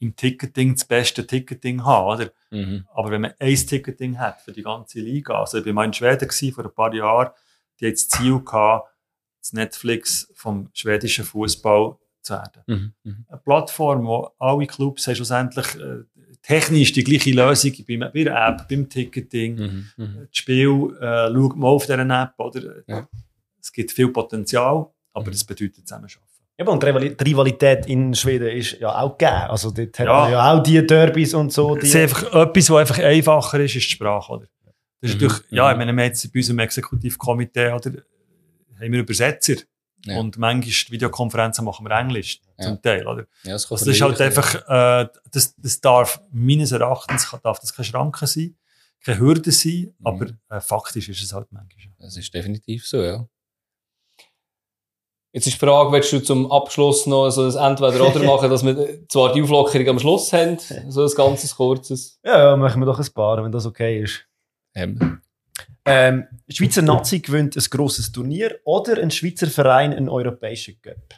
[0.00, 2.06] im Ticketing das beste Ticketing haben.
[2.06, 2.32] Oder?
[2.50, 2.86] Mhm.
[2.92, 5.92] Aber wenn man ein Ticketing hat für die ganze Liga, also ich war mal in
[5.92, 7.30] Schweden gewesen, vor ein paar Jahren,
[7.80, 8.90] die hat das Ziel gehabt,
[9.40, 12.62] das Netflix vom schwedischen Fußball zu werden.
[12.66, 12.94] Mhm.
[13.02, 13.26] Mhm.
[13.28, 16.04] Eine Plattform, wo alle Clubs schlussendlich äh,
[16.42, 19.86] technisch die gleiche Lösung beim, bei der App, beim Ticketing, Mhm.
[19.96, 20.16] Mhm.
[20.28, 22.32] das Spiel äh, schaut man auf dieser App.
[22.38, 22.82] Oder?
[22.86, 23.08] Ja.
[23.60, 25.30] Es gibt viel Potenzial, aber Mhm.
[25.32, 26.20] das bedeutet Zusammenarbeiten.
[26.56, 29.36] Eben, und die Rivali- die Rivalität in Schweden ist ja auch gegeben.
[29.48, 30.12] Also dort hat Ja.
[30.20, 31.74] man ja auch die Derbys und so.
[31.76, 34.32] Es Die, ist einfach etwas, was einfach einfacher ist, ist die Sprache.
[34.32, 34.46] Oder?
[35.00, 35.26] Das ist Mhm.
[35.26, 35.78] natürlich, ja, ich Mhm.
[35.80, 37.90] meine, wir haben jetzt bei unserem Exekutivkomitee oder,
[38.80, 39.54] haben wir Übersetzer.
[40.06, 40.18] Ja.
[40.18, 42.43] Und manchmal die Videokonferenzen machen wir Englisch, Ja.
[42.60, 43.26] Zum Teil, oder?
[43.44, 47.74] Ja, das, Also das ist halt einfach, äh, das, das darf meines Erachtens darf das
[47.74, 48.56] keine Schranke sein,
[49.04, 50.06] keine Hürde sein, Mhm.
[50.06, 51.94] aber äh, faktisch ist es halt manchmal.
[51.98, 53.26] Das ist definitiv so, ja.
[55.32, 59.06] Jetzt ist die Frage, willst du zum Abschluss noch so ein Entweder-Oder machen, dass wir
[59.08, 62.20] zwar die Auflockerung am Schluss haben, so ein ganzes kurzes.
[62.24, 64.24] Ja, ja, machen wir doch ein paar, wenn das okay ist.
[64.76, 65.20] Ähm,
[65.86, 71.14] Ähm, Schweizer Nazi gewinnt ein grosses Turnier oder ein Schweizer Verein einen europäischen Cup.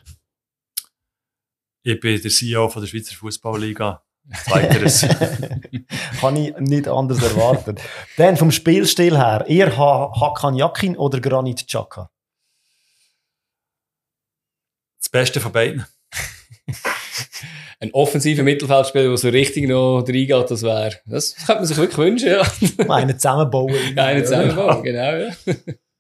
[1.89, 4.03] Ich bin der CEO von der Schweizer Fußballliga.
[4.45, 5.03] Zweiteres.
[6.21, 7.77] Kann ich nicht anders erwarten.
[8.17, 12.11] Dann vom Spielstil her, eher Ha- Hakan Yakin oder Granit Xhaka?
[14.99, 15.87] das Beste von beiden.
[17.79, 21.99] ein offensiver Mittelfeldspieler, der so richtig noch reingeht, das wäre, das könnte man sich wirklich
[21.99, 22.43] wünschen, ja.
[22.93, 23.97] Einen zusammenbauen.
[23.97, 25.29] Einen zusammenbauen, genau, ja.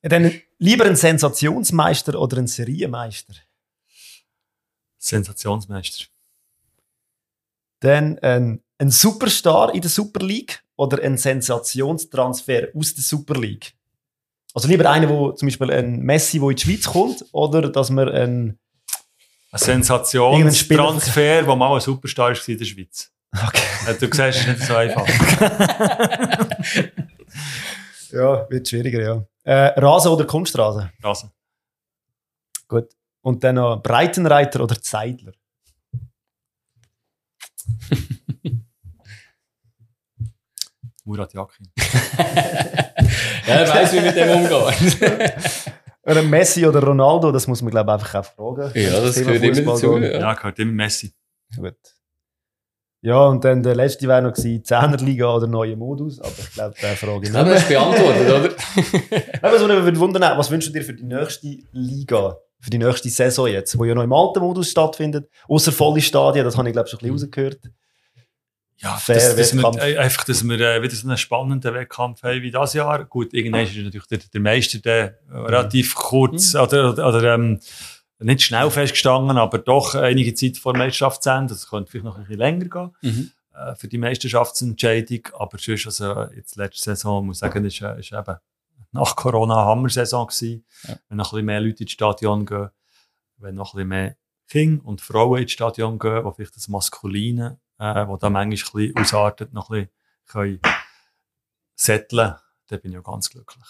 [0.02, 3.34] Ja, Dann lieber ein Sensationsmeister oder ein Serienmeister?
[5.06, 6.06] Sensationsmeister.
[7.80, 13.74] Dann ein, ein Superstar in der Super League oder ein Sensationstransfer aus der Super League?
[14.54, 17.90] Also lieber einer, wo zum Beispiel ein Messi, der in die Schweiz kommt, oder dass
[17.90, 18.58] man ein
[19.52, 23.12] Ein Sensationstransfer, der mal ein Superstar war in der Schweiz.
[23.32, 23.62] okay.
[23.86, 25.06] Äh, Du siehst, es ist nicht so einfach.
[28.12, 29.24] ja wird schwieriger, ja.
[29.44, 30.90] Äh, Rasen oder Kunstrasen?
[31.02, 31.30] Rasen.
[32.66, 32.95] Gut.
[33.26, 35.32] Und dann noch Breitenreiter oder Zeidler?
[41.04, 41.66] Murat Yakin.
[43.48, 44.74] Ja, er weiss, wie mit dem umgehen.
[46.02, 48.72] Oder Messi oder Ronaldo, das muss man glaube ich einfach auch fragen.
[48.74, 50.14] Ja, das Thema gehört immer Fußball dazu.
[50.14, 50.20] Ja.
[50.20, 51.14] Ja, gehört immer Messi.
[51.54, 51.76] Gut.
[53.02, 56.96] Ja, und dann der letzte wäre noch Zehnerliga oder neue Modus, aber ich glaube, der
[56.96, 57.34] Frage nicht.
[57.34, 58.50] Das ist beantwortet, oder?
[59.42, 62.36] Aber so würde wundern, was wünschst du dir für die nächste Liga?
[62.60, 66.44] Für die nächste Saison jetzt, wo ja noch im alten Modus stattfindet, außer volle Stadien,
[66.44, 67.60] das habe ich glaube ich schon ein bisschen rausgehört.
[68.78, 72.22] Ja, Fair dass, dass wir, äh, einfach, dass wir äh, wieder so einen spannenden Wettkampf
[72.22, 73.04] haben wie das Jahr.
[73.06, 77.60] Gut, irgendwann ist natürlich der, der Meister der, äh, relativ kurz oder, oder, oder ähm,
[78.18, 81.54] nicht schnell festgestanden, aber doch einige Zeit vor Meisterschaftsende.
[81.54, 83.30] Das könnte vielleicht noch ein bisschen länger gehen Mhm.
[83.54, 85.20] äh, für die Meisterschaftsentscheidung.
[85.38, 88.36] Aber sonst, also jetzt letzte Saison, muss ich sagen, ist, äh, ist eben
[88.96, 90.64] nach Corona Hammer-Saison gewesen.
[90.82, 90.96] Ja.
[91.08, 92.70] Wenn noch ein bisschen mehr Leute ins Stadion gehen,
[93.38, 94.16] wenn noch ein bisschen mehr
[94.48, 98.92] Kinder und Frauen ins Stadion gehen, wo vielleicht das Maskuline, äh, wo da manchmal ein
[98.92, 99.90] bisschen ausartet, noch ein bisschen
[100.26, 100.60] können
[101.74, 102.34] setteln,
[102.68, 103.66] dann bin ich auch ganz glücklich.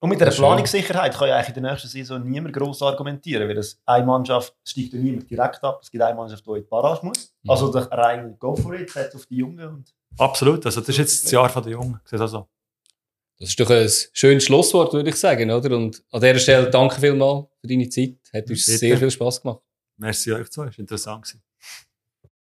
[0.00, 3.54] Und mit der Planungssicherheit kann ja eigentlich in der nächsten Saison niemand gross argumentieren, weil
[3.54, 6.68] das eine Mannschaft steigt ja niemand direkt ab, es gibt eine Mannschaft, die in die
[6.68, 7.34] Barrage muss.
[7.42, 7.50] Mhm.
[7.50, 10.98] Also der rein go for it, setzt auf die Jungen und Absolut, also das ist
[10.98, 12.00] jetzt das Jahr der Jungen.
[12.04, 12.18] Sehe
[13.38, 15.76] das ist doch ein schönes Schlusswort, würde ich sagen, oder?
[15.76, 18.16] Und an dieser Stelle danke vielmals für deine Zeit.
[18.32, 19.60] Hat uns sehr viel Spass gemacht.
[19.96, 21.24] Merci euch zwei, es war interessant.
[21.24, 21.42] Gewesen.